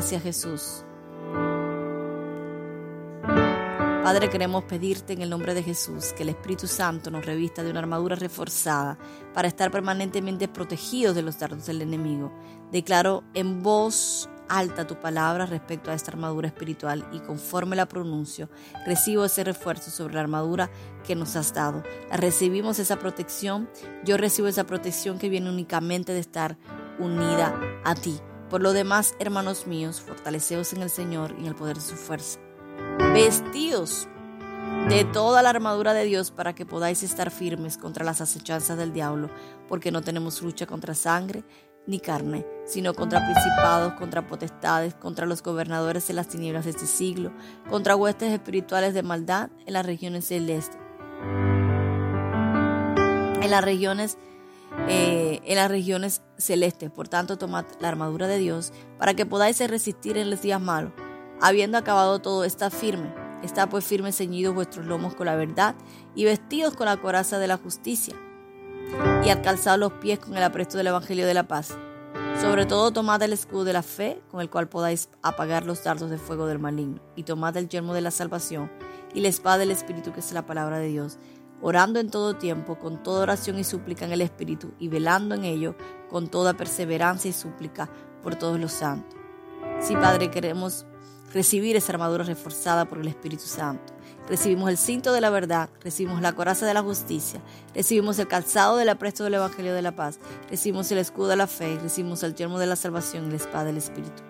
Gracias 0.00 0.22
Jesús. 0.22 0.84
Padre, 4.02 4.30
queremos 4.30 4.64
pedirte 4.64 5.12
en 5.12 5.20
el 5.20 5.28
nombre 5.28 5.52
de 5.52 5.62
Jesús 5.62 6.14
que 6.14 6.22
el 6.22 6.30
Espíritu 6.30 6.66
Santo 6.66 7.10
nos 7.10 7.26
revista 7.26 7.62
de 7.62 7.70
una 7.70 7.80
armadura 7.80 8.16
reforzada 8.16 8.96
para 9.34 9.46
estar 9.46 9.70
permanentemente 9.70 10.48
protegidos 10.48 11.14
de 11.14 11.20
los 11.20 11.38
dardos 11.38 11.66
del 11.66 11.82
enemigo. 11.82 12.32
Declaro 12.72 13.24
en 13.34 13.62
voz 13.62 14.30
alta 14.48 14.86
tu 14.86 14.98
palabra 14.98 15.44
respecto 15.44 15.90
a 15.90 15.94
esta 15.94 16.12
armadura 16.12 16.48
espiritual 16.48 17.06
y 17.12 17.20
conforme 17.20 17.76
la 17.76 17.84
pronuncio, 17.84 18.48
recibo 18.86 19.26
ese 19.26 19.44
refuerzo 19.44 19.90
sobre 19.90 20.14
la 20.14 20.22
armadura 20.22 20.70
que 21.06 21.14
nos 21.14 21.36
has 21.36 21.52
dado. 21.52 21.82
Recibimos 22.10 22.78
esa 22.78 22.98
protección, 22.98 23.68
yo 24.02 24.16
recibo 24.16 24.48
esa 24.48 24.64
protección 24.64 25.18
que 25.18 25.28
viene 25.28 25.50
únicamente 25.50 26.14
de 26.14 26.20
estar 26.20 26.56
unida 26.98 27.54
a 27.84 27.94
ti. 27.94 28.18
Por 28.50 28.62
lo 28.62 28.72
demás, 28.72 29.14
hermanos 29.20 29.68
míos, 29.68 30.00
fortaleceos 30.00 30.72
en 30.72 30.82
el 30.82 30.90
Señor 30.90 31.36
y 31.38 31.42
en 31.42 31.46
el 31.46 31.54
poder 31.54 31.76
de 31.76 31.82
su 31.82 31.94
fuerza. 31.94 32.40
Vestidos 33.14 34.08
de 34.88 35.04
toda 35.04 35.40
la 35.42 35.50
armadura 35.50 35.94
de 35.94 36.04
Dios 36.04 36.32
para 36.32 36.52
que 36.52 36.66
podáis 36.66 37.04
estar 37.04 37.30
firmes 37.30 37.78
contra 37.78 38.04
las 38.04 38.20
acechanzas 38.20 38.76
del 38.76 38.92
diablo, 38.92 39.30
porque 39.68 39.92
no 39.92 40.02
tenemos 40.02 40.42
lucha 40.42 40.66
contra 40.66 40.94
sangre 40.94 41.44
ni 41.86 42.00
carne, 42.00 42.44
sino 42.66 42.92
contra 42.92 43.24
principados, 43.24 43.92
contra 43.94 44.26
potestades, 44.26 44.94
contra 44.94 45.26
los 45.26 45.44
gobernadores 45.44 46.08
de 46.08 46.14
las 46.14 46.26
tinieblas 46.26 46.64
de 46.64 46.72
este 46.72 46.86
siglo, 46.86 47.32
contra 47.68 47.94
huestes 47.94 48.32
espirituales 48.32 48.94
de 48.94 49.04
maldad 49.04 49.50
en 49.64 49.74
las 49.74 49.86
regiones 49.86 50.26
celestes. 50.26 50.76
En 53.42 53.50
las 53.50 53.64
regiones 53.64 54.18
eh, 54.88 55.40
en 55.44 55.56
las 55.56 55.70
regiones 55.70 56.22
celestes. 56.38 56.90
Por 56.90 57.08
tanto, 57.08 57.38
tomad 57.38 57.64
la 57.80 57.88
armadura 57.88 58.26
de 58.28 58.38
Dios 58.38 58.72
para 58.98 59.14
que 59.14 59.26
podáis 59.26 59.58
resistir 59.68 60.16
en 60.16 60.30
los 60.30 60.42
días 60.42 60.60
malos. 60.60 60.92
Habiendo 61.40 61.78
acabado 61.78 62.20
todo, 62.20 62.44
está 62.44 62.70
firme. 62.70 63.12
Está 63.42 63.68
pues 63.68 63.84
firme 63.84 64.12
ceñidos 64.12 64.54
vuestros 64.54 64.86
lomos 64.86 65.14
con 65.14 65.26
la 65.26 65.36
verdad 65.36 65.74
y 66.14 66.24
vestidos 66.24 66.74
con 66.74 66.86
la 66.86 66.98
coraza 66.98 67.38
de 67.38 67.46
la 67.46 67.56
justicia 67.56 68.14
y 69.24 69.30
alcanzado 69.30 69.78
los 69.78 69.92
pies 69.94 70.18
con 70.18 70.36
el 70.36 70.42
apresto 70.42 70.76
del 70.76 70.88
Evangelio 70.88 71.26
de 71.26 71.34
la 71.34 71.48
paz. 71.48 71.76
Sobre 72.40 72.64
todo 72.64 72.90
tomad 72.90 73.22
el 73.22 73.32
escudo 73.32 73.64
de 73.64 73.72
la 73.72 73.82
fe, 73.82 74.22
con 74.30 74.40
el 74.40 74.48
cual 74.48 74.68
podáis 74.68 75.10
apagar 75.22 75.66
los 75.66 75.84
dardos 75.84 76.10
de 76.10 76.18
fuego 76.18 76.46
del 76.46 76.58
maligno, 76.58 77.00
y 77.14 77.24
tomad 77.24 77.56
el 77.56 77.68
yermo 77.68 77.92
de 77.92 78.00
la 78.00 78.10
salvación 78.10 78.70
y 79.14 79.20
la 79.20 79.28
espada 79.28 79.58
del 79.58 79.70
Espíritu, 79.70 80.12
que 80.12 80.20
es 80.20 80.32
la 80.32 80.46
palabra 80.46 80.78
de 80.78 80.88
Dios, 80.88 81.18
orando 81.62 82.00
en 82.00 82.10
todo 82.10 82.36
tiempo, 82.36 82.78
con 82.78 83.02
toda 83.02 83.22
oración 83.22 83.58
y 83.58 83.64
súplica 83.64 84.04
en 84.04 84.12
el 84.12 84.20
Espíritu, 84.20 84.72
y 84.78 84.88
velando 84.88 85.34
en 85.34 85.44
ello 85.44 85.74
con 86.08 86.28
toda 86.28 86.54
perseverancia 86.54 87.28
y 87.28 87.32
súplica 87.32 87.88
por 88.22 88.36
todos 88.36 88.58
los 88.58 88.72
santos. 88.72 89.18
Sí, 89.80 89.94
Padre, 89.94 90.30
queremos 90.30 90.86
recibir 91.32 91.76
esa 91.76 91.92
armadura 91.92 92.24
reforzada 92.24 92.86
por 92.86 92.98
el 92.98 93.08
Espíritu 93.08 93.44
Santo. 93.44 93.94
Recibimos 94.28 94.68
el 94.70 94.76
cinto 94.76 95.12
de 95.12 95.20
la 95.20 95.30
verdad, 95.30 95.70
recibimos 95.82 96.20
la 96.20 96.32
coraza 96.32 96.66
de 96.66 96.74
la 96.74 96.82
justicia, 96.82 97.40
recibimos 97.74 98.18
el 98.18 98.28
calzado 98.28 98.76
del 98.76 98.88
apresto 98.88 99.24
del 99.24 99.34
Evangelio 99.34 99.74
de 99.74 99.82
la 99.82 99.96
paz, 99.96 100.20
recibimos 100.48 100.90
el 100.92 100.98
escudo 100.98 101.28
de 101.28 101.36
la 101.36 101.46
fe, 101.46 101.78
recibimos 101.82 102.22
el 102.22 102.34
yermo 102.34 102.58
de 102.58 102.66
la 102.66 102.76
salvación 102.76 103.26
y 103.26 103.30
la 103.30 103.36
espada 103.36 103.64
del 103.64 103.78
Espíritu. 103.78 104.29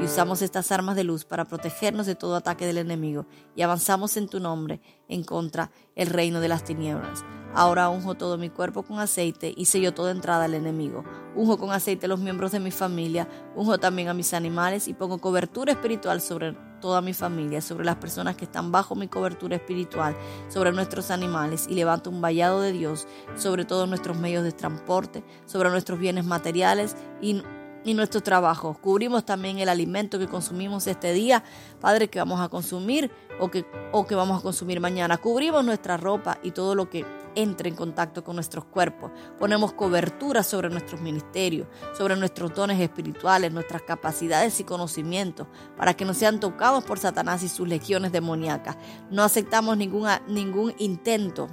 Y 0.00 0.04
usamos 0.04 0.42
estas 0.42 0.72
armas 0.72 0.96
de 0.96 1.04
luz 1.04 1.24
para 1.24 1.44
protegernos 1.44 2.06
de 2.06 2.14
todo 2.14 2.36
ataque 2.36 2.66
del 2.66 2.78
enemigo 2.78 3.26
y 3.54 3.62
avanzamos 3.62 4.16
en 4.16 4.28
tu 4.28 4.40
nombre 4.40 4.80
en 5.08 5.24
contra 5.24 5.70
el 5.94 6.08
reino 6.08 6.40
de 6.40 6.48
las 6.48 6.64
tinieblas. 6.64 7.24
Ahora 7.56 7.88
unjo 7.88 8.16
todo 8.16 8.36
mi 8.36 8.50
cuerpo 8.50 8.82
con 8.82 8.98
aceite 8.98 9.54
y 9.56 9.66
sello 9.66 9.94
toda 9.94 10.10
entrada 10.10 10.46
al 10.46 10.54
enemigo. 10.54 11.04
Unjo 11.36 11.56
con 11.56 11.70
aceite 11.70 12.08
los 12.08 12.18
miembros 12.18 12.50
de 12.50 12.58
mi 12.58 12.72
familia, 12.72 13.28
unjo 13.54 13.78
también 13.78 14.08
a 14.08 14.14
mis 14.14 14.34
animales 14.34 14.88
y 14.88 14.94
pongo 14.94 15.18
cobertura 15.18 15.70
espiritual 15.70 16.20
sobre 16.20 16.56
toda 16.80 17.00
mi 17.00 17.14
familia, 17.14 17.60
sobre 17.60 17.84
las 17.84 17.96
personas 17.96 18.34
que 18.34 18.44
están 18.44 18.72
bajo 18.72 18.96
mi 18.96 19.06
cobertura 19.06 19.54
espiritual, 19.54 20.16
sobre 20.48 20.72
nuestros 20.72 21.12
animales 21.12 21.66
y 21.70 21.74
levanto 21.74 22.10
un 22.10 22.20
vallado 22.20 22.60
de 22.60 22.72
Dios 22.72 23.06
sobre 23.36 23.64
todos 23.64 23.88
nuestros 23.88 24.18
medios 24.18 24.42
de 24.42 24.50
transporte, 24.50 25.22
sobre 25.46 25.70
nuestros 25.70 26.00
bienes 26.00 26.24
materiales 26.24 26.96
y 27.22 27.40
y 27.84 27.94
nuestros 27.94 28.22
trabajos. 28.22 28.78
Cubrimos 28.78 29.24
también 29.24 29.58
el 29.58 29.68
alimento 29.68 30.18
que 30.18 30.26
consumimos 30.26 30.86
este 30.86 31.12
día, 31.12 31.44
Padre, 31.80 32.08
que 32.08 32.18
vamos 32.18 32.40
a 32.40 32.48
consumir 32.48 33.10
o 33.38 33.50
que, 33.50 33.66
o 33.92 34.06
que 34.06 34.14
vamos 34.14 34.40
a 34.40 34.42
consumir 34.42 34.80
mañana. 34.80 35.18
Cubrimos 35.18 35.64
nuestra 35.64 35.96
ropa 35.96 36.38
y 36.42 36.50
todo 36.52 36.74
lo 36.74 36.88
que 36.88 37.04
entre 37.36 37.68
en 37.68 37.74
contacto 37.74 38.24
con 38.24 38.36
nuestros 38.36 38.64
cuerpos. 38.64 39.10
Ponemos 39.38 39.72
cobertura 39.72 40.42
sobre 40.42 40.70
nuestros 40.70 41.00
ministerios, 41.00 41.66
sobre 41.96 42.16
nuestros 42.16 42.54
dones 42.54 42.80
espirituales, 42.80 43.52
nuestras 43.52 43.82
capacidades 43.82 44.58
y 44.60 44.64
conocimientos, 44.64 45.46
para 45.76 45.94
que 45.94 46.04
no 46.04 46.14
sean 46.14 46.40
tocados 46.40 46.84
por 46.84 46.98
Satanás 46.98 47.42
y 47.42 47.48
sus 47.48 47.68
legiones 47.68 48.12
demoníacas. 48.12 48.76
No 49.10 49.22
aceptamos 49.22 49.76
ninguna, 49.76 50.22
ningún 50.28 50.74
intento. 50.78 51.48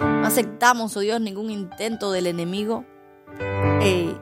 No 0.00 0.26
aceptamos, 0.26 0.96
oh 0.96 1.00
Dios, 1.00 1.20
ningún 1.20 1.50
intento 1.50 2.12
del 2.12 2.26
enemigo. 2.26 2.84
Eh, 3.82 4.16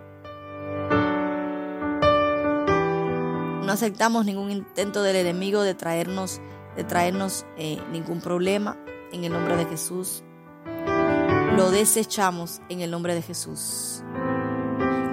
No 3.69 3.75
aceptamos 3.75 4.25
ningún 4.25 4.51
intento 4.51 5.03
del 5.03 5.15
enemigo 5.15 5.61
de 5.61 5.75
traernos, 5.75 6.41
de 6.75 6.85
traernos 6.85 7.45
eh, 7.59 7.79
ningún 7.93 8.23
problema 8.23 8.79
en 9.13 9.25
el 9.25 9.33
nombre 9.35 9.59
de 9.59 9.67
Jesús. 9.67 10.25
Lo 11.55 11.71
desechamos 11.71 12.63
en 12.71 12.81
el 12.81 12.91
nombre 12.91 13.15
de 13.15 13.21
Jesús 13.21 14.03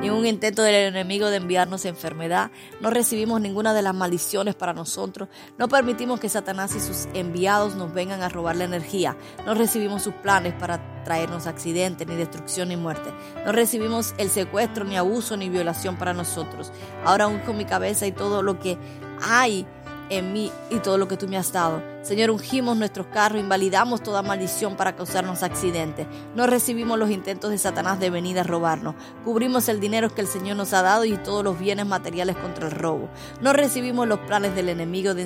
ningún 0.06 0.26
intento 0.26 0.62
del 0.62 0.76
enemigo 0.76 1.30
de 1.30 1.38
enviarnos 1.38 1.86
enfermedad, 1.86 2.52
no 2.80 2.90
recibimos 2.90 3.42
ninguna 3.42 3.74
de 3.74 3.82
las 3.82 3.94
maldiciones 3.94 4.56
para 4.56 4.74
nosotros, 4.74 5.30
no 5.58 5.68
permitimos 5.68 6.20
que 6.20 6.30
Satanás 6.30 6.76
y 6.76 6.80
sus 6.80 7.08
enviados 7.14 7.76
nos 7.76 7.94
vengan 7.94 8.22
a 8.22 8.30
robar 8.30 8.56
la 8.56 8.66
energía, 8.66 9.18
no 9.46 9.54
recibimos 9.54 10.04
sus 10.04 10.14
planes 10.14 10.54
para 10.54 11.04
traernos 11.04 11.48
accidentes, 11.48 12.08
ni 12.08 12.16
destrucción, 12.16 12.70
ni 12.70 12.78
muerte, 12.78 13.12
no 13.46 13.52
recibimos 13.52 14.14
el 14.18 14.30
secuestro, 14.30 14.86
ni 14.86 14.98
abuso, 14.98 15.38
ni 15.38 15.50
violación 15.50 15.98
para 15.98 16.14
nosotros. 16.14 16.72
Ahora 17.04 17.28
unjo 17.28 17.54
mi 17.54 17.66
cabeza 17.66 18.06
y 18.06 18.12
todo 18.12 18.42
lo 18.42 18.60
que 18.60 18.78
hay 19.22 19.66
en 20.10 20.34
mí 20.34 20.52
y 20.70 20.80
todo 20.80 20.98
lo 20.98 21.08
que 21.08 21.18
tú 21.18 21.28
me 21.28 21.38
has 21.38 21.52
dado. 21.52 21.95
Señor, 22.06 22.30
ungimos 22.30 22.78
nuestros 22.78 23.08
carros, 23.08 23.40
invalidamos 23.40 24.04
toda 24.04 24.22
maldición 24.22 24.76
para 24.76 24.96
causarnos 24.96 25.42
accidentes. 25.42 26.06
No 26.36 26.46
recibimos 26.46 27.00
los 27.00 27.10
intentos 27.10 27.50
de 27.50 27.58
Satanás 27.58 28.00
de 28.00 28.12
venir 28.12 28.38
a 28.38 28.44
robarnos. 28.44 28.94
Cubrimos 29.24 29.68
el 29.70 29.80
dinero 29.80 30.14
que 30.14 30.22
el 30.22 30.28
Señor 30.28 30.56
nos 30.56 30.72
ha 30.74 30.84
dado 30.84 31.04
y 31.06 31.18
todos 31.18 31.44
los 31.44 31.58
bienes 31.58 31.88
materiales 31.88 32.38
contra 32.38 32.68
el 32.68 32.74
robo. 32.74 33.10
No 33.42 33.54
recibimos 33.54 34.08
los 34.08 34.20
planes 34.20 34.54
del 34.54 34.70
enemigo 34.70 35.16
de, 35.16 35.24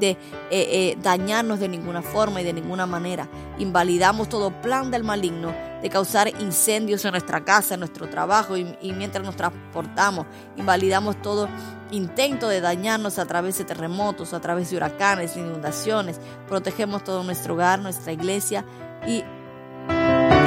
eh, 0.00 0.16
eh, 0.52 0.96
dañarnos 1.02 1.58
de 1.58 1.66
ninguna 1.66 2.02
forma 2.02 2.40
y 2.40 2.44
de 2.44 2.52
ninguna 2.52 2.86
manera. 2.86 3.28
Invalidamos 3.58 4.28
todo 4.28 4.52
plan 4.62 4.92
del 4.92 5.02
maligno 5.02 5.52
de 5.82 5.90
causar 5.90 6.28
incendios 6.40 7.04
en 7.04 7.10
nuestra 7.10 7.44
casa, 7.44 7.74
en 7.74 7.80
nuestro 7.80 8.08
trabajo 8.08 8.56
y 8.56 8.92
mientras 8.92 9.24
nos 9.24 9.34
transportamos. 9.34 10.26
Invalidamos 10.56 11.20
todo 11.20 11.48
intento 11.92 12.48
de 12.48 12.60
dañarnos 12.60 13.18
a 13.18 13.26
través 13.26 13.58
de 13.58 13.64
terremotos, 13.64 14.32
a 14.32 14.40
través 14.40 14.70
de 14.70 14.76
huracanes, 14.78 15.36
inundaciones. 15.36 16.18
Protegemos 16.48 17.04
todo 17.04 17.22
nuestro 17.22 17.54
hogar, 17.54 17.78
nuestra 17.78 18.12
iglesia 18.12 18.64
y 19.06 19.22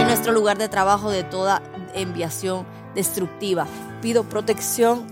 nuestro 0.03 0.33
lugar 0.33 0.57
de 0.57 0.69
trabajo 0.69 1.11
de 1.11 1.23
toda 1.23 1.61
enviación 1.93 2.65
destructiva. 2.95 3.67
Pido 4.01 4.23
protección. 4.23 5.05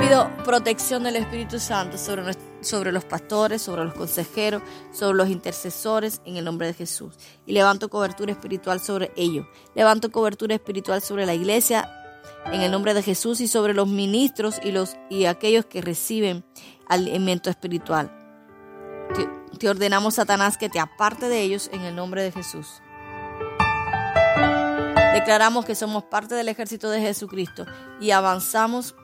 Pido 0.00 0.30
protección 0.44 1.02
del 1.02 1.16
Espíritu 1.16 1.58
Santo 1.58 1.98
sobre, 1.98 2.22
sobre 2.60 2.92
los 2.92 3.04
pastores, 3.04 3.62
sobre 3.62 3.84
los 3.84 3.94
consejeros, 3.94 4.62
sobre 4.92 5.16
los 5.16 5.28
intercesores, 5.28 6.20
en 6.24 6.36
el 6.36 6.44
nombre 6.44 6.66
de 6.66 6.74
Jesús. 6.74 7.14
Y 7.46 7.52
levanto 7.52 7.88
cobertura 7.88 8.32
espiritual 8.32 8.80
sobre 8.80 9.12
ellos. 9.16 9.46
Levanto 9.74 10.12
cobertura 10.12 10.54
espiritual 10.54 11.02
sobre 11.02 11.26
la 11.26 11.34
iglesia, 11.34 11.97
en 12.52 12.62
el 12.62 12.70
nombre 12.70 12.94
de 12.94 13.02
Jesús 13.02 13.40
y 13.40 13.48
sobre 13.48 13.74
los 13.74 13.88
ministros 13.88 14.60
y, 14.62 14.72
los, 14.72 14.96
y 15.10 15.26
aquellos 15.26 15.66
que 15.66 15.82
reciben 15.82 16.44
alimento 16.88 17.50
espiritual. 17.50 18.10
Te, 19.58 19.68
ordenamos, 19.68 20.14
Satanás, 20.14 20.56
que 20.56 20.68
te 20.68 20.78
aparte 20.78 21.28
de 21.28 21.42
ellos 21.42 21.68
en 21.72 21.82
el 21.82 21.94
nombre 21.94 22.22
de 22.22 22.32
Jesús. 22.32 22.80
Declaramos 25.14 25.64
que 25.64 25.74
somos 25.74 26.04
parte 26.04 26.34
del 26.34 26.48
ejército 26.48 26.90
de 26.90 27.00
Jesucristo 27.00 27.66
y 28.00 28.12
avanzamos 28.12 28.94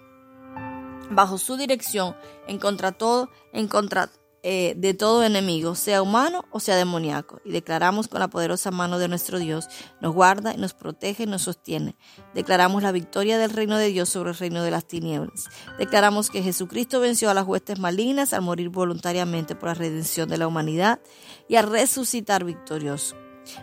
bajo 1.11 1.39
su 1.39 1.57
dirección 1.57 2.17
en 2.47 2.59
contra 2.59 2.93
todo, 2.93 3.31
en 3.53 3.69
contra 3.69 4.11
eh, 4.47 4.75
de 4.77 4.93
todo 4.93 5.25
enemigo, 5.25 5.75
sea 5.75 6.03
humano 6.03 6.45
o 6.51 6.61
sea 6.61 6.77
demoníaco. 6.77 7.41
Y 7.47 7.53
declaramos 7.53 8.09
con 8.09 8.21
la 8.21 8.29
poderosa 8.29 8.71
mano 8.71 8.99
de 8.99 9.09
nuestro 9.09 9.39
Dios, 9.39 9.69
nos 10.03 10.13
guarda 10.13 10.53
y 10.53 10.59
nos 10.59 10.75
protege 10.75 11.23
y 11.23 11.27
nos 11.27 11.41
sostiene. 11.41 11.97
Declaramos 12.35 12.83
la 12.83 12.93
victoria 12.93 13.39
del 13.39 13.49
reino 13.49 13.79
de 13.79 13.89
Dios 13.89 14.11
sobre 14.11 14.33
el 14.33 14.37
reino 14.37 14.63
de 14.63 14.71
las 14.71 14.87
tinieblas. 14.87 15.47
Declaramos 15.79 16.29
que 16.29 16.43
Jesucristo 16.43 17.01
venció 17.01 17.31
a 17.31 17.35
las 17.35 17.47
huestes 17.47 17.79
malignas 17.79 18.35
al 18.35 18.43
morir 18.43 18.69
voluntariamente 18.69 19.55
por 19.55 19.71
la 19.71 19.75
redención 19.75 20.29
de 20.29 20.37
la 20.37 20.47
humanidad 20.47 21.01
y 21.49 21.57
a 21.57 21.63
resucitar 21.63 22.45
victorioso. 22.45 23.17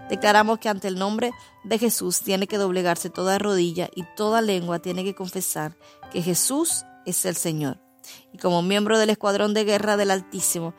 Declaramos 0.10 0.58
que 0.58 0.70
ante 0.70 0.88
el 0.88 0.98
nombre 0.98 1.32
de 1.64 1.78
Jesús 1.78 2.22
tiene 2.22 2.48
que 2.48 2.58
doblegarse 2.58 3.12
toda 3.12 3.38
rodilla 3.38 3.88
y 3.94 4.04
toda 4.16 4.42
lengua 4.42 4.80
tiene 4.80 5.04
que 5.04 5.14
confesar 5.14 5.78
que 6.12 6.24
Jesús 6.24 6.86
es 7.06 7.24
el 7.26 7.36
Señor 7.36 7.91
y 8.34 8.38
como 8.38 8.62
miembro 8.62 8.98
del 8.98 9.10
escuadrón 9.10 9.54
de 9.54 9.64
guerra 9.64 9.98
del 9.98 10.12
Altísimo, 10.12 10.74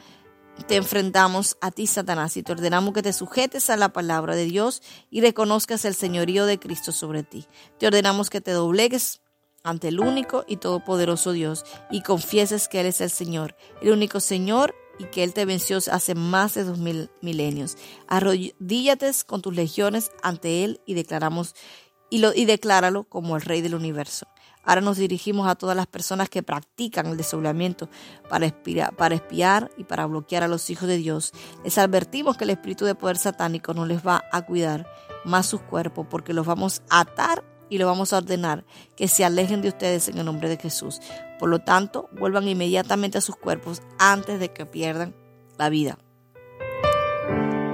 te 0.66 0.76
enfrentamos 0.76 1.56
a 1.60 1.70
ti, 1.70 1.86
Satanás, 1.86 2.36
y 2.36 2.42
te 2.42 2.52
ordenamos 2.52 2.92
que 2.92 3.02
te 3.02 3.12
sujetes 3.12 3.70
a 3.70 3.76
la 3.76 3.92
palabra 3.92 4.36
de 4.36 4.44
Dios 4.44 4.82
y 5.10 5.20
reconozcas 5.20 5.84
el 5.84 5.94
señorío 5.94 6.46
de 6.46 6.58
Cristo 6.58 6.92
sobre 6.92 7.22
ti. 7.22 7.46
Te 7.78 7.86
ordenamos 7.86 8.30
que 8.30 8.40
te 8.40 8.52
doblegues 8.52 9.20
ante 9.64 9.88
el 9.88 10.00
único 10.00 10.44
y 10.46 10.56
todopoderoso 10.56 11.32
Dios 11.32 11.64
y 11.90 12.02
confieses 12.02 12.68
que 12.68 12.80
Él 12.80 12.86
es 12.86 13.00
el 13.00 13.10
Señor, 13.10 13.56
el 13.80 13.90
único 13.90 14.20
Señor 14.20 14.74
y 14.98 15.04
que 15.04 15.24
Él 15.24 15.32
te 15.32 15.44
venció 15.44 15.78
hace 15.90 16.14
más 16.14 16.54
de 16.54 16.64
dos 16.64 16.78
mil 16.78 17.10
milenios. 17.22 17.76
Arrodíllate 18.08 19.10
con 19.26 19.42
tus 19.42 19.54
legiones 19.54 20.10
ante 20.22 20.64
Él 20.64 20.80
y 20.86 20.94
declaramos 20.94 21.54
y, 22.10 22.18
lo, 22.18 22.34
y 22.34 22.44
decláralo 22.44 23.04
como 23.04 23.36
el 23.36 23.42
Rey 23.42 23.62
del 23.62 23.74
universo. 23.74 24.26
Ahora 24.62 24.80
nos 24.80 24.96
dirigimos 24.96 25.48
a 25.48 25.54
todas 25.54 25.76
las 25.76 25.86
personas 25.86 26.28
que 26.28 26.42
practican 26.42 27.06
el 27.06 27.16
desoblamiento 27.16 27.88
para 28.28 28.46
espiar, 28.46 28.94
para 28.94 29.14
espiar 29.14 29.70
y 29.76 29.84
para 29.84 30.06
bloquear 30.06 30.42
a 30.42 30.48
los 30.48 30.70
hijos 30.70 30.88
de 30.88 30.96
Dios. 30.96 31.32
Les 31.64 31.78
advertimos 31.78 32.36
que 32.36 32.44
el 32.44 32.50
espíritu 32.50 32.84
de 32.84 32.94
poder 32.94 33.16
satánico 33.16 33.74
no 33.74 33.86
les 33.86 34.06
va 34.06 34.24
a 34.30 34.42
cuidar 34.42 34.86
más 35.24 35.46
sus 35.46 35.60
cuerpos 35.60 36.06
porque 36.08 36.32
los 36.32 36.46
vamos 36.46 36.82
a 36.90 37.00
atar 37.00 37.44
y 37.68 37.78
los 37.78 37.86
vamos 37.86 38.12
a 38.12 38.18
ordenar 38.18 38.64
que 38.96 39.08
se 39.08 39.24
alejen 39.24 39.62
de 39.62 39.68
ustedes 39.68 40.08
en 40.08 40.18
el 40.18 40.26
nombre 40.26 40.48
de 40.48 40.58
Jesús. 40.58 41.00
Por 41.38 41.48
lo 41.48 41.60
tanto, 41.60 42.08
vuelvan 42.12 42.46
inmediatamente 42.46 43.18
a 43.18 43.22
sus 43.22 43.36
cuerpos 43.36 43.82
antes 43.98 44.38
de 44.38 44.52
que 44.52 44.66
pierdan 44.66 45.14
la 45.56 45.70
vida. 45.70 45.98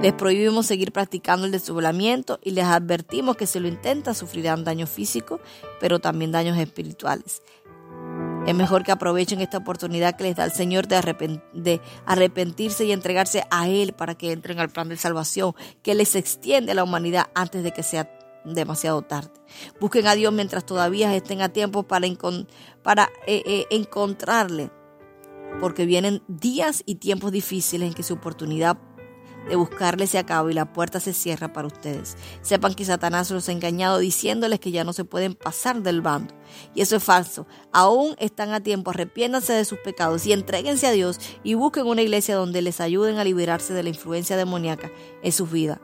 Les 0.01 0.13
prohibimos 0.13 0.65
seguir 0.65 0.93
practicando 0.93 1.45
el 1.45 1.51
desdoblamiento 1.51 2.39
y 2.41 2.51
les 2.51 2.63
advertimos 2.63 3.35
que 3.35 3.45
si 3.45 3.59
lo 3.59 3.67
intentan 3.67 4.15
sufrirán 4.15 4.63
daños 4.63 4.89
físicos, 4.89 5.41
pero 5.81 5.99
también 5.99 6.31
daños 6.31 6.57
espirituales. 6.57 7.41
Es 8.47 8.55
mejor 8.55 8.85
que 8.85 8.93
aprovechen 8.93 9.41
esta 9.41 9.57
oportunidad 9.57 10.15
que 10.15 10.23
les 10.23 10.37
da 10.37 10.45
el 10.45 10.53
Señor 10.53 10.87
de, 10.87 11.81
arrepentirse 12.05 12.85
y 12.85 12.93
entregarse 12.93 13.43
a 13.51 13.67
Él 13.67 13.91
para 13.91 14.15
que 14.15 14.31
entren 14.31 14.59
al 14.59 14.69
plan 14.69 14.87
de 14.87 14.95
salvación 14.95 15.53
que 15.83 15.95
les 15.95 16.15
extiende 16.15 16.71
a 16.71 16.75
la 16.75 16.85
humanidad 16.85 17.25
antes 17.35 17.61
de 17.61 17.73
que 17.73 17.83
sea 17.83 18.09
demasiado 18.45 19.01
tarde. 19.01 19.33
Busquen 19.81 20.07
a 20.07 20.15
Dios 20.15 20.31
mientras 20.31 20.65
todavía 20.65 21.13
estén 21.13 21.41
a 21.41 21.49
tiempo 21.49 21.83
para, 21.83 22.07
para 22.83 23.09
eh, 23.27 23.43
eh, 23.45 23.65
encontrarle, 23.69 24.71
porque 25.59 25.85
vienen 25.85 26.23
días 26.29 26.83
y 26.85 26.95
tiempos 26.95 27.33
difíciles 27.33 27.89
en 27.89 27.93
que 27.93 28.03
su 28.03 28.13
oportunidad 28.13 28.77
de 29.49 29.55
buscarle 29.55 30.07
se 30.07 30.17
acaba 30.17 30.49
y 30.49 30.53
la 30.53 30.71
puerta 30.71 30.99
se 30.99 31.11
cierra 31.11 31.51
para 31.51 31.67
ustedes. 31.67 32.15
Sepan 32.41 32.75
que 32.75 32.85
Satanás 32.85 33.31
los 33.31 33.49
ha 33.49 33.51
engañado 33.51 33.97
diciéndoles 33.97 34.59
que 34.59 34.71
ya 34.71 34.83
no 34.83 34.93
se 34.93 35.03
pueden 35.03 35.33
pasar 35.33 35.81
del 35.81 36.01
bando. 36.01 36.33
Y 36.75 36.81
eso 36.81 36.95
es 36.95 37.03
falso. 37.03 37.47
Aún 37.73 38.15
están 38.19 38.53
a 38.53 38.61
tiempo. 38.61 38.91
Arrepiéndanse 38.91 39.53
de 39.53 39.65
sus 39.65 39.79
pecados 39.79 40.25
y 40.25 40.33
entréguense 40.33 40.87
a 40.87 40.91
Dios 40.91 41.19
y 41.43 41.55
busquen 41.55 41.87
una 41.87 42.01
iglesia 42.01 42.35
donde 42.35 42.61
les 42.61 42.79
ayuden 42.79 43.17
a 43.17 43.23
liberarse 43.23 43.73
de 43.73 43.83
la 43.83 43.89
influencia 43.89 44.37
demoníaca 44.37 44.91
en 45.23 45.31
sus 45.31 45.51
vidas. 45.51 45.79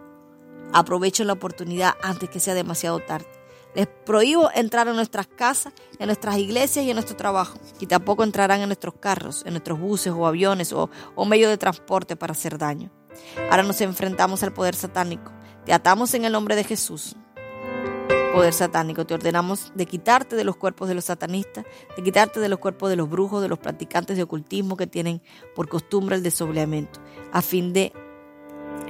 Aprovechen 0.72 1.28
la 1.28 1.34
oportunidad 1.34 1.96
antes 2.04 2.30
que 2.30 2.40
sea 2.40 2.54
demasiado 2.54 3.00
tarde. 3.00 3.28
Les 3.76 3.88
prohíbo 3.88 4.50
entrar 4.56 4.88
en 4.88 4.96
nuestras 4.96 5.28
casas, 5.28 5.74
en 6.00 6.06
nuestras 6.06 6.38
iglesias 6.38 6.86
y 6.86 6.90
en 6.90 6.96
nuestro 6.96 7.18
trabajo. 7.18 7.60
Y 7.80 7.88
tampoco 7.88 8.24
entrarán 8.24 8.62
en 8.62 8.70
nuestros 8.70 8.96
carros, 8.96 9.44
en 9.46 9.54
nuestros 9.54 9.80
buses 9.80 10.14
o 10.16 10.26
aviones 10.26 10.72
o, 10.72 10.90
o 11.16 11.26
medios 11.26 11.50
de 11.50 11.58
transporte 11.58 12.16
para 12.16 12.32
hacer 12.32 12.58
daño. 12.58 12.90
Ahora 13.50 13.64
nos 13.64 13.82
enfrentamos 13.82 14.44
al 14.44 14.54
poder 14.54 14.76
satánico. 14.76 15.32
Te 15.66 15.74
atamos 15.74 16.14
en 16.14 16.26
el 16.26 16.34
nombre 16.34 16.56
de 16.56 16.64
Jesús. 16.64 17.16
Poder 18.34 18.54
satánico, 18.54 19.06
te 19.06 19.14
ordenamos 19.14 19.72
de 19.76 19.86
quitarte 19.86 20.36
de 20.36 20.44
los 20.44 20.58
cuerpos 20.58 20.90
de 20.90 20.96
los 20.96 21.06
satanistas, 21.06 21.64
de 21.96 22.04
quitarte 22.04 22.42
de 22.42 22.50
los 22.50 22.60
cuerpos 22.60 22.90
de 22.90 22.98
los 22.98 23.10
brujos, 23.10 23.42
de 23.42 23.48
los 23.48 23.60
practicantes 23.60 24.18
de 24.18 24.24
ocultismo 24.24 24.76
que 24.76 24.88
tienen 24.88 25.22
por 25.56 25.70
costumbre 25.70 26.18
el 26.18 26.24
desobleamiento, 26.24 27.00
a 27.32 27.42
fin 27.42 27.72
de 27.72 27.94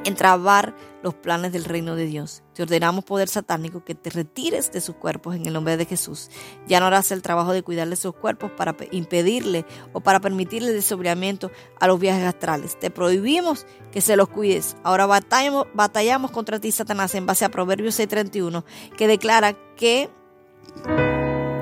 entrabar 0.06 0.76
los 1.04 1.14
planes 1.14 1.52
del 1.52 1.66
reino 1.66 1.96
de 1.96 2.06
Dios. 2.06 2.44
Te 2.54 2.64
ordenamos, 2.64 3.04
poder 3.04 3.28
satánico, 3.28 3.84
que 3.84 3.96
te 3.96 4.10
retires 4.10 4.72
de 4.72 4.80
sus 4.82 4.96
cuerpos 4.96 5.36
en 5.36 5.46
el 5.46 5.54
nombre 5.54 5.78
de 5.78 5.86
Jesús. 5.86 6.30
Ya 6.68 6.80
no 6.80 6.86
harás 6.86 7.12
el 7.12 7.22
trabajo 7.22 7.52
de 7.54 7.64
cuidarle 7.64 7.96
sus 7.96 8.16
cuerpos 8.16 8.52
para 8.52 8.76
impedirle 8.92 9.66
o 9.94 10.00
para 10.00 10.20
permitirle 10.20 10.70
el 10.70 10.76
desobriamiento 10.76 11.52
a 11.80 11.88
los 11.88 12.00
viajes 12.00 12.24
astrales. 12.24 12.80
Te 12.80 12.90
prohibimos 12.90 13.66
que 13.92 14.02
se 14.02 14.16
los 14.16 14.30
cuides. 14.30 14.78
Ahora 14.84 15.06
batallamos, 15.06 15.68
batallamos 15.74 16.32
contra 16.32 16.60
ti, 16.60 16.72
Satanás, 16.72 17.14
en 17.16 17.26
base 17.26 17.46
a 17.46 17.50
Proverbios 17.50 18.00
6:31, 18.00 18.64
que 18.98 19.08
declara 19.08 19.54
que 19.76 20.10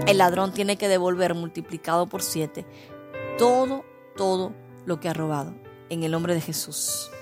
el 0.05 0.17
ladrón 0.17 0.53
tiene 0.53 0.77
que 0.77 0.87
devolver 0.87 1.33
multiplicado 1.33 2.07
por 2.07 2.21
siete 2.21 2.65
todo, 3.37 3.83
todo 4.15 4.53
lo 4.85 4.99
que 4.99 5.09
ha 5.09 5.13
robado. 5.13 5.53
En 5.89 6.03
el 6.03 6.11
nombre 6.11 6.33
de 6.33 6.41
Jesús. 6.41 7.12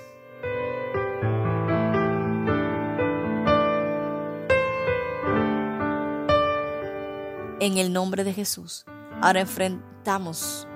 En 7.62 7.78
el 7.78 7.92
nombre 7.92 8.24
de 8.24 8.34
Jesús. 8.34 8.84
Ahora 9.20 9.40
enfrentamos, 9.40 10.66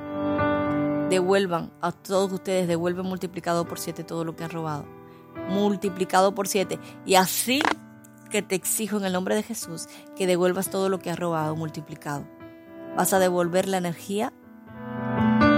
devuelvan 1.11 1.73
a 1.81 1.91
todos 1.91 2.33
ustedes, 2.33 2.69
devuelven 2.69 3.05
multiplicado 3.05 3.67
por 3.67 3.81
siete 3.81 4.05
todo 4.05 4.25
lo 4.25 4.37
que 4.37 4.45
han 4.45 4.51
robado. 4.51 4.87
Multiplicado 5.49 6.33
por 6.33 6.47
siete. 6.47 6.79
Y 7.05 7.17
así 7.17 7.61
que 8.31 8.41
te 8.41 8.55
exijo 8.55 8.99
en 8.99 9.05
el 9.05 9.13
nombre 9.13 9.35
de 9.35 9.43
Jesús 9.43 9.89
que 10.15 10.29
devuelvas 10.29 10.71
todo 10.71 10.89
lo 10.89 11.01
que 11.01 11.11
has 11.11 11.19
robado 11.19 11.57
multiplicado. 11.57 12.25
Vas 12.97 13.13
a 13.13 13.19
devolver 13.19 13.67
la 13.67 13.79
energía, 13.79 14.33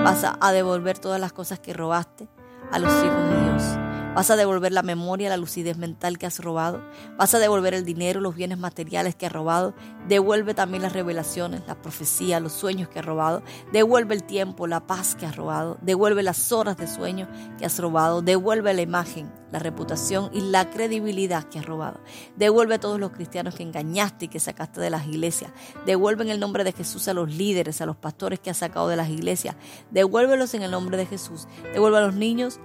vas 0.04 0.24
a 0.24 0.52
devolver 0.52 0.98
todas 0.98 1.20
las 1.20 1.34
cosas 1.34 1.58
que 1.60 1.74
robaste 1.74 2.26
a 2.72 2.78
los 2.78 2.90
hijos 3.04 3.30
de 3.30 3.44
Dios. 3.44 3.87
Vas 4.18 4.32
a 4.32 4.36
devolver 4.36 4.72
la 4.72 4.82
memoria, 4.82 5.28
la 5.28 5.36
lucidez 5.36 5.78
mental 5.78 6.18
que 6.18 6.26
has 6.26 6.40
robado. 6.40 6.82
Vas 7.16 7.34
a 7.34 7.38
devolver 7.38 7.72
el 7.72 7.84
dinero, 7.84 8.20
los 8.20 8.34
bienes 8.34 8.58
materiales 8.58 9.14
que 9.14 9.26
has 9.26 9.32
robado. 9.32 9.74
Devuelve 10.08 10.54
también 10.54 10.82
las 10.82 10.92
revelaciones, 10.92 11.62
las 11.68 11.76
profecías, 11.76 12.42
los 12.42 12.52
sueños 12.52 12.88
que 12.88 12.98
has 12.98 13.04
robado. 13.04 13.44
Devuelve 13.72 14.16
el 14.16 14.24
tiempo, 14.24 14.66
la 14.66 14.84
paz 14.88 15.14
que 15.14 15.24
has 15.24 15.36
robado. 15.36 15.78
Devuelve 15.82 16.24
las 16.24 16.50
horas 16.50 16.76
de 16.78 16.88
sueño 16.88 17.28
que 17.58 17.64
has 17.64 17.78
robado. 17.78 18.20
Devuelve 18.20 18.74
la 18.74 18.82
imagen, 18.82 19.32
la 19.52 19.60
reputación 19.60 20.30
y 20.32 20.40
la 20.40 20.68
credibilidad 20.68 21.44
que 21.44 21.60
has 21.60 21.66
robado. 21.66 22.00
Devuelve 22.34 22.74
a 22.74 22.80
todos 22.80 22.98
los 22.98 23.12
cristianos 23.12 23.54
que 23.54 23.62
engañaste 23.62 24.24
y 24.24 24.28
que 24.28 24.40
sacaste 24.40 24.80
de 24.80 24.90
las 24.90 25.06
iglesias. 25.06 25.52
Devuelve 25.86 26.24
en 26.24 26.30
el 26.30 26.40
nombre 26.40 26.64
de 26.64 26.72
Jesús 26.72 27.06
a 27.06 27.14
los 27.14 27.32
líderes, 27.32 27.80
a 27.82 27.86
los 27.86 27.94
pastores 27.94 28.40
que 28.40 28.50
has 28.50 28.56
sacado 28.56 28.88
de 28.88 28.96
las 28.96 29.10
iglesias. 29.10 29.54
Devuélvelos 29.92 30.54
en 30.54 30.62
el 30.62 30.72
nombre 30.72 30.96
de 30.96 31.06
Jesús. 31.06 31.46
Devuelve 31.72 31.98
a 31.98 32.00
los 32.00 32.14
niños 32.14 32.58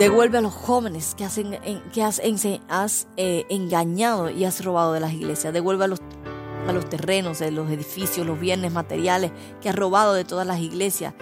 Devuelve 0.00 0.38
a 0.38 0.40
los 0.40 0.54
jóvenes 0.54 1.14
que, 1.14 1.24
has, 1.26 1.36
eh, 3.18 3.46
engañado 3.50 4.30
y 4.30 4.46
has 4.46 4.64
robado 4.64 4.94
de 4.94 5.00
las 5.00 5.12
iglesias. 5.12 5.52
Devuelve 5.52 5.84
a 5.84 5.88
los, 5.88 6.00
a 6.66 6.72
los 6.72 6.88
terrenos, 6.88 7.38
de 7.40 7.50
los 7.50 7.70
edificios, 7.70 8.26
los 8.26 8.40
bienes 8.40 8.72
materiales 8.72 9.30
que 9.60 9.68
has 9.68 9.76
robado 9.76 10.14
de 10.14 10.24
todas 10.24 10.46
las 10.46 10.58
iglesias, 10.60 11.12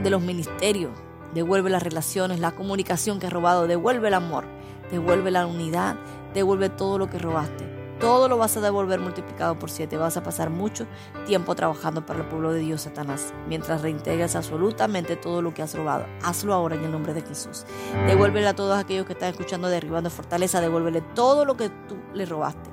de 0.00 0.10
los 0.10 0.22
ministerios. 0.22 0.92
Devuelve 1.34 1.70
las 1.70 1.82
relaciones, 1.82 2.38
la 2.38 2.52
comunicación 2.52 3.18
que 3.18 3.26
has 3.26 3.32
robado. 3.32 3.66
Devuelve 3.66 4.06
el 4.06 4.14
amor. 4.14 4.44
Devuelve 4.92 5.32
la 5.32 5.44
unidad. 5.46 5.96
Devuelve 6.32 6.68
todo 6.68 6.98
lo 6.98 7.10
que 7.10 7.18
robaste. 7.18 7.69
Todo 8.00 8.28
lo 8.28 8.38
vas 8.38 8.56
a 8.56 8.60
devolver 8.60 8.98
multiplicado 8.98 9.58
por 9.58 9.70
siete. 9.70 9.96
Vas 9.98 10.16
a 10.16 10.22
pasar 10.22 10.48
mucho 10.48 10.86
tiempo 11.26 11.54
trabajando 11.54 12.06
para 12.06 12.20
el 12.20 12.26
pueblo 12.26 12.52
de 12.52 12.60
Dios, 12.60 12.82
Satanás, 12.82 13.34
mientras 13.46 13.82
reintegras 13.82 14.36
absolutamente 14.36 15.16
todo 15.16 15.42
lo 15.42 15.52
que 15.52 15.62
has 15.62 15.74
robado. 15.74 16.06
Hazlo 16.22 16.54
ahora 16.54 16.76
en 16.76 16.84
el 16.84 16.92
nombre 16.92 17.12
de 17.12 17.22
Jesús. 17.22 17.66
Devuélvele 18.06 18.48
a 18.48 18.54
todos 18.54 18.78
aquellos 18.78 19.06
que 19.06 19.12
están 19.12 19.28
escuchando 19.28 19.68
Derribando 19.68 20.08
Fortaleza, 20.08 20.60
devuélvele 20.60 21.02
todo 21.14 21.44
lo 21.44 21.56
que 21.56 21.68
tú 21.68 21.96
le 22.14 22.24
robaste. 22.24 22.70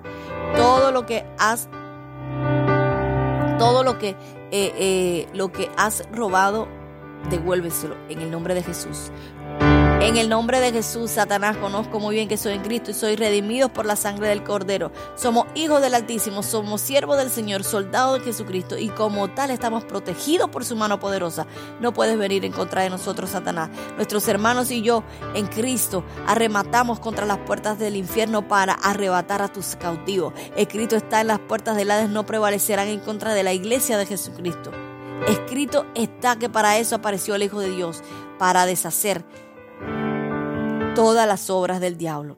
Todo 0.56 0.92
lo 0.92 1.06
que 1.06 1.26
has 1.38 1.70
todo 3.58 3.84
lo 3.84 3.98
que, 3.98 4.10
eh, 4.10 4.16
eh, 4.52 5.28
lo 5.34 5.52
que 5.52 5.70
has 5.78 6.08
robado, 6.12 6.68
devuélveselo 7.30 7.96
en 8.10 8.22
el 8.22 8.32
nombre 8.32 8.54
de 8.54 8.64
Jesús. 8.64 9.12
En 10.00 10.16
el 10.16 10.30
nombre 10.30 10.60
de 10.60 10.72
Jesús, 10.72 11.12
Satanás, 11.12 11.58
conozco 11.58 12.00
muy 12.00 12.16
bien 12.16 12.28
que 12.28 12.38
soy 12.38 12.54
en 12.54 12.62
Cristo 12.62 12.92
y 12.92 12.94
soy 12.94 13.16
redimidos 13.16 13.72
por 13.72 13.88
la 13.88 13.96
sangre 13.96 14.30
del 14.30 14.44
Cordero. 14.44 14.92
Somos 15.16 15.48
hijos 15.56 15.82
del 15.82 15.96
Altísimo, 15.96 16.44
somos 16.44 16.82
siervos 16.82 17.18
del 17.18 17.32
Señor, 17.32 17.64
soldados 17.64 18.20
de 18.20 18.26
Jesucristo 18.26 18.78
y 18.78 18.90
como 18.90 19.28
tal 19.30 19.50
estamos 19.50 19.84
protegidos 19.86 20.50
por 20.52 20.64
su 20.66 20.76
mano 20.76 21.00
poderosa. 21.00 21.48
No 21.82 21.94
puedes 21.94 22.18
venir 22.18 22.46
en 22.46 22.52
contra 22.52 22.84
de 22.84 22.92
nosotros, 22.92 23.32
Satanás. 23.32 23.70
Nuestros 23.96 24.28
hermanos 24.28 24.70
y 24.70 24.84
yo 24.84 25.04
en 25.34 25.48
Cristo 25.48 26.04
arrematamos 26.28 27.00
contra 27.00 27.26
las 27.26 27.40
puertas 27.40 27.80
del 27.80 27.96
infierno 27.96 28.48
para 28.48 28.74
arrebatar 28.74 29.42
a 29.42 29.52
tus 29.52 29.76
cautivos. 29.76 30.32
Escrito 30.56 30.96
está 30.96 31.22
en 31.22 31.28
las 31.28 31.40
puertas 31.40 31.76
del 31.76 31.90
Hades 31.90 32.10
no 32.10 32.26
prevalecerán 32.26 32.88
en 32.88 33.00
contra 33.00 33.34
de 33.34 33.44
la 33.44 33.54
iglesia 33.54 33.98
de 33.98 34.06
Jesucristo. 34.06 34.72
Escrito 35.28 35.88
está 35.96 36.38
que 36.38 36.50
para 36.50 36.78
eso 36.78 36.96
apareció 36.96 37.34
el 37.34 37.44
Hijo 37.44 37.60
de 37.60 37.72
Dios, 37.72 38.04
para 38.38 38.68
deshacer 38.68 39.26
todas 40.98 41.28
las 41.28 41.52
obras 41.52 41.80
del 41.80 41.96
diablo. 41.96 42.38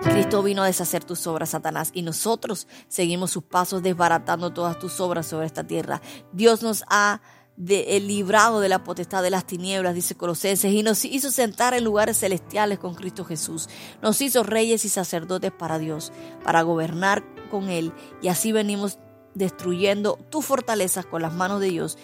Cristo 0.00 0.42
vino 0.42 0.62
a 0.62 0.66
deshacer 0.66 1.04
tus 1.04 1.26
obras, 1.26 1.50
Satanás, 1.50 1.90
y 1.92 2.00
nosotros 2.00 2.66
seguimos 2.88 3.32
sus 3.32 3.42
pasos 3.42 3.82
desbaratando 3.82 4.50
todas 4.54 4.78
tus 4.78 4.98
obras 4.98 5.26
sobre 5.26 5.44
esta 5.44 5.62
tierra. 5.62 6.00
Dios 6.32 6.62
nos 6.62 6.84
ha 6.88 7.20
eh, 7.68 8.00
librado 8.00 8.60
de 8.60 8.70
la 8.70 8.82
potestad 8.82 9.22
de 9.22 9.28
las 9.28 9.44
tinieblas, 9.44 9.94
dice 9.94 10.14
Colosenses, 10.14 10.72
y 10.72 10.82
nos 10.82 11.04
hizo 11.04 11.30
sentar 11.30 11.74
en 11.74 11.84
lugares 11.84 12.18
celestiales 12.18 12.78
con 12.78 12.94
Cristo 12.94 13.26
Jesús. 13.26 13.68
Nos 14.00 14.22
hizo 14.22 14.42
reyes 14.42 14.86
y 14.86 14.88
sacerdotes 14.88 15.52
para 15.52 15.78
Dios, 15.78 16.14
para 16.42 16.62
gobernar 16.62 17.22
con 17.50 17.68
Él, 17.68 17.92
y 18.22 18.28
así 18.28 18.52
venimos 18.52 18.98
destruyendo 19.34 20.18
tus 20.30 20.46
fortalezas 20.46 21.04
con 21.04 21.20
las 21.20 21.34
manos 21.34 21.60
de 21.60 21.68
Dios 21.68 21.98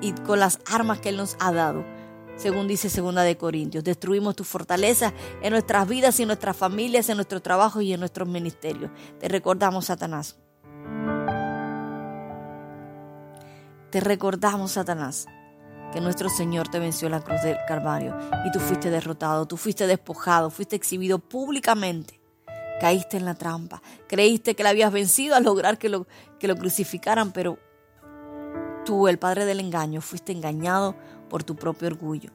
y 0.00 0.12
con 0.12 0.38
las 0.38 0.60
armas 0.70 1.00
que 1.00 1.08
Él 1.08 1.16
nos 1.16 1.36
ha 1.40 1.50
dado 1.50 1.84
según 2.36 2.68
dice 2.68 2.88
Segunda 2.88 3.22
de 3.22 3.36
Corintios. 3.36 3.84
Destruimos 3.84 4.36
tu 4.36 4.44
fortaleza 4.44 5.12
en 5.42 5.52
nuestras 5.52 5.88
vidas 5.88 6.18
y 6.18 6.22
en 6.22 6.28
nuestras 6.28 6.56
familias, 6.56 7.08
en 7.08 7.16
nuestro 7.16 7.40
trabajo 7.40 7.80
y 7.80 7.92
en 7.92 8.00
nuestros 8.00 8.28
ministerios. 8.28 8.90
Te 9.18 9.28
recordamos, 9.28 9.86
Satanás. 9.86 10.36
te 13.92 14.00
recordamos, 14.00 14.72
Satanás, 14.72 15.26
que 15.92 16.00
nuestro 16.00 16.30
Señor 16.30 16.68
te 16.68 16.78
venció 16.78 17.06
en 17.06 17.12
la 17.12 17.20
cruz 17.20 17.42
del 17.42 17.58
Calvario 17.68 18.16
y 18.46 18.50
tú 18.50 18.58
fuiste 18.58 18.88
derrotado, 18.88 19.46
tú 19.46 19.58
fuiste 19.58 19.86
despojado, 19.86 20.48
fuiste 20.48 20.74
exhibido 20.74 21.18
públicamente. 21.18 22.18
Caíste 22.80 23.18
en 23.18 23.26
la 23.26 23.34
trampa, 23.34 23.82
creíste 24.08 24.56
que 24.56 24.62
la 24.62 24.70
habías 24.70 24.92
vencido 24.92 25.36
al 25.36 25.44
lograr 25.44 25.76
que 25.76 25.90
lo, 25.90 26.06
que 26.40 26.48
lo 26.48 26.56
crucificaran, 26.56 27.32
pero 27.32 27.58
tú, 28.86 29.08
el 29.08 29.18
padre 29.18 29.44
del 29.44 29.60
engaño, 29.60 30.00
fuiste 30.00 30.32
engañado 30.32 30.96
por 31.32 31.44
tu 31.44 31.56
propio 31.56 31.88
orgullo. 31.88 32.30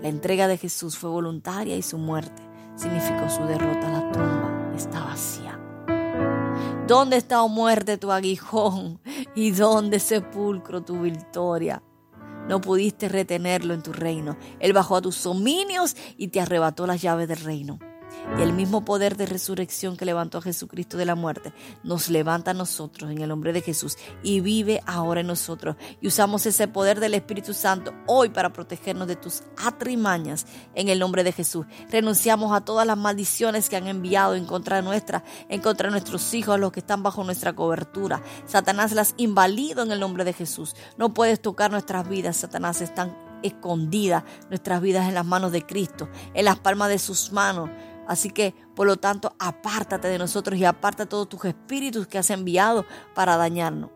La 0.00 0.08
entrega 0.08 0.48
de 0.48 0.56
Jesús 0.56 0.96
fue 0.96 1.10
voluntaria 1.10 1.76
y 1.76 1.82
su 1.82 1.98
muerte 1.98 2.42
significó 2.74 3.28
su 3.28 3.42
derrota. 3.42 3.90
La 3.90 4.10
tumba 4.10 4.72
está 4.74 5.04
vacía. 5.04 5.60
¿Dónde 6.86 7.18
está, 7.18 7.42
oh 7.42 7.48
muerte, 7.50 7.98
tu 7.98 8.10
aguijón? 8.10 9.00
¿Y 9.34 9.50
dónde, 9.50 9.98
sepulcro, 9.98 10.82
tu 10.82 11.02
victoria? 11.02 11.82
No 12.48 12.62
pudiste 12.62 13.10
retenerlo 13.10 13.74
en 13.74 13.82
tu 13.82 13.92
reino. 13.92 14.38
Él 14.60 14.72
bajó 14.72 14.96
a 14.96 15.02
tus 15.02 15.22
dominios 15.22 15.94
y 16.16 16.28
te 16.28 16.40
arrebató 16.40 16.86
las 16.86 17.02
llaves 17.02 17.28
del 17.28 17.40
reino. 17.40 17.78
Y 18.38 18.42
el 18.42 18.52
mismo 18.52 18.84
poder 18.84 19.16
de 19.16 19.26
resurrección 19.26 19.96
que 19.96 20.04
levantó 20.04 20.38
a 20.38 20.42
Jesucristo 20.42 20.96
de 20.96 21.04
la 21.04 21.14
muerte 21.14 21.52
nos 21.82 22.08
levanta 22.08 22.50
a 22.50 22.54
nosotros 22.54 23.10
en 23.10 23.20
el 23.20 23.28
nombre 23.28 23.52
de 23.52 23.62
Jesús 23.62 23.96
y 24.22 24.40
vive 24.40 24.82
ahora 24.86 25.20
en 25.20 25.28
nosotros. 25.28 25.76
Y 26.00 26.08
usamos 26.08 26.44
ese 26.46 26.68
poder 26.68 27.00
del 27.00 27.14
Espíritu 27.14 27.54
Santo 27.54 27.94
hoy 28.06 28.28
para 28.28 28.52
protegernos 28.52 29.08
de 29.08 29.16
tus 29.16 29.42
atrimañas 29.56 30.46
en 30.74 30.88
el 30.88 30.98
nombre 30.98 31.24
de 31.24 31.32
Jesús. 31.32 31.66
Renunciamos 31.90 32.52
a 32.52 32.62
todas 32.62 32.86
las 32.86 32.98
maldiciones 32.98 33.68
que 33.68 33.76
han 33.76 33.86
enviado 33.86 34.34
en 34.34 34.44
contra 34.44 34.82
nuestra, 34.82 35.24
en 35.48 35.60
contra 35.60 35.88
de 35.88 35.92
nuestros 35.92 36.34
hijos, 36.34 36.58
los 36.58 36.72
que 36.72 36.80
están 36.80 37.02
bajo 37.02 37.24
nuestra 37.24 37.54
cobertura. 37.54 38.22
Satanás 38.46 38.92
las 38.92 39.14
invalido 39.16 39.82
en 39.82 39.92
el 39.92 40.00
nombre 40.00 40.24
de 40.24 40.32
Jesús. 40.32 40.74
No 40.96 41.14
puedes 41.14 41.40
tocar 41.40 41.70
nuestras 41.70 42.08
vidas, 42.08 42.36
Satanás. 42.36 42.80
Están 42.80 43.16
escondidas 43.42 44.24
nuestras 44.48 44.80
vidas 44.80 45.08
en 45.08 45.14
las 45.14 45.24
manos 45.24 45.52
de 45.52 45.64
Cristo, 45.64 46.08
en 46.34 46.44
las 46.44 46.58
palmas 46.58 46.88
de 46.88 46.98
sus 46.98 47.32
manos. 47.32 47.70
Así 48.06 48.30
que, 48.30 48.54
por 48.74 48.86
lo 48.86 48.96
tanto, 48.96 49.34
apártate 49.38 50.08
de 50.08 50.18
nosotros 50.18 50.58
y 50.58 50.64
aparta 50.64 51.06
todos 51.06 51.28
tus 51.28 51.44
espíritus 51.44 52.06
que 52.06 52.18
has 52.18 52.30
enviado 52.30 52.84
para 53.14 53.36
dañarnos. 53.36 53.90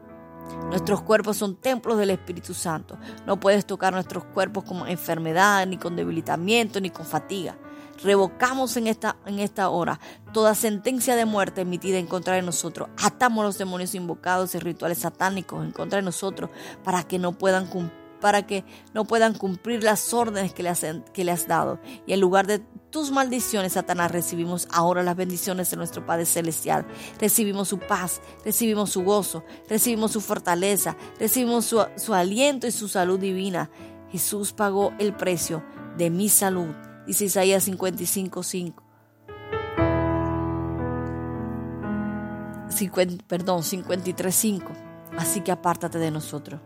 Nuestros 0.69 1.03
cuerpos 1.03 1.37
son 1.37 1.57
templos 1.57 1.99
del 1.99 2.11
Espíritu 2.11 2.55
Santo. 2.55 2.99
No 3.27 3.39
puedes 3.39 3.67
tocar 3.67 3.93
nuestros 3.93 4.25
cuerpos 4.25 4.65
con 4.65 4.89
enfermedad, 4.89 5.67
ni 5.67 5.77
con 5.77 5.97
debilitamiento, 5.97 6.81
ni 6.81 6.91
con 6.91 7.07
fatiga. 7.07 7.57
Revocamos 8.03 8.77
en 8.77 8.87
esta, 8.87 9.17
en 9.27 9.41
esta 9.41 9.69
hora 9.69 10.01
toda 10.33 10.55
sentencia 10.55 11.17
de 11.17 11.27
muerte 11.27 11.61
emitida 11.61 11.99
en 11.99 12.07
contra 12.07 12.35
de 12.35 12.43
nosotros. 12.43 12.89
Atamos 13.03 13.45
los 13.45 13.59
demonios 13.59 13.95
invocados 13.95 14.55
y 14.55 14.59
rituales 14.59 14.99
satánicos 14.99 15.63
en 15.65 15.73
contra 15.73 15.99
de 15.99 16.03
nosotros 16.03 16.51
para 16.83 17.03
que 17.03 17.19
no 17.19 17.33
puedan 17.33 17.67
cumplir 17.67 18.01
para 18.21 18.47
que 18.47 18.65
no 18.93 19.07
puedan 19.07 19.33
cumplir 19.35 19.83
las 19.83 20.13
órdenes 20.13 20.53
que 20.53 20.63
le, 20.63 20.69
has, 20.69 20.85
que 21.15 21.25
le 21.25 21.33
has 21.33 21.49
dado. 21.49 21.81
Y 22.07 22.13
en 22.13 22.21
lugar 22.21 22.47
de 22.47 22.63
tus 22.91 23.11
maldiciones, 23.11 23.75
Satanás, 23.75 24.11
recibimos 24.11 24.67
ahora 24.73 25.03
las 25.03 25.17
bendiciones 25.17 25.71
de 25.71 25.77
nuestro 25.77 26.05
Padre 26.05 26.27
Celestial. 26.27 26.87
Recibimos 27.19 27.69
su 27.69 27.79
paz, 27.79 28.21
recibimos 28.45 28.91
su 28.91 29.03
gozo, 29.03 29.45
recibimos 29.69 30.13
su 30.13 30.21
fortaleza, 30.21 30.97
recibimos 31.19 31.65
su, 31.67 32.15
aliento 32.15 32.67
y 32.67 32.73
su 32.73 32.89
salud 32.89 33.19
divina. 33.19 33.71
Jesús 34.11 34.53
pagó 34.53 34.93
el 34.99 35.15
precio 35.15 35.65
de 35.97 36.11
mi 36.11 36.29
salud, 36.29 36.75
dice 37.07 37.27
Isaías 37.27 37.65
55, 37.65 38.43
5. 38.43 38.83
50, 42.69 43.25
perdón, 43.27 43.63
53.5. 43.63 44.63
Así 45.17 45.41
que 45.43 45.53
apártate 45.53 45.99
de 45.99 46.11
nosotros. 46.11 46.61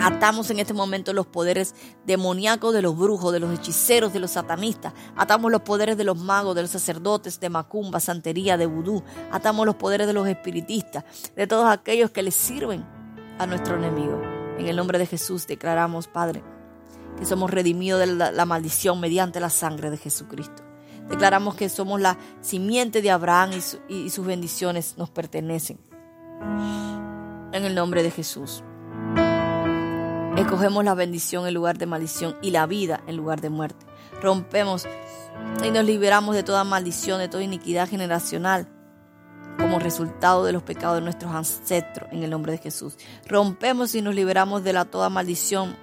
Atamos 0.00 0.50
en 0.50 0.58
este 0.58 0.74
momento 0.74 1.12
los 1.12 1.26
poderes 1.26 1.74
demoníacos 2.04 2.74
de 2.74 2.82
los 2.82 2.96
brujos, 2.96 3.32
de 3.32 3.40
los 3.40 3.52
hechiceros, 3.52 4.12
de 4.12 4.20
los 4.20 4.32
satanistas. 4.32 4.92
Atamos 5.16 5.50
los 5.50 5.62
poderes 5.62 5.96
de 5.96 6.04
los 6.04 6.18
magos, 6.18 6.54
de 6.54 6.62
los 6.62 6.70
sacerdotes, 6.70 7.40
de 7.40 7.48
macumba, 7.48 8.00
santería, 8.00 8.56
de 8.56 8.66
vudú. 8.66 9.02
Atamos 9.32 9.66
los 9.66 9.76
poderes 9.76 10.06
de 10.06 10.12
los 10.12 10.28
espiritistas, 10.28 11.04
de 11.34 11.46
todos 11.46 11.68
aquellos 11.70 12.10
que 12.10 12.22
les 12.22 12.34
sirven 12.34 12.84
a 13.38 13.46
nuestro 13.46 13.76
enemigo. 13.76 14.20
En 14.58 14.68
el 14.68 14.76
nombre 14.76 14.98
de 14.98 15.06
Jesús 15.06 15.46
declaramos, 15.46 16.06
Padre, 16.06 16.44
que 17.18 17.24
somos 17.24 17.50
redimidos 17.50 18.00
de 18.00 18.06
la, 18.06 18.44
maldición 18.44 19.00
mediante 19.00 19.40
la 19.40 19.50
sangre 19.50 19.90
de 19.90 19.96
Jesucristo. 19.96 20.62
Declaramos 21.08 21.54
que 21.54 21.68
somos 21.68 22.00
la 22.00 22.18
simiente 22.40 23.02
de 23.02 23.10
Abraham 23.10 23.50
y 23.88 24.10
sus 24.10 24.26
bendiciones 24.26 24.96
nos 24.96 25.10
pertenecen. 25.10 25.78
En 27.52 27.64
el 27.64 27.74
nombre 27.74 28.02
de 28.02 28.10
Jesús. 28.10 28.64
Escogemos 30.36 30.84
la 30.84 30.94
bendición 30.94 31.46
en 31.46 31.54
lugar 31.54 31.78
de 31.78 31.86
maldición 31.86 32.36
y 32.42 32.50
la 32.50 32.66
vida 32.66 33.00
en 33.06 33.16
lugar 33.16 33.40
de 33.40 33.50
muerte. 33.50 33.86
Rompemos 34.20 34.84
y 35.64 35.70
nos 35.70 35.84
liberamos 35.84 36.34
de 36.34 36.42
toda 36.42 36.64
maldición, 36.64 37.20
de 37.20 37.28
toda 37.28 37.44
iniquidad 37.44 37.88
generacional 37.88 38.68
como 39.58 39.78
resultado 39.78 40.44
de 40.44 40.52
los 40.52 40.64
pecados 40.64 40.96
de 40.96 41.02
nuestros 41.02 41.32
ancestros 41.32 42.08
en 42.10 42.24
el 42.24 42.30
nombre 42.30 42.50
de 42.50 42.58
Jesús. 42.58 42.96
Rompemos 43.28 43.94
y 43.94 44.02
nos 44.02 44.16
liberamos 44.16 44.64
de 44.64 44.72
la 44.72 44.84
toda 44.84 45.08
maldición 45.08 45.76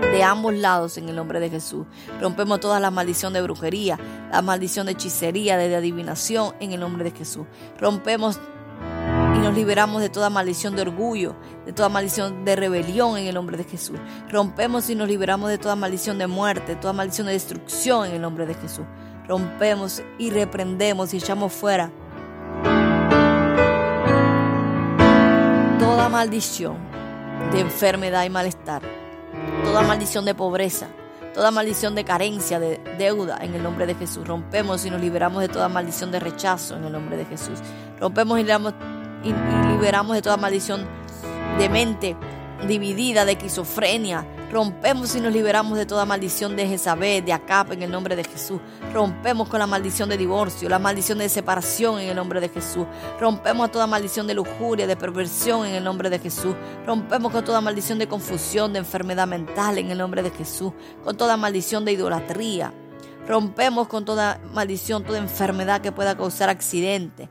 de 0.00 0.22
ambos 0.22 0.54
lados 0.54 0.96
en 0.96 1.08
el 1.08 1.16
nombre 1.16 1.40
de 1.40 1.50
Jesús. 1.50 1.86
Rompemos 2.20 2.60
toda 2.60 2.78
la 2.78 2.92
maldición 2.92 3.32
de 3.32 3.42
brujería, 3.42 3.98
la 4.30 4.42
maldición 4.42 4.86
de 4.86 4.92
hechicería, 4.92 5.56
de 5.56 5.74
adivinación 5.74 6.54
en 6.60 6.72
el 6.72 6.80
nombre 6.80 7.04
de 7.04 7.10
Jesús. 7.10 7.46
Rompemos 7.80 8.38
liberamos 9.54 10.02
de 10.02 10.08
toda 10.08 10.30
maldición 10.30 10.76
de 10.76 10.82
orgullo, 10.82 11.36
de 11.66 11.72
toda 11.72 11.88
maldición 11.88 12.44
de 12.44 12.56
rebelión 12.56 13.16
en 13.16 13.26
el 13.26 13.34
nombre 13.34 13.56
de 13.56 13.64
Jesús. 13.64 13.98
Rompemos 14.30 14.88
y 14.90 14.94
nos 14.94 15.08
liberamos 15.08 15.50
de 15.50 15.58
toda 15.58 15.76
maldición 15.76 16.18
de 16.18 16.26
muerte, 16.26 16.76
toda 16.76 16.92
maldición 16.92 17.26
de 17.26 17.34
destrucción 17.34 18.06
en 18.06 18.14
el 18.14 18.22
nombre 18.22 18.46
de 18.46 18.54
Jesús. 18.54 18.84
Rompemos 19.28 20.02
y 20.18 20.30
reprendemos 20.30 21.14
y 21.14 21.18
echamos 21.18 21.52
fuera 21.52 21.90
toda 25.78 26.08
maldición 26.08 26.76
de 27.52 27.60
enfermedad 27.60 28.24
y 28.24 28.30
malestar, 28.30 28.82
toda 29.64 29.82
maldición 29.82 30.24
de 30.24 30.34
pobreza, 30.34 30.88
toda 31.34 31.50
maldición 31.50 31.94
de 31.94 32.04
carencia, 32.04 32.58
de 32.58 32.78
deuda, 32.98 33.38
en 33.40 33.54
el 33.54 33.62
nombre 33.62 33.86
de 33.86 33.94
Jesús. 33.94 34.26
Rompemos 34.26 34.84
y 34.84 34.90
nos 34.90 35.00
liberamos 35.00 35.42
de 35.42 35.48
toda 35.48 35.68
maldición 35.68 36.10
de 36.10 36.20
rechazo, 36.20 36.76
en 36.76 36.84
el 36.84 36.92
nombre 36.92 37.16
de 37.16 37.24
Jesús. 37.24 37.60
Rompemos 38.00 38.38
y 38.38 38.42
liberamos, 38.42 38.74
y, 39.24 39.32
liberamos 39.72 40.14
de 40.14 40.22
toda 40.22 40.36
maldición 40.36 40.86
de 41.58 41.68
mente 41.68 42.16
dividida, 42.66 43.24
de 43.24 43.32
esquizofrenia. 43.32 44.26
Rompemos 44.50 45.14
y 45.16 45.20
nos 45.20 45.32
liberamos 45.32 45.78
de 45.78 45.86
toda 45.86 46.04
maldición 46.04 46.56
de 46.56 46.66
Jezabel, 46.66 47.24
de 47.24 47.32
Acap, 47.32 47.72
en 47.72 47.82
el 47.82 47.90
nombre 47.90 48.16
de 48.16 48.24
Jesús. 48.24 48.60
Rompemos 48.92 49.48
con 49.48 49.58
la 49.58 49.66
maldición 49.66 50.10
de 50.10 50.18
divorcio, 50.18 50.68
la 50.68 50.78
maldición 50.78 51.18
de 51.18 51.28
separación 51.30 52.00
en 52.00 52.10
el 52.10 52.16
nombre 52.16 52.38
de 52.38 52.50
Jesús. 52.50 52.86
Rompemos 53.18 53.72
toda 53.72 53.86
maldición 53.86 54.26
de 54.26 54.34
lujuria, 54.34 54.86
de 54.86 54.96
perversión 54.96 55.66
en 55.66 55.74
el 55.74 55.84
nombre 55.84 56.10
de 56.10 56.18
Jesús. 56.18 56.54
Rompemos 56.86 57.32
con 57.32 57.44
toda 57.44 57.62
maldición 57.62 57.98
de 57.98 58.08
confusión, 58.08 58.74
de 58.74 58.80
enfermedad 58.80 59.26
mental 59.26 59.78
en 59.78 59.90
el 59.90 59.98
nombre 59.98 60.22
de 60.22 60.30
Jesús. 60.30 60.72
Con 61.02 61.16
toda 61.16 61.38
maldición 61.38 61.86
de 61.86 61.92
idolatría. 61.92 62.74
Rompemos 63.26 63.88
con 63.88 64.04
toda 64.04 64.38
maldición, 64.52 65.04
toda 65.04 65.18
enfermedad 65.18 65.80
que 65.80 65.92
pueda 65.92 66.16
causar 66.16 66.50
accidente 66.50 67.30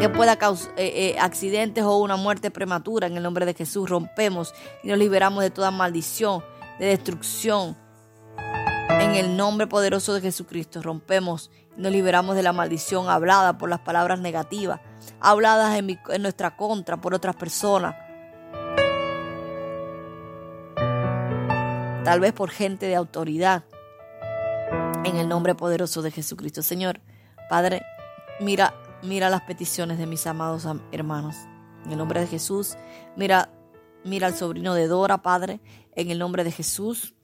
que 0.00 0.08
pueda 0.08 0.36
causar 0.36 0.72
eh, 0.78 1.10
eh, 1.10 1.16
accidentes 1.20 1.84
o 1.84 1.98
una 1.98 2.16
muerte 2.16 2.50
prematura. 2.50 3.06
En 3.06 3.18
el 3.18 3.22
nombre 3.22 3.44
de 3.44 3.52
Jesús 3.52 3.86
rompemos 3.86 4.54
y 4.82 4.88
nos 4.88 4.96
liberamos 4.96 5.42
de 5.42 5.50
toda 5.50 5.70
maldición, 5.70 6.42
de 6.78 6.86
destrucción. 6.86 7.76
En 8.88 9.14
el 9.14 9.36
nombre 9.36 9.66
poderoso 9.66 10.14
de 10.14 10.22
Jesucristo 10.22 10.80
rompemos 10.80 11.50
y 11.76 11.82
nos 11.82 11.92
liberamos 11.92 12.34
de 12.34 12.42
la 12.42 12.54
maldición 12.54 13.10
hablada 13.10 13.58
por 13.58 13.68
las 13.68 13.80
palabras 13.80 14.20
negativas, 14.20 14.80
habladas 15.20 15.78
en, 15.78 15.98
nuestra 16.22 16.56
contra 16.56 16.98
por 16.98 17.12
otras 17.12 17.36
personas. 17.36 17.94
Tal 22.04 22.20
vez 22.20 22.32
por 22.32 22.48
gente 22.48 22.86
de 22.86 22.96
autoridad. 22.96 23.64
En 25.04 25.16
el 25.16 25.28
nombre 25.28 25.54
poderoso 25.54 26.00
de 26.00 26.10
Jesucristo. 26.10 26.62
Señor, 26.62 27.00
Padre, 27.48 27.82
mira 28.40 28.74
Mira 29.02 29.30
las 29.30 29.42
peticiones 29.42 29.98
de 29.98 30.06
mis 30.06 30.26
amados 30.26 30.66
hermanos. 30.92 31.36
En 31.84 31.92
el 31.92 31.98
nombre 31.98 32.20
de 32.20 32.26
Jesús, 32.26 32.76
mira, 33.16 33.50
mira 34.04 34.26
al 34.26 34.34
sobrino 34.34 34.74
de 34.74 34.86
Dora, 34.86 35.22
Padre, 35.22 35.60
en 35.94 36.10
el 36.10 36.18
nombre 36.18 36.44
de 36.44 36.52
Jesús. 36.52 37.14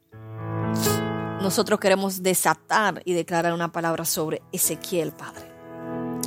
Nosotros 1.42 1.78
queremos 1.78 2.22
desatar 2.22 3.02
y 3.04 3.12
declarar 3.12 3.52
una 3.52 3.70
palabra 3.70 4.06
sobre 4.06 4.42
Ezequiel, 4.52 5.12
Padre. 5.12 5.52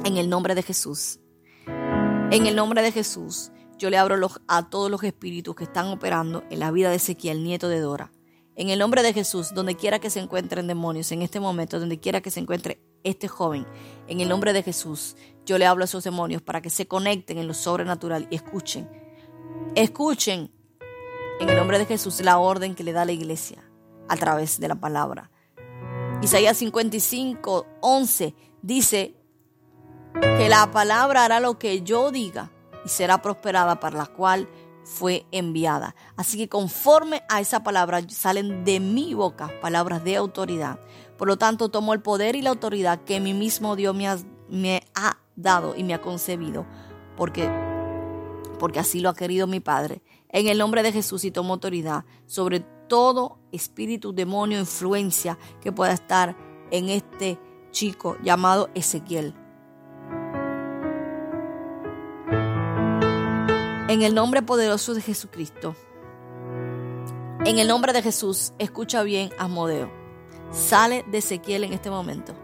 En 0.05 0.17
el 0.17 0.29
nombre 0.29 0.53
de 0.53 0.61
Jesús. 0.61 1.19
En 1.65 2.45
el 2.45 2.55
nombre 2.55 2.83
de 2.83 2.91
Jesús, 2.91 3.51
yo 3.79 3.89
le 3.89 3.97
abro 3.97 4.15
a 4.47 4.69
todos 4.69 4.91
los 4.91 5.03
espíritus 5.03 5.55
que 5.55 5.63
están 5.63 5.87
operando 5.87 6.43
en 6.51 6.59
la 6.59 6.69
vida 6.69 6.91
de 6.91 6.97
Ezequiel, 6.97 7.43
nieto 7.43 7.69
de 7.69 7.79
Dora. 7.79 8.11
En 8.59 8.69
el 8.69 8.77
nombre 8.77 9.03
de 9.03 9.13
Jesús, 9.13 9.53
donde 9.53 9.77
quiera 9.77 9.99
que 9.99 10.09
se 10.09 10.19
encuentren 10.19 10.67
demonios, 10.67 11.13
en 11.13 11.21
este 11.21 11.39
momento, 11.39 11.79
donde 11.79 11.97
quiera 11.97 12.19
que 12.19 12.29
se 12.29 12.41
encuentre 12.41 12.81
este 13.05 13.29
joven, 13.29 13.65
en 14.09 14.19
el 14.19 14.27
nombre 14.27 14.51
de 14.51 14.63
Jesús, 14.63 15.15
yo 15.45 15.57
le 15.57 15.65
hablo 15.65 15.85
a 15.85 15.85
esos 15.85 16.03
demonios 16.03 16.41
para 16.41 16.61
que 16.61 16.69
se 16.69 16.85
conecten 16.85 17.37
en 17.37 17.47
lo 17.47 17.53
sobrenatural 17.53 18.27
y 18.29 18.35
escuchen 18.35 18.89
Escuchen 19.75 20.51
en 21.39 21.49
el 21.49 21.55
nombre 21.55 21.79
de 21.79 21.85
Jesús 21.85 22.19
la 22.19 22.37
orden 22.37 22.75
que 22.75 22.83
le 22.83 22.91
da 22.91 23.05
la 23.05 23.13
iglesia 23.13 23.63
a 24.09 24.17
través 24.17 24.59
de 24.59 24.67
la 24.67 24.75
palabra. 24.75 25.31
Isaías 26.21 26.57
55, 26.57 27.65
11 27.79 28.35
dice 28.61 29.15
que 30.21 30.49
la 30.49 30.69
palabra 30.71 31.23
hará 31.23 31.39
lo 31.39 31.57
que 31.57 31.81
yo 31.81 32.11
diga 32.11 32.51
y 32.83 32.89
será 32.89 33.21
prosperada 33.21 33.79
para 33.79 33.99
la 33.99 34.07
cual 34.07 34.49
fue 34.89 35.27
enviada. 35.31 35.95
Así 36.15 36.37
que 36.37 36.49
conforme 36.49 37.21
a 37.29 37.39
esa 37.39 37.61
palabra 37.63 38.01
salen 38.09 38.65
de 38.65 38.79
mi 38.79 39.13
boca 39.13 39.51
palabras 39.61 40.03
de 40.03 40.15
autoridad. 40.15 40.79
Por 41.15 41.27
lo 41.27 41.37
tanto, 41.37 41.69
tomo 41.69 41.93
el 41.93 42.01
poder 42.01 42.35
y 42.35 42.41
la 42.41 42.49
autoridad 42.49 43.03
que 43.03 43.19
mi 43.19 43.33
mismo 43.33 43.75
Dios 43.75 43.95
me 43.95 44.07
ha, 44.07 44.17
me 44.49 44.83
ha 44.95 45.17
dado 45.35 45.75
y 45.75 45.83
me 45.83 45.93
ha 45.93 46.01
concebido, 46.01 46.65
porque, 47.15 47.49
porque 48.57 48.79
así 48.79 48.99
lo 48.99 49.09
ha 49.09 49.13
querido 49.13 49.45
mi 49.45 49.59
Padre. 49.59 50.01
En 50.29 50.47
el 50.47 50.57
nombre 50.57 50.81
de 50.81 50.91
Jesús 50.91 51.23
y 51.23 51.31
tomo 51.31 51.53
autoridad 51.53 52.03
sobre 52.25 52.61
todo 52.61 53.37
espíritu, 53.51 54.11
demonio, 54.11 54.59
influencia 54.59 55.37
que 55.61 55.71
pueda 55.71 55.93
estar 55.93 56.35
en 56.71 56.89
este 56.89 57.39
chico 57.71 58.17
llamado 58.23 58.69
Ezequiel. 58.73 59.35
En 63.89 64.03
el 64.03 64.13
nombre 64.13 64.43
poderoso 64.43 64.93
de 64.93 65.01
Jesucristo. 65.01 65.75
En 67.43 67.57
el 67.57 67.67
nombre 67.67 67.91
de 67.91 68.03
Jesús, 68.03 68.53
escucha 68.59 69.01
bien, 69.01 69.31
Asmodeo. 69.39 69.91
Sale 70.51 71.03
de 71.09 71.17
Ezequiel 71.17 71.63
en 71.63 71.73
este 71.73 71.89
momento. 71.89 72.35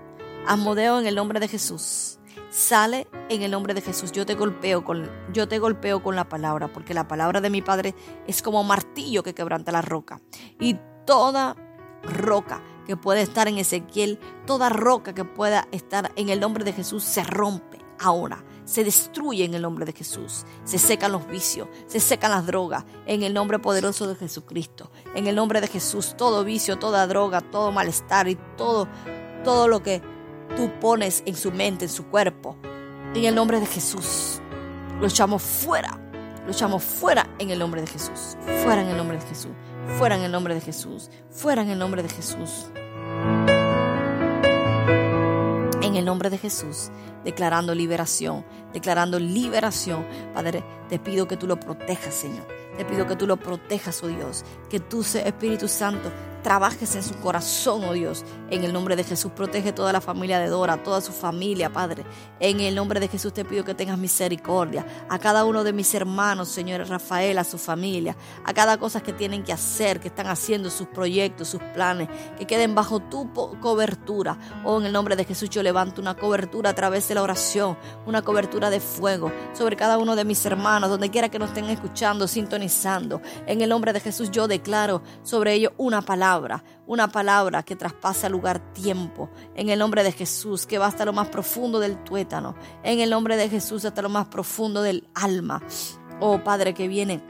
Asmodeo 0.48 1.00
en 1.00 1.06
el 1.06 1.14
nombre 1.14 1.40
de 1.40 1.48
Jesús. 1.48 2.18
Sale 2.50 3.08
en 3.30 3.44
el 3.44 3.52
nombre 3.52 3.76
de 3.76 3.82
Jesús. 3.82 4.12
Yo 4.12 4.26
te 4.26 4.34
golpeo 4.34 4.84
con 4.84 5.08
yo 5.34 5.48
te 5.48 5.60
golpeo 5.60 6.02
con 6.02 6.16
la 6.16 6.28
palabra, 6.28 6.74
porque 6.74 6.96
la 6.96 7.08
palabra 7.08 7.42
de 7.42 7.52
mi 7.52 7.62
Padre 7.62 7.94
es 8.26 8.42
como 8.42 8.64
martillo 8.64 9.22
que 9.22 9.36
quebranta 9.36 9.72
la 9.72 9.84
roca. 9.84 10.22
Y 10.60 10.80
toda 11.06 11.56
roca 12.02 12.64
que 12.88 12.98
puede 12.98 13.22
estar 13.22 13.48
en 13.48 13.60
Ezequiel, 13.60 14.18
toda 14.48 14.70
roca 14.70 15.14
que 15.14 15.26
pueda 15.26 15.68
estar 15.72 16.12
en 16.16 16.30
el 16.30 16.40
nombre 16.40 16.64
de 16.64 16.74
Jesús 16.74 17.04
se 17.04 17.24
rompe 17.24 17.86
ahora 18.00 18.44
se 18.66 18.84
destruye 18.84 19.46
en 19.46 19.54
el 19.54 19.62
nombre 19.62 19.86
de 19.86 19.94
Jesús. 19.94 20.46
Se 20.64 20.78
secan 20.78 21.12
los 21.12 21.28
vicios, 21.28 21.68
se 21.88 22.00
secan 22.00 22.32
las 22.32 22.46
drogas 22.46 22.84
en 23.06 23.24
el 23.24 23.34
nombre 23.34 23.60
poderoso 23.60 24.08
de 24.08 24.16
Jesucristo. 24.16 24.92
En 25.16 25.28
el 25.28 25.36
nombre 25.36 25.62
de 25.62 25.68
Jesús, 25.68 26.16
todo 26.18 26.44
vicio, 26.44 26.78
toda 26.78 27.08
droga, 27.08 27.42
todo 27.42 27.72
malestar 27.72 28.28
y 28.28 28.38
todo, 28.58 28.88
todo 29.44 29.68
lo 29.68 29.82
que 29.82 30.02
tú 30.56 30.72
pones 30.80 31.24
en 31.26 31.36
su 31.36 31.52
mente, 31.52 31.86
en 31.86 31.92
su 31.92 32.08
cuerpo, 32.08 32.58
en 33.14 33.24
el 33.24 33.36
nombre 33.36 33.60
de 33.60 33.66
Jesús, 33.66 34.42
lo 35.00 35.08
echamos 35.08 35.42
fuera. 35.42 36.02
Lo 36.46 36.52
echamos 36.52 36.84
fuera 36.84 37.28
en 37.40 37.50
el 37.50 37.58
nombre 37.58 37.82
de 37.82 37.88
Jesús. 37.88 38.38
Fuera 38.64 38.84
en 38.84 38.90
el 38.90 38.98
nombre 38.98 39.18
de 39.18 39.26
Jesús. 39.26 39.52
Fuera 39.98 40.16
en 40.16 40.22
el 40.22 40.32
nombre 40.32 40.54
de 40.54 40.62
Jesús. 40.62 41.10
Fuera 41.32 41.64
en 41.64 41.70
el 41.70 41.80
nombre 41.80 42.04
de 42.04 42.10
Jesús 42.10 42.68
en 45.96 46.00
el 46.00 46.06
nombre 46.06 46.30
de 46.30 46.38
Jesús, 46.38 46.92
declarando 47.24 47.74
liberación, 47.74 48.46
declarando 48.74 49.18
liberación. 49.18 50.06
Padre, 50.34 50.62
te 50.90 51.00
pido 51.00 51.26
que 51.26 51.38
tú 51.38 51.48
lo 51.48 51.58
protejas, 51.58 52.14
Señor. 52.14 52.46
Te 52.78 52.86
pido 52.86 53.08
que 53.08 53.16
tú 53.16 53.28
lo 53.28 53.38
protejas, 53.38 54.04
oh 54.04 54.08
Dios. 54.08 54.44
Que 54.70 54.80
tú, 54.80 55.02
Espíritu 55.02 55.68
Santo, 55.68 56.12
trabajes 56.44 56.96
en 56.96 57.02
su 57.02 57.16
corazón, 57.16 57.84
oh 57.86 57.94
Dios. 57.94 58.24
En 58.52 58.64
el 58.64 58.74
nombre 58.74 58.96
de 58.96 59.04
Jesús, 59.04 59.32
protege 59.32 59.72
toda 59.72 59.92
la 59.94 60.02
familia 60.02 60.40
de 60.40 60.48
Dora, 60.48 60.84
toda 60.84 61.02
su 61.02 61.12
familia, 61.12 61.72
Padre. 61.72 62.04
En 62.40 62.60
el 62.60 62.76
nombre 62.76 63.00
de 63.00 63.08
Jesús 63.08 63.34
te 63.34 63.46
pido 63.46 63.64
que 63.64 63.74
tengas 63.74 63.98
misericordia 63.98 64.86
a 65.10 65.18
cada 65.18 65.46
uno 65.46 65.64
de 65.64 65.74
mis 65.74 65.92
hermanos, 65.96 66.50
Señor 66.50 66.88
Rafael, 66.88 67.40
a 67.40 67.44
su 67.44 67.58
familia, 67.58 68.16
a 68.44 68.54
cada 68.54 68.78
cosa 68.78 69.02
que 69.02 69.14
tienen 69.14 69.44
que 69.44 69.54
hacer, 69.54 70.00
que 70.00 70.10
están 70.10 70.28
haciendo 70.28 70.70
sus 70.70 70.88
proyectos, 70.88 71.48
sus 71.48 71.62
planes, 71.74 72.10
que 72.38 72.46
queden 72.46 72.76
bajo 72.76 73.00
tu 73.00 73.34
cobertura. 73.60 74.38
Oh, 74.64 74.80
en 74.80 74.86
el 74.86 74.94
nombre 74.94 75.16
de 75.16 75.26
Jesús 75.26 75.50
yo 75.50 75.64
levanto 75.64 76.00
una 76.00 76.16
cobertura 76.16 76.72
a 76.72 76.76
través 76.76 77.08
de 77.08 77.16
la 77.16 77.24
oración, 77.24 77.76
una 78.06 78.22
cobertura 78.22 78.70
de 78.70 78.82
fuego 78.82 79.32
sobre 79.54 79.78
cada 79.78 79.98
uno 79.98 80.16
de 80.16 80.26
mis 80.26 80.46
hermanos, 80.46 80.92
donde 80.92 81.10
quiera 81.10 81.30
que 81.30 81.40
nos 81.40 81.50
estén 81.50 81.66
escuchando, 81.70 82.28
sintonizando. 82.28 82.65
En 83.48 83.62
el 83.62 83.70
nombre 83.70 83.94
de 83.94 84.00
Jesús 84.00 84.32
yo 84.32 84.48
declaro 84.48 85.02
sobre 85.24 85.54
ellos 85.54 85.74
una 85.78 86.02
palabra 86.02 86.64
una 86.88 87.08
palabra 87.08 87.64
que 87.64 87.76
traspasa 87.76 88.30
lugar 88.30 88.74
tiempo, 88.74 89.30
en 89.56 89.70
el 89.70 89.80
nombre 89.80 90.04
de 90.04 90.12
Jesús, 90.12 90.66
que 90.66 90.78
va 90.78 90.88
hasta 90.88 91.06
lo 91.06 91.14
más 91.14 91.30
profundo 91.30 91.80
del 91.80 92.04
tuétano, 92.04 92.56
en 92.84 93.00
el 93.00 93.10
nombre 93.10 93.38
de 93.38 93.50
Jesús 93.50 93.86
hasta 93.86 94.02
lo 94.02 94.10
más 94.10 94.28
profundo 94.28 94.82
del 94.82 95.08
alma. 95.14 95.62
Oh 96.20 96.44
Padre, 96.44 96.74
que 96.74 96.88
viene 96.88 97.24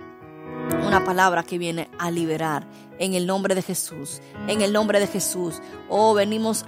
una 0.85 1.03
palabra 1.03 1.43
que 1.43 1.57
viene 1.57 1.89
a 1.97 2.11
liberar 2.11 2.67
en 2.99 3.13
el 3.13 3.25
nombre 3.27 3.55
de 3.55 3.61
Jesús, 3.61 4.21
en 4.47 4.61
el 4.61 4.73
nombre 4.73 4.99
de 4.99 5.07
Jesús. 5.07 5.61
Oh, 5.89 6.13
venimos, 6.13 6.65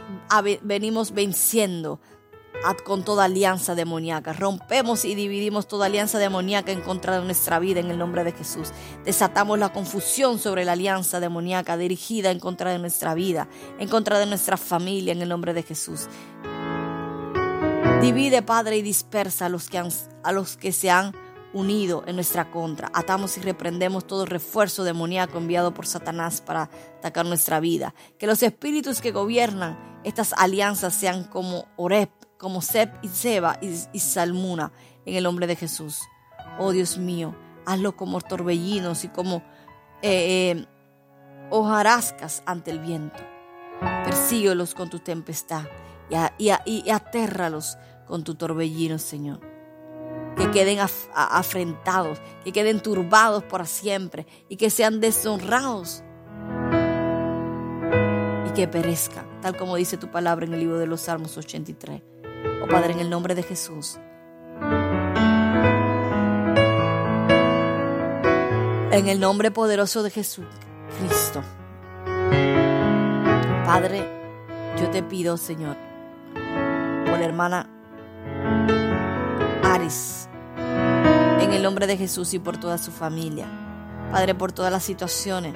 venimos 0.61 1.11
venciendo 1.11 1.99
con 2.83 3.03
toda 3.03 3.25
alianza 3.25 3.75
demoníaca. 3.75 4.33
Rompemos 4.33 5.05
y 5.05 5.15
dividimos 5.15 5.67
toda 5.67 5.85
alianza 5.85 6.19
demoníaca 6.19 6.71
en 6.71 6.81
contra 6.81 7.19
de 7.19 7.25
nuestra 7.25 7.59
vida 7.59 7.79
en 7.79 7.89
el 7.89 7.97
nombre 7.97 8.23
de 8.23 8.33
Jesús. 8.33 8.71
Desatamos 9.05 9.57
la 9.57 9.71
confusión 9.71 10.39
sobre 10.39 10.65
la 10.65 10.73
alianza 10.73 11.19
demoníaca 11.19 11.77
dirigida 11.77 12.31
en 12.31 12.39
contra 12.39 12.71
de 12.71 12.79
nuestra 12.79 13.13
vida, 13.13 13.47
en 13.79 13.87
contra 13.87 14.19
de 14.19 14.25
nuestra 14.25 14.57
familia 14.57 15.13
en 15.13 15.21
el 15.21 15.29
nombre 15.29 15.53
de 15.53 15.63
Jesús. 15.63 16.07
Divide, 18.01 18.41
Padre, 18.41 18.77
y 18.77 18.81
dispersa 18.81 19.47
a 19.47 19.49
los 19.49 19.69
que, 19.69 19.77
a 19.79 20.31
los 20.31 20.57
que 20.57 20.71
se 20.71 20.89
han 20.89 21.13
unido 21.53 22.03
en 22.05 22.15
nuestra 22.15 22.51
contra. 22.51 22.91
Atamos 22.93 23.37
y 23.37 23.41
reprendemos 23.41 24.05
todo 24.05 24.25
refuerzo 24.25 24.83
demoníaco 24.83 25.37
enviado 25.37 25.73
por 25.73 25.87
Satanás 25.87 26.41
para 26.41 26.69
atacar 26.99 27.25
nuestra 27.25 27.59
vida. 27.59 27.95
Que 28.19 28.27
los 28.27 28.43
espíritus 28.43 29.01
que 29.01 29.11
gobiernan 29.11 30.01
estas 30.03 30.33
alianzas 30.33 30.93
sean 30.93 31.23
como 31.23 31.65
Oreb, 31.75 32.09
como 32.37 32.61
Seb 32.61 32.89
y 33.01 33.09
Seba 33.09 33.59
y, 33.61 33.99
Salmuna 33.99 34.71
en 35.05 35.15
el 35.15 35.23
nombre 35.23 35.47
de 35.47 35.55
Jesús. 35.55 36.01
Oh 36.59 36.71
Dios 36.71 36.97
mío, 36.97 37.35
hazlo 37.65 37.95
como 37.95 38.21
torbellinos 38.21 39.03
y 39.03 39.09
como 39.09 39.37
eh, 40.01 40.51
eh, 40.51 40.65
hojarascas 41.49 42.43
ante 42.45 42.71
el 42.71 42.79
viento. 42.79 43.23
Persíguelos 44.03 44.73
con 44.73 44.89
tu 44.89 44.99
tempestad 44.99 45.65
y, 46.37 46.51
y, 46.65 46.89
atérralos 46.89 47.77
con 48.07 48.23
tu 48.23 48.35
torbellino, 48.35 48.97
Señor. 48.97 49.39
Que 50.35 50.49
queden 50.51 50.79
afrentados, 51.15 52.19
que 52.43 52.51
queden 52.51 52.79
turbados 52.79 53.43
para 53.43 53.65
siempre 53.65 54.27
y 54.49 54.55
que 54.55 54.69
sean 54.69 54.99
deshonrados 54.99 56.03
y 58.47 58.51
que 58.51 58.67
perezcan, 58.67 59.41
tal 59.41 59.57
como 59.57 59.75
dice 59.75 59.97
tu 59.97 60.11
palabra 60.11 60.45
en 60.45 60.53
el 60.53 60.59
libro 60.59 60.77
de 60.77 60.85
los 60.85 61.01
Salmos 61.01 61.37
83. 61.37 62.16
Oh 62.61 62.67
Padre, 62.67 62.93
en 62.93 62.99
el 62.99 63.09
nombre 63.09 63.35
de 63.35 63.43
Jesús. 63.43 63.99
En 68.91 69.07
el 69.07 69.19
nombre 69.19 69.51
poderoso 69.51 70.01
de 70.03 70.09
Jesús, 70.09 70.45
Cristo. 70.97 71.43
Padre, 73.65 74.07
yo 74.79 74.89
te 74.89 75.03
pido, 75.03 75.37
Señor, 75.37 75.77
por 76.33 77.19
la 77.19 77.25
hermana 77.25 77.69
Aris, 79.63 80.29
en 80.57 81.53
el 81.53 81.61
nombre 81.61 81.85
de 81.85 81.97
Jesús 81.97 82.33
y 82.33 82.39
por 82.39 82.57
toda 82.57 82.77
su 82.77 82.91
familia. 82.91 83.47
Padre, 84.11 84.33
por 84.35 84.51
todas 84.51 84.71
las 84.71 84.83
situaciones. 84.83 85.53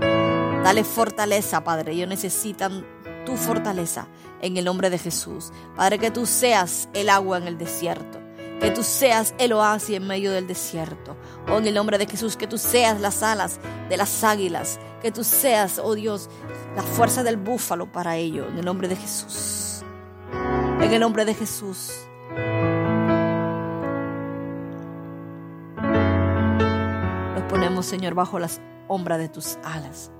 Dale 0.00 0.84
fortaleza, 0.84 1.62
Padre. 1.62 1.92
Ellos 1.92 2.08
necesitan 2.08 2.84
tu 3.24 3.36
fortaleza 3.36 4.06
en 4.40 4.56
el 4.56 4.64
nombre 4.64 4.90
de 4.90 4.98
Jesús. 4.98 5.52
Padre, 5.76 5.98
que 5.98 6.10
tú 6.10 6.26
seas 6.26 6.88
el 6.92 7.08
agua 7.08 7.38
en 7.38 7.46
el 7.46 7.58
desierto. 7.58 8.20
Que 8.60 8.70
tú 8.70 8.82
seas 8.82 9.34
el 9.38 9.52
oasis 9.52 9.96
en 9.96 10.06
medio 10.06 10.32
del 10.32 10.46
desierto. 10.46 11.16
Oh, 11.48 11.58
en 11.58 11.66
el 11.66 11.74
nombre 11.74 11.98
de 11.98 12.06
Jesús, 12.06 12.36
que 12.36 12.46
tú 12.46 12.56
seas 12.56 13.00
las 13.00 13.22
alas 13.22 13.58
de 13.88 13.96
las 13.96 14.24
águilas. 14.24 14.78
Que 15.02 15.10
tú 15.10 15.24
seas, 15.24 15.78
oh 15.78 15.94
Dios, 15.94 16.30
la 16.76 16.82
fuerza 16.82 17.22
del 17.22 17.36
búfalo 17.36 17.90
para 17.90 18.16
ello. 18.16 18.46
En 18.48 18.58
el 18.58 18.64
nombre 18.64 18.88
de 18.88 18.96
Jesús. 18.96 19.82
En 20.80 20.92
el 20.92 21.00
nombre 21.00 21.24
de 21.24 21.34
Jesús. 21.34 21.92
Nos 27.34 27.42
ponemos, 27.48 27.86
Señor, 27.86 28.14
bajo 28.14 28.38
las 28.38 28.60
sombra 28.88 29.18
de 29.18 29.28
tus 29.28 29.58
alas. 29.64 30.10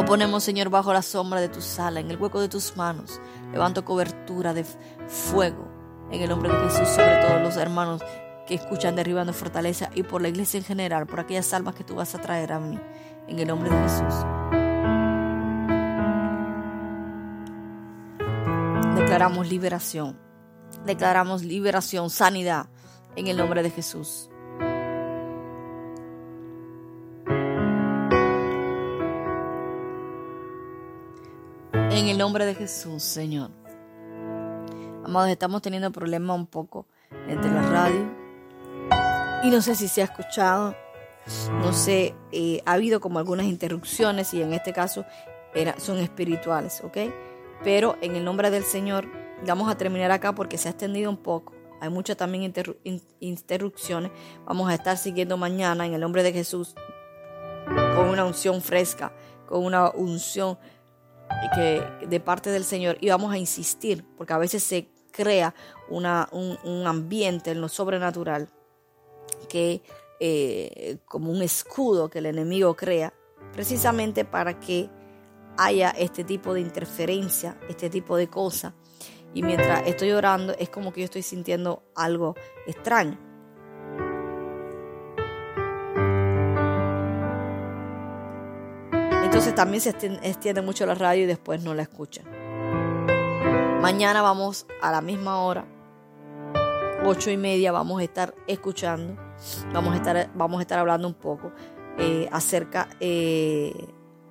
Lo 0.00 0.06
ponemos, 0.06 0.42
Señor, 0.42 0.70
bajo 0.70 0.94
la 0.94 1.02
sombra 1.02 1.42
de 1.42 1.50
tu 1.50 1.60
sala, 1.60 2.00
en 2.00 2.10
el 2.10 2.16
hueco 2.16 2.40
de 2.40 2.48
tus 2.48 2.74
manos. 2.74 3.20
Levanto 3.52 3.84
cobertura 3.84 4.54
de 4.54 4.64
fuego 4.64 5.68
en 6.10 6.22
el 6.22 6.30
nombre 6.30 6.50
de 6.50 6.58
Jesús 6.70 6.88
sobre 6.88 7.20
todos 7.20 7.42
los 7.42 7.58
hermanos 7.58 8.00
que 8.46 8.54
escuchan 8.54 8.96
derribando 8.96 9.34
fortaleza 9.34 9.90
y 9.94 10.02
por 10.02 10.22
la 10.22 10.28
iglesia 10.28 10.56
en 10.56 10.64
general, 10.64 11.06
por 11.06 11.20
aquellas 11.20 11.52
almas 11.52 11.74
que 11.74 11.84
tú 11.84 11.96
vas 11.96 12.14
a 12.14 12.18
traer 12.18 12.54
a 12.54 12.60
mí, 12.60 12.80
en 13.28 13.40
el 13.40 13.48
nombre 13.48 13.68
de 13.68 13.76
Jesús. 13.76 14.14
Declaramos 18.96 19.50
liberación, 19.50 20.18
declaramos 20.86 21.42
liberación, 21.42 22.08
sanidad, 22.08 22.70
en 23.16 23.26
el 23.26 23.36
nombre 23.36 23.62
de 23.62 23.68
Jesús. 23.68 24.30
En 32.00 32.08
el 32.08 32.16
nombre 32.16 32.46
de 32.46 32.54
Jesús, 32.54 33.02
Señor. 33.02 33.50
Amados, 35.04 35.28
estamos 35.28 35.60
teniendo 35.60 35.92
problemas 35.92 36.34
un 36.34 36.46
poco 36.46 36.86
entre 37.28 37.50
la 37.50 37.60
radio. 37.60 38.10
Y 39.44 39.50
no 39.50 39.60
sé 39.60 39.74
si 39.74 39.86
se 39.86 40.00
ha 40.00 40.04
escuchado. 40.04 40.74
No 41.60 41.74
sé, 41.74 42.14
eh, 42.32 42.62
ha 42.64 42.72
habido 42.72 43.02
como 43.02 43.18
algunas 43.18 43.44
interrupciones 43.44 44.32
y 44.32 44.40
en 44.40 44.54
este 44.54 44.72
caso 44.72 45.04
era, 45.54 45.78
son 45.78 45.98
espirituales, 45.98 46.80
¿ok? 46.82 46.96
Pero 47.64 47.98
en 48.00 48.16
el 48.16 48.24
nombre 48.24 48.50
del 48.50 48.64
Señor 48.64 49.06
vamos 49.46 49.70
a 49.70 49.76
terminar 49.76 50.10
acá 50.10 50.34
porque 50.34 50.56
se 50.56 50.68
ha 50.68 50.70
extendido 50.70 51.10
un 51.10 51.18
poco. 51.18 51.52
Hay 51.82 51.90
muchas 51.90 52.16
también 52.16 52.50
interrupciones. 53.20 54.10
Vamos 54.46 54.70
a 54.70 54.74
estar 54.74 54.96
siguiendo 54.96 55.36
mañana 55.36 55.84
en 55.84 55.92
el 55.92 56.00
nombre 56.00 56.22
de 56.22 56.32
Jesús 56.32 56.74
con 57.94 58.08
una 58.08 58.24
unción 58.24 58.62
fresca, 58.62 59.12
con 59.46 59.66
una 59.66 59.90
unción 59.90 60.56
que, 61.54 62.06
de 62.06 62.20
parte 62.20 62.50
del 62.50 62.64
Señor. 62.64 62.98
Y 63.00 63.08
vamos 63.08 63.32
a 63.32 63.38
insistir 63.38 64.04
porque 64.16 64.32
a 64.32 64.38
veces 64.38 64.62
se 64.62 64.88
crea 65.12 65.54
una, 65.88 66.28
un, 66.32 66.86
ambiente 66.86 67.50
en 67.50 67.60
lo 67.60 67.68
sobrenatural 67.68 68.48
que 69.48 69.82
eh, 70.20 70.98
como 71.04 71.32
un 71.32 71.42
escudo 71.42 72.08
que 72.08 72.18
el 72.18 72.26
enemigo 72.26 72.76
crea 72.76 73.12
precisamente 73.52 74.24
para 74.24 74.60
que 74.60 74.88
haya 75.56 75.90
este 75.90 76.24
tipo 76.24 76.54
de 76.54 76.60
interferencia, 76.60 77.58
este 77.68 77.90
tipo 77.90 78.16
de 78.16 78.28
cosas 78.28 78.72
y 79.32 79.42
mientras 79.42 79.86
estoy 79.86 80.10
orando 80.10 80.54
es 80.58 80.70
como 80.70 80.92
que 80.92 81.00
yo 81.00 81.04
estoy 81.04 81.22
sintiendo 81.22 81.82
algo 81.94 82.34
extraño. 82.66 83.18
Entonces 89.40 89.56
también 89.56 89.80
se 89.80 89.88
extiende 90.28 90.60
mucho 90.60 90.84
la 90.84 90.94
radio 90.94 91.22
y 91.22 91.26
después 91.26 91.62
no 91.62 91.72
la 91.72 91.80
escuchan. 91.80 92.26
Mañana 93.80 94.20
vamos 94.20 94.66
a 94.82 94.92
la 94.92 95.00
misma 95.00 95.40
hora, 95.40 95.64
ocho 97.06 97.30
y 97.30 97.38
media, 97.38 97.72
vamos 97.72 98.02
a 98.02 98.04
estar 98.04 98.34
escuchando, 98.46 99.16
vamos 99.72 99.94
a 99.94 99.96
estar, 99.96 100.30
vamos 100.34 100.58
a 100.58 100.60
estar 100.60 100.78
hablando 100.78 101.08
un 101.08 101.14
poco 101.14 101.52
eh, 101.96 102.28
acerca, 102.30 102.90
eh, 103.00 103.72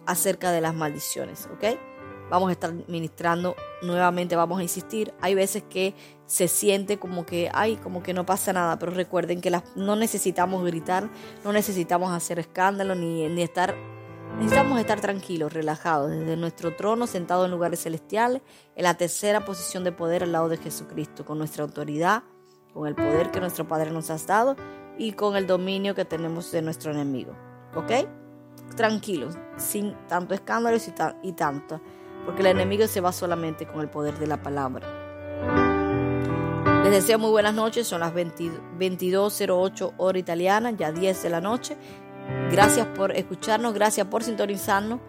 acerca 0.06 0.52
de 0.52 0.62
las 0.62 0.76
maldiciones, 0.76 1.50
¿ok? 1.56 1.80
vamos 2.30 2.50
a 2.50 2.52
estar 2.52 2.72
ministrando 2.88 3.56
nuevamente, 3.82 4.36
vamos 4.36 4.60
a 4.60 4.64
insistir. 4.64 5.14
Hay 5.22 5.36
veces 5.36 5.64
que 5.64 5.96
se 6.26 6.48
siente 6.48 7.00
como 7.00 7.26
que, 7.26 7.50
ay, 7.54 7.78
como 7.78 8.04
que 8.04 8.14
no 8.14 8.26
pasa 8.26 8.54
nada, 8.54 8.78
pero 8.78 8.92
recuerden 8.92 9.42
que 9.42 9.52
no 9.76 9.96
necesitamos 9.96 10.64
gritar, 10.64 11.10
no 11.44 11.52
necesitamos 11.52 12.12
hacer 12.12 12.40
escándalo, 12.40 12.96
ni, 12.96 13.28
ni 13.28 13.42
estar, 13.42 13.76
necesitamos 14.38 14.80
estar 14.80 15.02
tranquilos, 15.02 15.54
relajados, 15.54 16.12
desde 16.12 16.38
nuestro 16.38 16.76
trono, 16.76 17.08
sentados 17.08 17.46
en 17.46 17.52
lugares 17.52 17.82
celestiales, 17.82 18.42
en 18.76 18.84
la 18.84 18.96
tercera 18.96 19.46
posición 19.46 19.84
de 19.84 19.92
poder 19.92 20.24
al 20.24 20.32
lado 20.32 20.50
de 20.50 20.58
Jesucristo, 20.58 21.26
con 21.26 21.38
nuestra 21.38 21.64
autoridad, 21.64 22.24
con 22.74 22.88
el 22.88 22.96
poder 22.96 23.32
que 23.32 23.40
nuestro 23.40 23.68
Padre 23.68 23.92
nos 23.92 24.10
ha 24.10 24.18
dado 24.18 24.56
y 24.98 25.14
con 25.14 25.36
el 25.36 25.48
dominio 25.48 25.96
que 25.96 26.06
tenemos 26.06 26.52
de 26.52 26.62
nuestro 26.62 26.92
enemigo. 26.92 27.34
¿Ok? 27.76 28.08
Tranquilos, 28.76 29.38
sin 29.58 29.96
tanto 30.08 30.34
escándalo 30.34 30.78
y, 30.78 31.28
y 31.28 31.34
tanto 31.34 31.82
porque 32.26 32.42
el 32.42 32.48
enemigo 32.48 32.88
se 32.88 33.02
va 33.02 33.12
solamente 33.12 33.66
con 33.66 33.82
el 33.82 33.90
poder 33.90 34.18
de 34.20 34.28
la 34.28 34.42
palabra. 34.42 34.88
Les 36.84 36.92
deseo 36.92 37.20
muy 37.20 37.32
buenas 37.32 37.54
noches, 37.54 37.88
son 37.88 38.02
las 38.02 38.14
22.08 38.14 39.94
hora 39.98 40.20
italiana, 40.20 40.72
ya 40.72 40.92
10 40.92 41.24
de 41.24 41.30
la 41.30 41.42
noche. 41.42 41.76
Gracias 42.52 42.88
por 42.88 43.16
escucharnos, 43.16 43.74
gracias 43.74 44.08
por 44.08 44.24
sintonizarnos. 44.24 45.00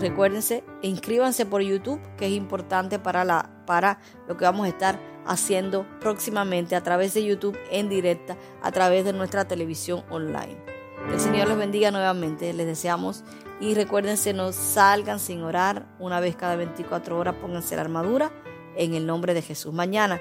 Recuérdense, 0.00 0.64
inscríbanse 0.82 1.46
por 1.46 1.62
YouTube, 1.62 2.00
que 2.16 2.26
es 2.26 2.32
importante 2.32 2.98
para, 2.98 3.24
la, 3.24 3.62
para 3.66 4.00
lo 4.26 4.36
que 4.36 4.44
vamos 4.44 4.66
a 4.66 4.70
estar 4.70 4.98
haciendo 5.26 5.86
próximamente 6.00 6.74
a 6.74 6.82
través 6.82 7.14
de 7.14 7.24
YouTube 7.24 7.58
en 7.70 7.88
directa, 7.88 8.36
a 8.62 8.72
través 8.72 9.04
de 9.04 9.12
nuestra 9.12 9.46
televisión 9.46 10.04
online. 10.10 10.58
Que 11.06 11.14
el 11.14 11.20
Señor 11.20 11.48
les 11.48 11.58
bendiga 11.58 11.90
nuevamente. 11.90 12.52
Les 12.52 12.66
deseamos 12.66 13.24
y 13.60 13.74
recuérdense, 13.74 14.32
no 14.32 14.52
salgan 14.52 15.20
sin 15.20 15.42
orar 15.42 15.86
una 15.98 16.18
vez 16.18 16.34
cada 16.34 16.56
24 16.56 17.18
horas, 17.18 17.34
pónganse 17.40 17.76
la 17.76 17.82
armadura 17.82 18.32
en 18.76 18.94
el 18.94 19.06
nombre 19.06 19.34
de 19.34 19.42
Jesús. 19.42 19.72
Mañana 19.72 20.20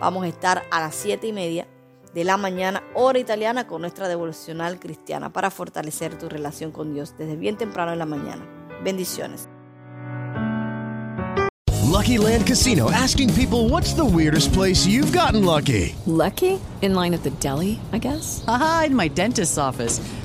vamos 0.00 0.24
a 0.24 0.28
estar 0.28 0.64
a 0.70 0.80
las 0.80 0.94
7 0.96 1.26
y 1.26 1.32
media 1.32 1.68
de 2.14 2.24
la 2.24 2.36
mañana, 2.36 2.82
hora 2.94 3.18
italiana, 3.18 3.66
con 3.66 3.80
nuestra 3.80 4.08
devocional 4.08 4.78
cristiana 4.78 5.32
para 5.32 5.50
fortalecer 5.50 6.16
tu 6.16 6.28
relación 6.28 6.70
con 6.70 6.94
Dios 6.94 7.14
desde 7.18 7.36
bien 7.36 7.56
temprano 7.56 7.92
en 7.92 7.98
la 7.98 8.06
mañana. 8.06 8.46
Bendiciones. 8.82 9.48
Lucky 11.94 12.18
Land 12.18 12.46
Casino 12.46 12.90
asking 12.90 13.32
people 13.34 13.68
what's 13.68 13.94
the 13.94 14.04
weirdest 14.04 14.52
place 14.52 14.86
you've 14.86 15.12
gotten 15.12 15.44
lucky. 15.44 15.94
Lucky? 16.06 16.58
In 16.82 16.94
line 16.94 17.14
at 17.14 17.22
the 17.22 17.30
deli, 17.38 17.78
I 17.92 17.98
guess. 17.98 18.44
Aha, 18.46 18.84
in 18.86 18.96
my 18.96 19.08
dentist's 19.08 19.58
office. 19.58 20.00